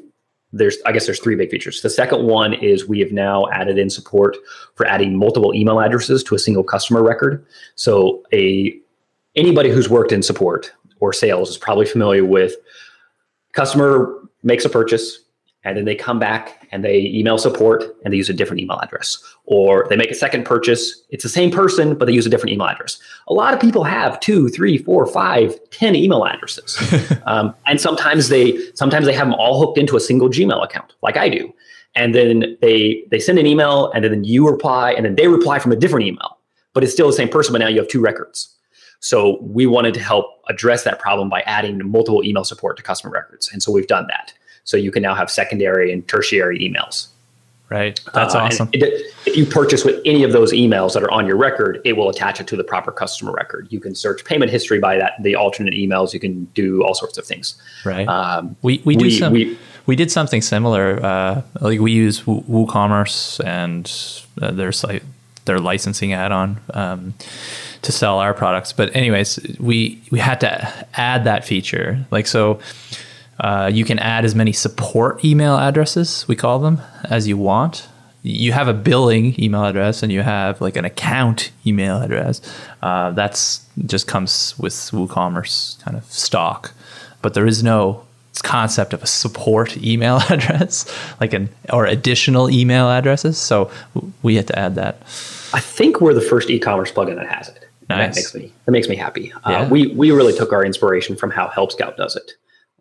there's 0.52 0.78
I 0.84 0.92
guess 0.92 1.06
there's 1.06 1.20
three 1.20 1.36
big 1.36 1.50
features. 1.50 1.82
The 1.82 1.90
second 1.90 2.26
one 2.26 2.54
is 2.54 2.88
we 2.88 3.00
have 3.00 3.12
now 3.12 3.46
added 3.52 3.78
in 3.78 3.90
support 3.90 4.36
for 4.74 4.86
adding 4.86 5.16
multiple 5.16 5.54
email 5.54 5.80
addresses 5.80 6.22
to 6.24 6.34
a 6.34 6.38
single 6.38 6.64
customer 6.64 7.02
record. 7.02 7.44
So 7.76 8.22
a 8.32 8.76
anybody 9.36 9.70
who's 9.70 9.88
worked 9.88 10.12
in 10.12 10.22
support 10.22 10.72
or 10.98 11.12
sales 11.12 11.50
is 11.50 11.58
probably 11.58 11.86
familiar 11.86 12.24
with 12.24 12.54
customer 13.52 14.14
makes 14.42 14.64
a 14.64 14.68
purchase 14.68 15.20
and 15.64 15.76
then 15.76 15.84
they 15.84 15.94
come 15.94 16.18
back 16.18 16.59
and 16.72 16.84
they 16.84 17.00
email 17.00 17.38
support 17.38 17.84
and 18.04 18.12
they 18.12 18.16
use 18.16 18.28
a 18.28 18.32
different 18.32 18.60
email 18.60 18.78
address. 18.80 19.18
Or 19.44 19.86
they 19.88 19.96
make 19.96 20.10
a 20.10 20.14
second 20.14 20.44
purchase. 20.44 21.02
It's 21.10 21.22
the 21.22 21.28
same 21.28 21.50
person 21.50 21.96
but 21.96 22.06
they 22.06 22.12
use 22.12 22.26
a 22.26 22.30
different 22.30 22.52
email 22.52 22.68
address. 22.68 22.98
A 23.28 23.34
lot 23.34 23.54
of 23.54 23.60
people 23.60 23.84
have 23.84 24.18
two 24.20 24.48
three 24.48 24.78
four 24.78 25.06
five 25.06 25.58
ten 25.70 25.94
email 25.94 26.24
addresses. 26.24 26.78
Um, 27.26 27.54
and 27.66 27.80
sometimes 27.80 28.28
they 28.28 28.58
sometimes 28.74 29.06
they 29.06 29.12
have 29.12 29.28
them 29.28 29.34
all 29.34 29.60
hooked 29.60 29.78
into 29.78 29.96
a 29.96 30.00
single 30.00 30.28
gmail 30.28 30.64
account 30.64 30.94
like 31.02 31.16
i 31.16 31.28
do. 31.28 31.52
And 31.94 32.14
then 32.14 32.56
they 32.60 33.04
they 33.10 33.20
send 33.20 33.38
an 33.38 33.46
email 33.46 33.90
and 33.92 34.04
then 34.04 34.24
you 34.24 34.48
reply 34.48 34.92
and 34.92 35.04
then 35.04 35.16
they 35.16 35.28
reply 35.28 35.58
from 35.58 35.70
a 35.70 35.76
different 35.76 36.06
email 36.06 36.38
but 36.72 36.82
it's 36.82 36.92
still 36.92 37.06
the 37.06 37.12
same 37.12 37.28
person 37.28 37.52
but 37.52 37.58
now 37.58 37.68
you 37.68 37.78
have 37.78 37.88
two 37.88 38.00
records. 38.00 38.56
So 39.00 39.38
we 39.40 39.66
wanted 39.66 39.94
to 39.94 40.00
help 40.00 40.26
address 40.48 40.84
that 40.84 40.98
problem 40.98 41.28
by 41.28 41.40
adding 41.42 41.80
multiple 41.88 42.22
email 42.24 42.44
support 42.44 42.76
to 42.76 42.82
customer 42.82 43.12
records. 43.12 43.50
And 43.52 43.62
so 43.62 43.72
we've 43.72 43.86
done 43.86 44.06
that 44.08 44.32
so 44.64 44.76
you 44.76 44.90
can 44.90 45.02
now 45.02 45.14
have 45.14 45.30
secondary 45.30 45.92
and 45.92 46.06
tertiary 46.06 46.58
emails. 46.58 47.08
Right. 47.70 48.00
That's 48.14 48.34
uh, 48.34 48.38
awesome. 48.40 48.68
It, 48.72 49.14
if 49.26 49.36
you 49.36 49.46
purchase 49.46 49.84
with 49.84 50.00
any 50.04 50.24
of 50.24 50.32
those 50.32 50.52
emails 50.52 50.92
that 50.94 51.04
are 51.04 51.10
on 51.12 51.24
your 51.24 51.36
record, 51.36 51.80
it 51.84 51.92
will 51.92 52.08
attach 52.08 52.40
it 52.40 52.48
to 52.48 52.56
the 52.56 52.64
proper 52.64 52.90
customer 52.90 53.30
record. 53.30 53.68
You 53.70 53.78
can 53.78 53.94
search 53.94 54.24
payment 54.24 54.50
history 54.50 54.80
by 54.80 54.96
that, 54.96 55.12
the 55.22 55.36
alternate 55.36 55.74
emails. 55.74 56.12
You 56.12 56.18
can 56.18 56.46
do 56.46 56.82
all 56.82 56.94
sorts 56.94 57.16
of 57.16 57.24
things. 57.24 57.54
Right. 57.84 58.08
Um, 58.08 58.56
we 58.62 58.82
we 58.84 58.96
do 58.96 59.04
we, 59.04 59.10
some, 59.16 59.32
we, 59.32 59.56
we 59.86 59.94
did 59.94 60.10
something 60.10 60.42
similar. 60.42 61.00
Uh, 61.00 61.42
like 61.60 61.78
we 61.78 61.92
use 61.92 62.22
WooCommerce 62.22 63.44
and 63.46 63.90
uh, 64.42 64.50
their 64.50 64.72
site, 64.72 65.04
their 65.44 65.60
licensing 65.60 66.12
add-on 66.12 66.60
um, 66.74 67.14
to 67.82 67.92
sell 67.92 68.18
our 68.18 68.34
products. 68.34 68.72
But 68.72 68.96
anyways, 68.96 69.38
we 69.60 70.02
we 70.10 70.18
had 70.18 70.40
to 70.40 70.86
add 70.94 71.22
that 71.22 71.44
feature. 71.44 72.04
Like 72.10 72.26
so 72.26 72.58
uh, 73.40 73.70
you 73.72 73.84
can 73.84 73.98
add 73.98 74.24
as 74.24 74.34
many 74.34 74.52
support 74.52 75.24
email 75.24 75.56
addresses, 75.56 76.26
we 76.28 76.36
call 76.36 76.58
them, 76.58 76.80
as 77.04 77.26
you 77.26 77.36
want. 77.36 77.88
You 78.22 78.52
have 78.52 78.68
a 78.68 78.74
billing 78.74 79.42
email 79.42 79.64
address 79.64 80.02
and 80.02 80.12
you 80.12 80.20
have 80.20 80.60
like 80.60 80.76
an 80.76 80.84
account 80.84 81.50
email 81.66 82.02
address. 82.02 82.42
Uh, 82.82 83.12
that's 83.12 83.66
just 83.86 84.06
comes 84.06 84.58
with 84.58 84.74
WooCommerce 84.74 85.82
kind 85.82 85.96
of 85.96 86.04
stock, 86.04 86.74
but 87.22 87.32
there 87.32 87.46
is 87.46 87.62
no 87.62 88.04
concept 88.42 88.92
of 88.92 89.02
a 89.02 89.06
support 89.06 89.76
email 89.78 90.16
address, 90.30 90.84
like 91.18 91.32
an 91.32 91.48
or 91.72 91.86
additional 91.86 92.50
email 92.50 92.90
addresses. 92.90 93.38
So 93.38 93.70
we 94.22 94.36
had 94.36 94.46
to 94.48 94.58
add 94.58 94.74
that. 94.74 95.00
I 95.52 95.60
think 95.60 96.00
we're 96.02 96.14
the 96.14 96.20
first 96.20 96.50
e-commerce 96.50 96.92
plugin 96.92 97.16
that 97.16 97.26
has 97.26 97.48
it. 97.48 97.66
Nice. 97.88 98.14
That 98.14 98.20
makes 98.20 98.34
me 98.34 98.52
that 98.66 98.72
makes 98.72 98.88
me 98.88 98.96
happy. 98.96 99.32
Uh, 99.32 99.38
yeah. 99.50 99.60
Uh, 99.60 99.68
we 99.68 99.86
we 99.88 100.10
really 100.10 100.34
took 100.34 100.52
our 100.52 100.64
inspiration 100.64 101.16
from 101.16 101.30
how 101.30 101.48
Help 101.48 101.72
Scout 101.72 101.96
does 101.96 102.16
it. 102.16 102.32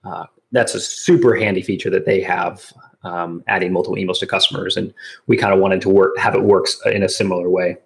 Uh, 0.03 0.26
that's 0.51 0.73
a 0.73 0.79
super 0.79 1.35
handy 1.35 1.61
feature 1.61 1.89
that 1.89 2.05
they 2.05 2.21
have 2.21 2.71
um, 3.03 3.43
adding 3.47 3.71
multiple 3.71 3.95
emails 3.95 4.19
to 4.19 4.27
customers, 4.27 4.75
and 4.75 4.93
we 5.27 5.37
kind 5.37 5.53
of 5.53 5.59
wanted 5.59 5.81
to 5.81 5.89
work 5.89 6.17
have 6.17 6.35
it 6.35 6.43
works 6.43 6.79
in 6.85 7.03
a 7.03 7.09
similar 7.09 7.49
way. 7.49 7.77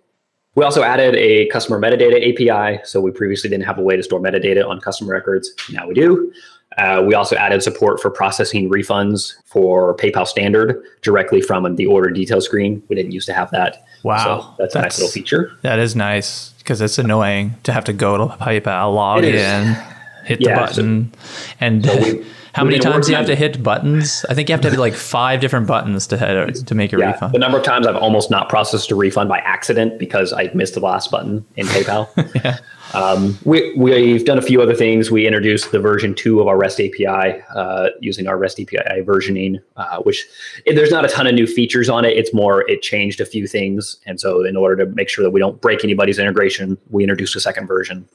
We 0.55 0.63
also 0.63 0.83
added 0.83 1.15
a 1.15 1.47
customer 1.47 1.79
metadata 1.79 2.21
API. 2.21 2.81
So 2.85 3.01
we 3.01 3.11
previously 3.11 3.49
didn't 3.49 3.65
have 3.65 3.79
a 3.79 3.81
way 3.81 3.95
to 3.97 4.03
store 4.03 4.19
metadata 4.19 4.67
on 4.67 4.79
customer 4.79 5.11
records. 5.11 5.51
Now 5.71 5.87
we 5.87 5.95
do. 5.95 6.31
Uh, 6.77 7.03
we 7.05 7.13
also 7.13 7.35
added 7.35 7.61
support 7.61 7.99
for 7.99 8.09
processing 8.09 8.69
refunds 8.69 9.35
for 9.45 9.95
PayPal 9.95 10.27
Standard 10.27 10.83
directly 11.01 11.41
from 11.41 11.75
the 11.75 11.85
order 11.85 12.09
detail 12.09 12.41
screen. 12.41 12.81
We 12.87 12.95
didn't 12.95 13.11
used 13.11 13.27
to 13.27 13.33
have 13.33 13.51
that. 13.51 13.85
Wow, 14.03 14.17
so 14.17 14.55
that's, 14.57 14.73
that's 14.73 14.75
a 14.75 14.81
nice 14.81 14.97
little 14.99 15.11
feature. 15.11 15.51
That 15.61 15.79
is 15.79 15.95
nice 15.95 16.49
because 16.59 16.81
it's 16.81 16.97
annoying 16.97 17.55
to 17.63 17.71
have 17.71 17.85
to 17.85 17.93
go 17.93 18.17
to 18.17 18.25
PayPal, 18.35 18.93
log 18.93 19.23
in, 19.23 19.77
hit 20.25 20.41
yeah, 20.41 20.55
the 20.55 20.59
button, 20.59 21.13
so, 21.13 21.55
and 21.59 21.85
so 21.85 21.97
we, 21.97 22.25
how 22.53 22.63
many 22.63 22.77
times 22.77 23.07
do 23.07 23.13
you 23.13 23.17
have 23.17 23.25
to 23.25 23.35
hit 23.35 23.63
buttons? 23.63 24.25
I 24.29 24.35
think 24.35 24.47
you 24.47 24.53
have 24.53 24.61
to 24.61 24.69
hit 24.69 24.77
like 24.77 24.93
five 24.93 25.41
different 25.41 25.65
buttons 25.65 26.05
to 26.07 26.17
hit, 26.17 26.67
to 26.67 26.75
make 26.75 26.93
a 26.93 26.99
yeah, 26.99 27.11
refund. 27.11 27.33
The 27.33 27.39
number 27.39 27.57
of 27.57 27.63
times 27.63 27.87
I've 27.87 27.95
almost 27.95 28.29
not 28.29 28.47
processed 28.47 28.91
a 28.91 28.95
refund 28.95 29.27
by 29.27 29.39
accident 29.39 29.97
because 29.97 30.33
I 30.33 30.51
missed 30.53 30.75
the 30.75 30.79
last 30.79 31.09
button 31.09 31.43
in 31.55 31.65
PayPal. 31.65 32.07
yeah. 32.43 32.59
Um, 32.93 33.39
we, 33.43 33.73
we've 33.75 34.23
done 34.23 34.37
a 34.37 34.41
few 34.41 34.61
other 34.61 34.75
things. 34.75 35.09
We 35.09 35.25
introduced 35.25 35.71
the 35.71 35.79
version 35.79 36.13
two 36.13 36.41
of 36.41 36.47
our 36.47 36.55
REST 36.55 36.79
API 36.79 37.41
uh, 37.55 37.89
using 38.01 38.27
our 38.27 38.37
REST 38.37 38.59
API 38.59 39.01
versioning, 39.01 39.59
uh, 39.75 40.03
which 40.03 40.23
it, 40.65 40.75
there's 40.75 40.91
not 40.91 41.03
a 41.03 41.07
ton 41.07 41.25
of 41.25 41.33
new 41.33 41.47
features 41.47 41.89
on 41.89 42.05
it. 42.05 42.15
It's 42.15 42.35
more, 42.35 42.69
it 42.69 42.83
changed 42.83 43.19
a 43.19 43.25
few 43.25 43.47
things. 43.47 43.97
And 44.05 44.21
so, 44.21 44.45
in 44.45 44.55
order 44.55 44.85
to 44.85 44.91
make 44.91 45.09
sure 45.09 45.23
that 45.23 45.31
we 45.31 45.39
don't 45.39 45.59
break 45.59 45.83
anybody's 45.83 46.19
integration, 46.19 46.77
we 46.91 47.03
introduced 47.03 47.35
a 47.35 47.39
second 47.39 47.65
version. 47.65 48.07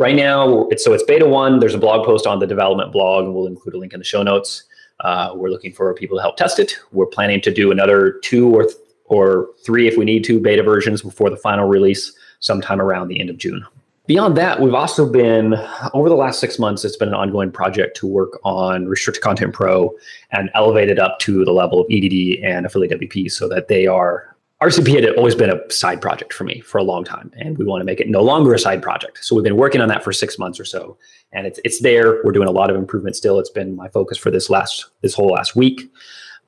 Right 0.00 0.16
now, 0.16 0.66
it's, 0.68 0.82
so 0.82 0.94
it's 0.94 1.02
beta 1.02 1.26
one. 1.26 1.58
There's 1.58 1.74
a 1.74 1.78
blog 1.78 2.06
post 2.06 2.26
on 2.26 2.38
the 2.38 2.46
development 2.46 2.90
blog, 2.90 3.26
and 3.26 3.34
we'll 3.34 3.46
include 3.46 3.74
a 3.74 3.78
link 3.78 3.92
in 3.92 4.00
the 4.00 4.04
show 4.04 4.22
notes. 4.22 4.62
Uh, 5.00 5.32
we're 5.34 5.50
looking 5.50 5.74
for 5.74 5.92
people 5.92 6.16
to 6.16 6.22
help 6.22 6.38
test 6.38 6.58
it. 6.58 6.74
We're 6.90 7.04
planning 7.04 7.42
to 7.42 7.52
do 7.52 7.70
another 7.70 8.18
two 8.24 8.50
or 8.50 8.62
th- 8.62 8.76
or 9.04 9.50
three, 9.62 9.88
if 9.88 9.98
we 9.98 10.06
need 10.06 10.24
to, 10.24 10.40
beta 10.40 10.62
versions 10.62 11.02
before 11.02 11.28
the 11.28 11.36
final 11.36 11.68
release 11.68 12.14
sometime 12.38 12.80
around 12.80 13.08
the 13.08 13.20
end 13.20 13.28
of 13.28 13.36
June. 13.36 13.62
Beyond 14.06 14.38
that, 14.38 14.62
we've 14.62 14.72
also 14.72 15.06
been, 15.06 15.54
over 15.92 16.08
the 16.08 16.14
last 16.14 16.40
six 16.40 16.58
months, 16.58 16.82
it's 16.82 16.96
been 16.96 17.08
an 17.08 17.14
ongoing 17.14 17.52
project 17.52 17.94
to 17.98 18.06
work 18.06 18.40
on 18.42 18.86
Restricted 18.86 19.22
Content 19.22 19.52
Pro 19.52 19.94
and 20.30 20.48
elevate 20.54 20.88
it 20.88 20.98
up 20.98 21.18
to 21.18 21.44
the 21.44 21.52
level 21.52 21.78
of 21.78 21.86
EDD 21.90 22.42
and 22.42 22.64
Affiliate 22.64 22.98
WP 22.98 23.30
so 23.30 23.50
that 23.50 23.68
they 23.68 23.86
are. 23.86 24.34
RCP 24.62 24.94
had 24.94 25.16
always 25.16 25.34
been 25.34 25.50
a 25.50 25.70
side 25.70 26.02
project 26.02 26.34
for 26.34 26.44
me 26.44 26.60
for 26.60 26.76
a 26.76 26.82
long 26.82 27.02
time, 27.02 27.32
and 27.38 27.56
we 27.56 27.64
want 27.64 27.80
to 27.80 27.84
make 27.86 27.98
it 27.98 28.08
no 28.10 28.20
longer 28.20 28.52
a 28.52 28.58
side 28.58 28.82
project. 28.82 29.24
So 29.24 29.34
we've 29.34 29.44
been 29.44 29.56
working 29.56 29.80
on 29.80 29.88
that 29.88 30.04
for 30.04 30.12
six 30.12 30.38
months 30.38 30.60
or 30.60 30.66
so, 30.66 30.98
and 31.32 31.46
it's 31.46 31.58
it's 31.64 31.80
there. 31.80 32.22
We're 32.24 32.32
doing 32.32 32.48
a 32.48 32.52
lot 32.52 32.68
of 32.68 32.76
improvement 32.76 33.16
still. 33.16 33.38
It's 33.38 33.48
been 33.48 33.74
my 33.74 33.88
focus 33.88 34.18
for 34.18 34.30
this 34.30 34.50
last 34.50 34.86
this 35.00 35.14
whole 35.14 35.28
last 35.28 35.56
week. 35.56 35.90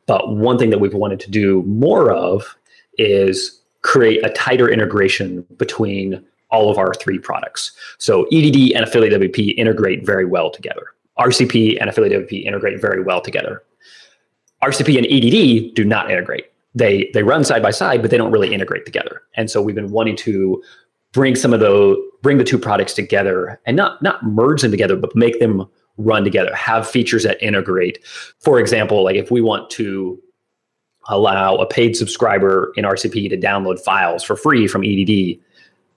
But 0.07 0.35
one 0.35 0.59
thing 0.59 0.69
that 0.71 0.79
we've 0.79 0.93
wanted 0.93 1.21
to 1.21 1.31
do 1.31 1.63
more 1.63 2.13
of 2.13 2.55
is 2.99 3.63
create 3.81 4.25
a 4.27 4.31
tighter 4.31 4.69
integration 4.69 5.47
between 5.57 6.23
all 6.51 6.71
of 6.71 6.77
our 6.77 6.93
three 6.93 7.19
products. 7.19 7.73
So 7.97 8.27
EDD 8.31 8.73
and 8.75 8.85
Affiliate 8.85 9.21
WP 9.21 9.55
integrate 9.57 10.05
very 10.05 10.27
well 10.27 10.51
together. 10.51 10.89
RCP 11.19 11.79
and 11.81 11.89
Affiliate 11.89 12.29
WP 12.29 12.45
integrate 12.45 12.79
very 12.79 13.03
well 13.03 13.23
together. 13.23 13.63
RCP 14.63 14.99
and 14.99 15.07
EDD 15.07 15.75
do 15.75 15.85
not 15.85 16.11
integrate. 16.11 16.52
They 16.75 17.11
they 17.13 17.23
run 17.23 17.45
side 17.45 17.63
by 17.63 17.71
side, 17.71 18.03
but 18.03 18.11
they 18.11 18.17
don't 18.17 18.33
really 18.33 18.53
integrate 18.53 18.87
together. 18.87 19.23
And 19.37 19.51
so 19.51 19.61
we've 19.61 19.75
been 19.75 19.91
wanting 19.91 20.17
to 20.17 20.63
bring 21.13 21.37
some 21.37 21.53
of 21.53 21.61
those 21.61 21.97
bring 22.23 22.39
the 22.39 22.45
two 22.45 22.59
products 22.59 22.95
together 22.95 23.61
and 23.67 23.77
not 23.77 24.03
not 24.03 24.23
merge 24.25 24.63
them 24.63 24.71
together, 24.71 24.97
but 24.97 25.15
make 25.15 25.39
them 25.41 25.67
run 25.99 26.25
together. 26.25 26.55
Have 26.55 26.89
features 26.89 27.25
that 27.25 27.43
integrate. 27.43 27.99
For 28.39 28.59
example, 28.59 29.05
like 29.05 29.17
if 29.17 29.31
we 29.31 29.41
want 29.41 29.71
to 29.71 30.21
allow 31.09 31.57
a 31.57 31.67
paid 31.67 31.97
subscriber 31.97 32.73
in 32.77 32.85
RCP 32.85 33.29
to 33.29 33.37
download 33.37 33.81
files 33.81 34.23
for 34.23 34.37
free 34.37 34.69
from 34.69 34.85
EDD, 34.85 35.39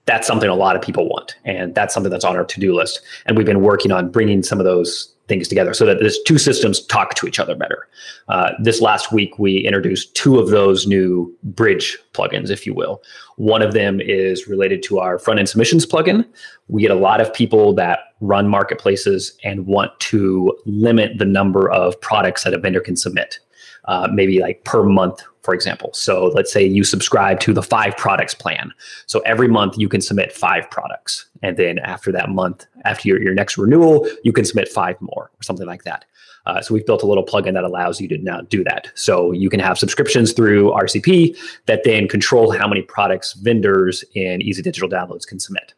that's 0.04 0.26
something 0.26 0.48
a 0.48 0.54
lot 0.54 0.76
of 0.76 0.82
people 0.82 1.08
want. 1.08 1.36
And 1.44 1.74
that's 1.74 1.94
something 1.94 2.10
that's 2.10 2.24
on 2.24 2.36
our 2.36 2.44
to 2.44 2.60
do 2.60 2.74
list. 2.74 3.00
And 3.26 3.36
we've 3.36 3.46
been 3.46 3.62
working 3.62 3.92
on 3.92 4.10
bringing 4.10 4.42
some 4.42 4.58
of 4.58 4.64
those 4.64 5.12
things 5.28 5.48
together 5.48 5.74
so 5.74 5.84
that 5.84 5.98
these 6.00 6.20
two 6.22 6.38
systems 6.38 6.84
talk 6.86 7.14
to 7.14 7.26
each 7.26 7.38
other 7.38 7.54
better. 7.54 7.88
Uh, 8.28 8.52
this 8.62 8.80
last 8.80 9.12
week, 9.12 9.38
we 9.38 9.58
introduced 9.58 10.14
two 10.14 10.38
of 10.38 10.50
those 10.50 10.86
new 10.86 11.34
bridge 11.42 11.98
plugins, 12.12 12.50
if 12.50 12.66
you 12.66 12.74
will. 12.74 13.02
One 13.36 13.62
of 13.62 13.72
them 13.72 14.00
is 14.00 14.46
related 14.46 14.82
to 14.84 14.98
our 14.98 15.18
front 15.18 15.40
end 15.40 15.48
submissions 15.48 15.84
plugin. 15.84 16.24
We 16.68 16.82
get 16.82 16.90
a 16.90 16.96
lot 16.96 17.20
of 17.20 17.32
people 17.32 17.74
that 17.74 18.00
run 18.20 18.48
marketplaces 18.48 19.36
and 19.44 19.66
want 19.66 19.98
to 20.00 20.56
limit 20.64 21.18
the 21.18 21.24
number 21.24 21.70
of 21.70 22.00
products 22.00 22.44
that 22.44 22.54
a 22.54 22.58
vendor 22.58 22.80
can 22.80 22.96
submit 22.96 23.40
uh, 23.86 24.08
maybe 24.12 24.40
like 24.40 24.64
per 24.64 24.82
month, 24.82 25.22
for 25.46 25.54
example. 25.54 25.90
So 25.94 26.26
let's 26.34 26.52
say 26.52 26.66
you 26.66 26.82
subscribe 26.82 27.38
to 27.40 27.52
the 27.52 27.62
five 27.62 27.96
products 27.96 28.34
plan. 28.34 28.72
So 29.06 29.20
every 29.20 29.46
month 29.46 29.78
you 29.78 29.88
can 29.88 30.00
submit 30.00 30.32
five 30.32 30.68
products. 30.72 31.26
And 31.40 31.56
then 31.56 31.78
after 31.78 32.10
that 32.10 32.28
month, 32.30 32.66
after 32.84 33.06
your, 33.06 33.22
your 33.22 33.32
next 33.32 33.56
renewal, 33.56 34.08
you 34.24 34.32
can 34.32 34.44
submit 34.44 34.68
five 34.68 35.00
more 35.00 35.30
or 35.32 35.42
something 35.42 35.66
like 35.66 35.84
that. 35.84 36.04
Uh, 36.46 36.60
so 36.60 36.74
we've 36.74 36.84
built 36.84 37.04
a 37.04 37.06
little 37.06 37.24
plugin 37.24 37.54
that 37.54 37.62
allows 37.62 38.00
you 38.00 38.08
to 38.08 38.18
now 38.18 38.40
do 38.40 38.64
that. 38.64 38.90
So 38.96 39.30
you 39.30 39.48
can 39.48 39.60
have 39.60 39.78
subscriptions 39.78 40.32
through 40.32 40.72
RCP 40.72 41.36
that 41.66 41.84
then 41.84 42.08
control 42.08 42.50
how 42.50 42.66
many 42.66 42.82
products 42.82 43.34
vendors 43.34 44.04
in 44.14 44.42
Easy 44.42 44.62
Digital 44.62 44.88
Downloads 44.88 45.26
can 45.28 45.38
submit. 45.38 45.74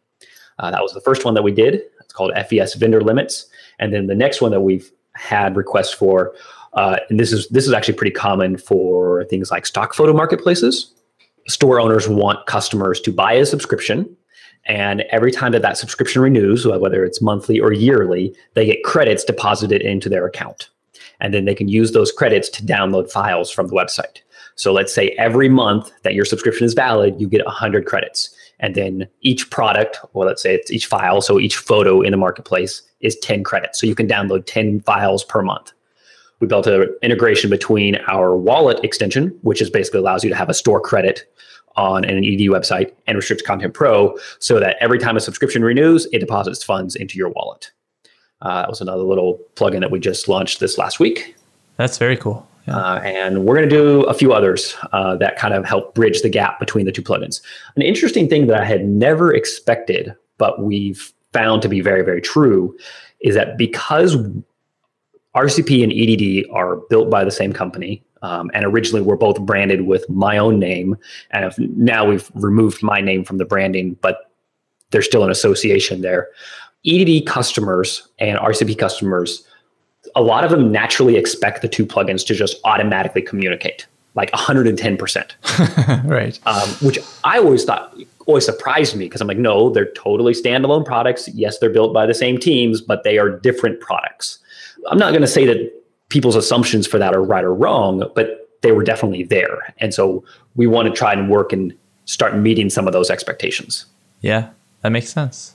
Uh, 0.59 0.71
that 0.71 0.83
was 0.83 0.95
the 0.95 1.03
first 1.03 1.27
one 1.27 1.35
that 1.35 1.43
we 1.43 1.53
did. 1.53 1.83
It's 2.01 2.15
called 2.15 2.33
FES 2.49 2.73
Vendor 2.73 3.03
Limits. 3.03 3.49
And 3.79 3.93
then 3.93 4.07
the 4.07 4.15
next 4.15 4.41
one 4.41 4.51
that 4.51 4.63
we've 4.63 4.91
had 5.13 5.57
requests 5.57 5.93
for 5.93 6.35
uh, 6.75 6.99
and 7.09 7.19
this 7.19 7.33
is 7.33 7.49
this 7.49 7.67
is 7.67 7.73
actually 7.73 7.95
pretty 7.95 8.13
common 8.13 8.57
for 8.57 9.25
things 9.25 9.51
like 9.51 9.67
stock 9.67 9.95
photo 9.95 10.13
marketplaces. 10.13 10.93
Store 11.47 11.81
owners 11.81 12.09
want 12.09 12.47
customers 12.47 13.01
to 13.01 13.13
buy 13.13 13.33
a 13.33 13.47
subscription, 13.47 14.17
and 14.67 15.03
every 15.11 15.33
time 15.33 15.53
that 15.53 15.63
that 15.63 15.79
subscription 15.79 16.21
renews, 16.21 16.67
whether 16.67 17.05
it's 17.05 17.23
monthly 17.23 17.59
or 17.59 17.73
yearly, 17.73 18.35
they 18.55 18.67
get 18.67 18.85
credits 18.85 19.25
deposited 19.25 19.81
into 19.81 20.09
their 20.09 20.27
account, 20.27 20.69
and 21.21 21.33
then 21.33 21.47
they 21.47 21.55
can 21.55 21.69
use 21.69 21.93
those 21.93 22.13
credits 22.13 22.49
to 22.51 22.63
download 22.63 23.11
files 23.11 23.51
from 23.51 23.69
the 23.69 23.75
website. 23.75 24.21
So 24.57 24.73
let's 24.73 24.93
say 24.93 25.11
every 25.19 25.49
month 25.49 25.93
that 26.03 26.15
your 26.15 26.25
subscription 26.25 26.67
is 26.67 26.75
valid, 26.75 27.21
you 27.21 27.29
get 27.29 27.47
100 27.47 27.87
credits. 27.87 28.35
And 28.59 28.75
then 28.75 29.07
each 29.21 29.51
product, 29.51 30.01
or 30.15 30.27
let's 30.27 30.43
say 30.43 30.53
it's 30.53 30.73
each 30.73 30.87
file, 30.87 31.21
so 31.21 31.39
each 31.39 31.57
photo 31.57 32.01
in 32.01 32.11
the 32.11 32.17
marketplace 32.17 32.83
is 33.01 33.17
10 33.21 33.45
credits. 33.45 33.81
So 33.81 33.87
you 33.87 33.95
can 33.95 34.09
download 34.09 34.47
10 34.47 34.81
files 34.81 35.23
per 35.23 35.43
month 35.43 35.73
we 36.41 36.47
built 36.47 36.67
an 36.67 36.95
integration 37.03 37.51
between 37.51 37.97
our 38.07 38.37
wallet 38.37 38.83
extension, 38.85 39.37
which 39.43 39.61
is 39.61 39.71
basically 39.71 40.01
allows 40.01 40.23
you 40.23 40.31
to 40.31 40.37
have 40.37 40.49
a 40.49 40.55
store 40.55 40.81
credit 40.81 41.33
on 41.77 42.05
an 42.05 42.25
EDD 42.25 42.49
website, 42.49 42.93
and 43.07 43.17
Restricted 43.17 43.47
Content 43.47 43.73
Pro, 43.73 44.19
so 44.41 44.59
that 44.59 44.77
every 44.81 44.99
time 44.99 45.17
a 45.17 45.21
subscription 45.21 45.63
renews, 45.63 46.07
it 46.13 46.19
deposits 46.19 46.63
funds 46.63 46.97
into 46.97 47.17
your 47.17 47.29
wallet. 47.29 47.71
Uh, 48.43 48.63
that 48.63 48.69
was 48.69 48.81
another 48.81 49.03
little 49.03 49.39
plugin 49.55 49.81
that 49.81 49.91
we 49.91 50.01
just 50.01 50.29
launched 50.29 50.61
this 50.61 50.79
last 50.79 50.99
week. 50.99 51.37
That's 51.77 51.99
very 51.99 52.17
cool. 52.17 52.47
Yeah. 52.67 52.77
Uh, 52.77 53.01
and 53.01 53.45
we're 53.45 53.57
going 53.57 53.69
to 53.69 53.75
do 53.75 54.03
a 54.03 54.15
few 54.15 54.33
others 54.33 54.77
uh, 54.93 55.17
that 55.17 55.37
kind 55.37 55.55
of 55.55 55.65
help 55.65 55.95
bridge 55.95 56.23
the 56.23 56.29
gap 56.29 56.59
between 56.59 56.85
the 56.85 56.93
two 56.93 57.03
plugins. 57.03 57.41
An 57.77 57.83
interesting 57.83 58.29
thing 58.29 58.47
that 58.49 58.61
I 58.61 58.65
had 58.65 58.87
never 58.87 59.33
expected, 59.33 60.15
but 60.37 60.63
we've 60.63 61.13
found 61.33 61.63
to 61.63 61.69
be 61.69 61.81
very, 61.81 62.03
very 62.03 62.21
true, 62.21 62.77
is 63.21 63.35
that 63.35 63.57
because 63.57 64.17
RCP 65.37 65.83
and 65.83 65.93
EDD 65.93 66.51
are 66.53 66.77
built 66.89 67.11
by 67.11 67.25
the 67.25 67.31
same 67.31 67.53
company. 67.53 68.03
Um, 68.21 68.51
and 68.53 68.65
originally 68.65 69.01
were 69.01 69.17
both 69.17 69.41
branded 69.43 69.83
with 69.83 70.09
my 70.11 70.39
own 70.39 70.59
name. 70.59 70.97
And 71.31 71.45
if, 71.45 71.57
now 71.57 72.05
we've 72.05 72.29
removed 72.35 72.83
my 72.83 73.01
name 73.01 73.25
from 73.25 73.39
the 73.39 73.45
branding, 73.45 73.97
but 74.01 74.33
there's 74.91 75.07
still 75.07 75.23
an 75.23 75.31
association 75.31 76.01
there. 76.01 76.27
EDD 76.85 77.27
customers 77.27 78.09
and 78.19 78.37
RCP 78.41 78.77
customers, 78.77 79.47
a 80.17 80.23
lot 80.23 80.43
of 80.43 80.51
them 80.51 80.73
naturally 80.73 81.17
expect 81.17 81.63
the 81.63 81.69
two 81.69 81.87
plugins 81.87 82.27
to 82.27 82.35
just 82.35 82.57
automatically 82.65 83.23
communicate 83.23 83.87
like 84.15 84.33
110%. 84.33 86.05
right. 86.05 86.41
Um, 86.45 86.69
which 86.83 86.99
I 87.23 87.39
always 87.39 87.65
thought 87.65 87.97
always 88.27 88.45
surprised 88.45 88.97
me 88.97 89.07
because 89.07 89.21
I'm 89.21 89.29
like, 89.29 89.39
no, 89.39 89.71
they're 89.71 89.93
totally 89.93 90.35
standalone 90.35 90.85
products. 90.85 91.29
Yes, 91.29 91.59
they're 91.59 91.71
built 91.71 91.95
by 91.95 92.05
the 92.05 92.15
same 92.15 92.37
teams, 92.37 92.81
but 92.83 93.05
they 93.05 93.17
are 93.17 93.31
different 93.31 93.81
products. 93.81 94.39
I'm 94.91 94.99
not 94.99 95.11
going 95.11 95.23
to 95.23 95.29
say 95.29 95.47
that 95.47 95.73
people's 96.09 96.37
assumptions 96.37 96.87
for 96.87 96.99
that 96.99 97.15
are 97.15 97.23
right 97.23 97.45
or 97.45 97.55
wrong, 97.55 98.11
but 98.15 98.49
they 98.63 98.73
were 98.73 98.85
definitely 98.85 99.25
there. 99.25 99.75
And 99.79 99.95
so 99.95 100.25
we 100.57 100.67
want 100.67 100.89
to 100.89 100.95
try 100.95 101.13
and 101.13 101.31
work 101.31 101.53
and 101.53 101.73
start 102.05 102.37
meeting 102.37 102.71
some 102.71 102.87
of 102.87 102.93
those 102.93 103.11
expectations. 103.11 103.87
Yeah, 104.21 104.51
that 104.83 104.91
makes 104.91 105.11
sense. 105.11 105.55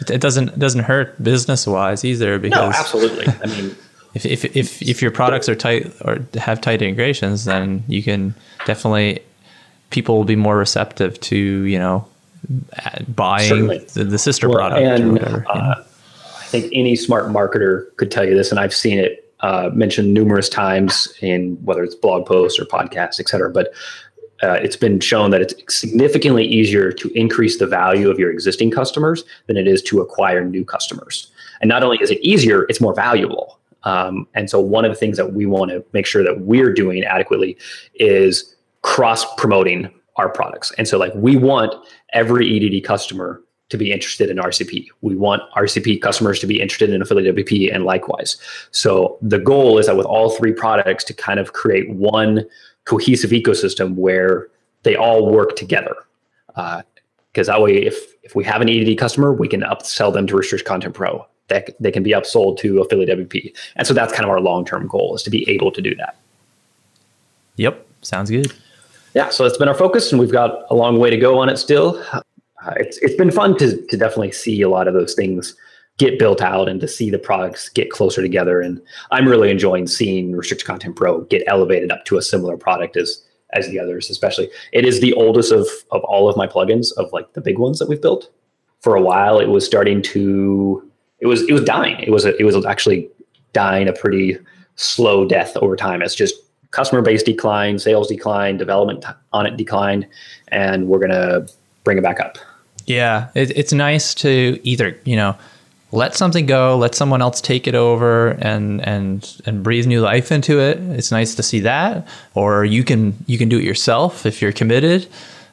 It, 0.00 0.10
it 0.10 0.20
doesn't 0.20 0.50
it 0.50 0.58
doesn't 0.58 0.84
hurt 0.84 1.22
business 1.22 1.66
wise 1.66 2.04
either 2.04 2.38
because 2.38 2.72
no, 2.74 2.78
absolutely. 2.78 3.26
I 3.26 3.46
mean, 3.46 3.76
if, 4.14 4.26
if 4.26 4.44
if 4.56 4.82
if 4.82 5.00
your 5.00 5.10
products 5.10 5.48
are 5.48 5.54
tight 5.54 5.92
or 6.02 6.18
have 6.34 6.60
tight 6.60 6.82
integrations, 6.82 7.44
then 7.44 7.84
you 7.88 8.02
can 8.02 8.34
definitely 8.66 9.20
people 9.90 10.16
will 10.16 10.24
be 10.24 10.36
more 10.36 10.56
receptive 10.56 11.18
to 11.20 11.36
you 11.36 11.78
know 11.78 12.06
buying 13.08 13.68
the, 13.68 14.04
the, 14.04 14.18
sister 14.18 14.48
well, 14.48 14.58
product 14.58 14.82
and, 14.82 15.04
or 15.04 15.12
whatever. 15.12 15.46
Uh, 15.48 15.82
I 16.46 16.48
think 16.48 16.72
any 16.72 16.94
smart 16.94 17.26
marketer 17.26 17.94
could 17.96 18.12
tell 18.12 18.24
you 18.24 18.36
this, 18.36 18.52
and 18.52 18.60
I've 18.60 18.72
seen 18.72 19.00
it 19.00 19.34
uh, 19.40 19.68
mentioned 19.74 20.14
numerous 20.14 20.48
times 20.48 21.12
in 21.20 21.56
whether 21.64 21.82
it's 21.82 21.96
blog 21.96 22.24
posts 22.24 22.60
or 22.60 22.66
podcasts, 22.66 23.18
et 23.18 23.28
cetera. 23.28 23.50
But 23.50 23.74
uh, 24.44 24.52
it's 24.52 24.76
been 24.76 25.00
shown 25.00 25.32
that 25.32 25.40
it's 25.40 25.76
significantly 25.76 26.44
easier 26.44 26.92
to 26.92 27.08
increase 27.18 27.58
the 27.58 27.66
value 27.66 28.08
of 28.08 28.20
your 28.20 28.30
existing 28.30 28.70
customers 28.70 29.24
than 29.48 29.56
it 29.56 29.66
is 29.66 29.82
to 29.82 30.00
acquire 30.00 30.44
new 30.44 30.64
customers. 30.64 31.32
And 31.60 31.68
not 31.68 31.82
only 31.82 31.98
is 32.00 32.12
it 32.12 32.20
easier, 32.20 32.62
it's 32.68 32.80
more 32.80 32.94
valuable. 32.94 33.58
Um, 33.82 34.28
and 34.34 34.48
so, 34.48 34.60
one 34.60 34.84
of 34.84 34.92
the 34.92 34.96
things 34.96 35.16
that 35.16 35.32
we 35.32 35.46
want 35.46 35.72
to 35.72 35.84
make 35.92 36.06
sure 36.06 36.22
that 36.22 36.42
we're 36.42 36.72
doing 36.72 37.02
adequately 37.02 37.58
is 37.96 38.54
cross 38.82 39.24
promoting 39.34 39.92
our 40.14 40.28
products. 40.28 40.70
And 40.78 40.86
so, 40.86 40.96
like, 40.96 41.12
we 41.16 41.36
want 41.36 41.74
every 42.12 42.46
EDD 42.56 42.84
customer 42.84 43.42
to 43.68 43.76
be 43.76 43.92
interested 43.92 44.30
in 44.30 44.36
RCP. 44.36 44.88
We 45.00 45.16
want 45.16 45.42
RCP 45.56 46.00
customers 46.00 46.38
to 46.40 46.46
be 46.46 46.60
interested 46.60 46.90
in 46.90 47.02
affiliate 47.02 47.34
WP 47.34 47.74
and 47.74 47.84
likewise. 47.84 48.36
So 48.70 49.18
the 49.22 49.38
goal 49.38 49.78
is 49.78 49.86
that 49.86 49.96
with 49.96 50.06
all 50.06 50.30
three 50.30 50.52
products 50.52 51.04
to 51.04 51.14
kind 51.14 51.40
of 51.40 51.52
create 51.52 51.90
one 51.90 52.46
cohesive 52.84 53.30
ecosystem 53.30 53.94
where 53.94 54.48
they 54.84 54.94
all 54.94 55.30
work 55.30 55.56
together. 55.56 55.96
Because 56.46 57.48
uh, 57.48 57.52
that 57.52 57.62
way, 57.62 57.84
if 57.84 58.14
if 58.22 58.34
we 58.34 58.44
have 58.44 58.60
an 58.60 58.68
EDD 58.68 58.98
customer, 58.98 59.32
we 59.32 59.46
can 59.46 59.60
upsell 59.60 60.12
them 60.12 60.26
to 60.26 60.36
Restrict 60.36 60.64
Content 60.64 60.94
Pro. 60.94 61.26
That 61.48 61.76
they 61.78 61.92
can 61.92 62.02
be 62.02 62.10
upsold 62.10 62.58
to 62.58 62.80
affiliate 62.80 63.18
WP. 63.18 63.56
And 63.76 63.86
so 63.86 63.94
that's 63.94 64.12
kind 64.12 64.24
of 64.24 64.30
our 64.30 64.40
long 64.40 64.64
term 64.64 64.86
goal 64.86 65.14
is 65.14 65.22
to 65.24 65.30
be 65.30 65.48
able 65.48 65.70
to 65.72 65.82
do 65.82 65.94
that. 65.96 66.16
Yep, 67.56 67.86
sounds 68.02 68.30
good. 68.30 68.52
Yeah, 69.14 69.30
so 69.30 69.44
that's 69.44 69.56
been 69.56 69.68
our 69.68 69.74
focus, 69.74 70.12
and 70.12 70.20
we've 70.20 70.32
got 70.32 70.66
a 70.70 70.74
long 70.74 70.98
way 70.98 71.08
to 71.08 71.16
go 71.16 71.38
on 71.38 71.48
it 71.48 71.56
still 71.56 72.04
uh, 72.64 72.74
it's 72.76 72.98
it's 72.98 73.14
been 73.14 73.30
fun 73.30 73.56
to 73.58 73.76
to 73.86 73.96
definitely 73.96 74.32
see 74.32 74.62
a 74.62 74.68
lot 74.68 74.88
of 74.88 74.94
those 74.94 75.14
things 75.14 75.54
get 75.98 76.18
built 76.18 76.42
out 76.42 76.68
and 76.68 76.80
to 76.80 76.88
see 76.88 77.10
the 77.10 77.18
products 77.18 77.68
get 77.70 77.90
closer 77.90 78.20
together. 78.20 78.60
And 78.60 78.80
I'm 79.10 79.26
really 79.26 79.50
enjoying 79.50 79.86
seeing 79.86 80.32
Restricted 80.32 80.66
Content 80.66 80.96
Pro 80.96 81.22
get 81.22 81.42
elevated 81.46 81.90
up 81.90 82.04
to 82.06 82.18
a 82.18 82.22
similar 82.22 82.56
product 82.56 82.96
as 82.96 83.22
as 83.52 83.68
the 83.68 83.78
others. 83.78 84.10
Especially, 84.10 84.50
it 84.72 84.84
is 84.84 85.00
the 85.00 85.14
oldest 85.14 85.52
of 85.52 85.66
of 85.90 86.02
all 86.04 86.28
of 86.28 86.36
my 86.36 86.46
plugins 86.46 86.92
of 86.96 87.12
like 87.12 87.32
the 87.34 87.40
big 87.40 87.58
ones 87.58 87.78
that 87.78 87.88
we've 87.88 88.02
built. 88.02 88.30
For 88.80 88.94
a 88.94 89.02
while, 89.02 89.40
it 89.40 89.48
was 89.48 89.66
starting 89.66 90.02
to 90.02 90.90
it 91.20 91.26
was 91.26 91.42
it 91.42 91.52
was 91.52 91.64
dying. 91.64 91.98
It 92.00 92.10
was 92.10 92.24
a, 92.24 92.36
it 92.36 92.44
was 92.44 92.64
actually 92.64 93.08
dying 93.52 93.88
a 93.88 93.92
pretty 93.92 94.38
slow 94.76 95.26
death 95.26 95.56
over 95.56 95.76
time. 95.76 96.02
It's 96.02 96.14
just 96.14 96.34
customer 96.70 97.00
base 97.00 97.22
declined, 97.22 97.80
sales 97.80 98.08
declined, 98.08 98.58
development 98.58 99.04
on 99.32 99.46
it 99.46 99.56
declined, 99.56 100.06
and 100.48 100.88
we're 100.88 100.98
gonna 100.98 101.46
bring 101.86 101.96
it 101.96 102.02
back 102.02 102.20
up. 102.20 102.36
Yeah, 102.84 103.28
it, 103.34 103.56
it's 103.56 103.72
nice 103.72 104.14
to 104.16 104.60
either 104.62 105.00
you 105.04 105.16
know 105.16 105.36
let 105.92 106.14
something 106.14 106.46
go, 106.46 106.76
let 106.76 106.94
someone 106.94 107.22
else 107.22 107.40
take 107.40 107.66
it 107.66 107.74
over, 107.74 108.30
and 108.40 108.86
and 108.86 109.40
and 109.46 109.62
breathe 109.62 109.86
new 109.86 110.02
life 110.02 110.30
into 110.30 110.60
it. 110.60 110.78
It's 110.98 111.10
nice 111.10 111.34
to 111.36 111.42
see 111.42 111.60
that, 111.60 112.06
or 112.34 112.66
you 112.66 112.84
can 112.84 113.16
you 113.26 113.38
can 113.38 113.48
do 113.48 113.58
it 113.58 113.64
yourself 113.64 114.26
if 114.26 114.42
you're 114.42 114.52
committed, 114.52 115.08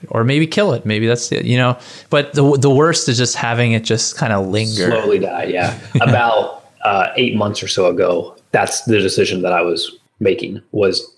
or 0.09 0.25
maybe 0.25 0.45
kill 0.45 0.73
it. 0.73 0.85
Maybe 0.85 1.07
that's 1.07 1.31
it, 1.31 1.45
you 1.45 1.57
know. 1.57 1.77
But 2.09 2.33
the 2.33 2.57
the 2.57 2.69
worst 2.69 3.07
is 3.07 3.17
just 3.17 3.35
having 3.35 3.71
it 3.71 3.83
just 3.83 4.17
kind 4.17 4.33
of 4.33 4.47
linger, 4.47 4.89
slowly 4.89 5.19
die. 5.19 5.45
Yeah, 5.45 5.79
about 6.01 6.65
uh, 6.83 7.09
eight 7.15 7.35
months 7.35 7.63
or 7.63 7.67
so 7.67 7.87
ago, 7.87 8.35
that's 8.51 8.81
the 8.81 8.99
decision 8.99 9.43
that 9.43 9.53
I 9.53 9.61
was 9.61 9.95
making 10.19 10.61
was 10.71 11.09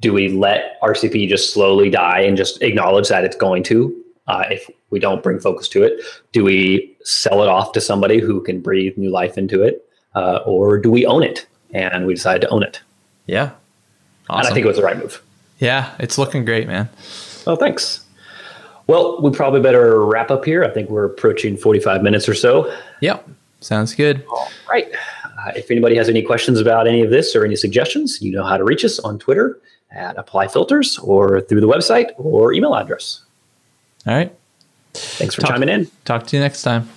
do 0.00 0.12
we 0.12 0.28
let 0.28 0.80
RCP 0.82 1.28
just 1.28 1.54
slowly 1.54 1.88
die 1.88 2.20
and 2.20 2.36
just 2.36 2.62
acknowledge 2.62 3.08
that 3.08 3.24
it's 3.24 3.36
going 3.36 3.62
to, 3.64 4.04
uh, 4.26 4.44
if 4.50 4.68
we 4.90 4.98
don't 4.98 5.22
bring 5.22 5.38
focus 5.38 5.68
to 5.68 5.82
it? 5.82 6.00
Do 6.32 6.44
we 6.44 6.96
sell 7.04 7.42
it 7.42 7.48
off 7.48 7.72
to 7.72 7.80
somebody 7.80 8.20
who 8.20 8.40
can 8.42 8.60
breathe 8.60 8.96
new 8.96 9.10
life 9.10 9.38
into 9.38 9.62
it? 9.62 9.88
Uh, 10.14 10.40
or 10.46 10.78
do 10.78 10.90
we 10.90 11.06
own 11.06 11.22
it? 11.22 11.46
And 11.72 12.06
we 12.06 12.14
decide 12.14 12.40
to 12.40 12.48
own 12.48 12.62
it. 12.62 12.80
Yeah. 13.26 13.50
Awesome. 14.28 14.40
And 14.40 14.46
I 14.48 14.54
think 14.54 14.64
it 14.64 14.68
was 14.68 14.76
the 14.76 14.82
right 14.82 14.96
move. 14.96 15.22
Yeah, 15.58 15.94
it's 15.98 16.18
looking 16.18 16.44
great, 16.44 16.66
man. 16.66 16.88
Well, 17.46 17.56
thanks. 17.56 18.04
Well, 18.86 19.20
we 19.20 19.30
probably 19.30 19.60
better 19.60 20.04
wrap 20.04 20.30
up 20.30 20.44
here. 20.44 20.64
I 20.64 20.70
think 20.70 20.90
we're 20.90 21.04
approaching 21.04 21.56
45 21.56 22.02
minutes 22.02 22.28
or 22.28 22.34
so. 22.34 22.72
Yep. 23.00 23.28
Sounds 23.60 23.94
good. 23.94 24.24
All 24.30 24.48
right. 24.70 24.88
Uh, 25.24 25.52
if 25.56 25.70
anybody 25.70 25.96
has 25.96 26.08
any 26.08 26.22
questions 26.22 26.60
about 26.60 26.86
any 26.86 27.02
of 27.02 27.10
this 27.10 27.34
or 27.34 27.44
any 27.44 27.56
suggestions, 27.56 28.20
you 28.22 28.32
know 28.32 28.44
how 28.44 28.56
to 28.56 28.64
reach 28.64 28.84
us 28.84 28.98
on 29.00 29.18
Twitter 29.18 29.58
at 29.90 30.16
Apply 30.16 30.46
Filters 30.46 30.98
or 30.98 31.40
through 31.40 31.60
the 31.60 31.68
website 31.68 32.10
or 32.16 32.52
email 32.52 32.74
address. 32.74 33.22
All 34.06 34.14
right. 34.14 34.32
Thanks 34.94 35.34
for 35.34 35.42
talk, 35.42 35.50
chiming 35.50 35.68
in. 35.68 35.90
Talk 36.04 36.26
to 36.28 36.36
you 36.36 36.42
next 36.42 36.62
time. 36.62 36.88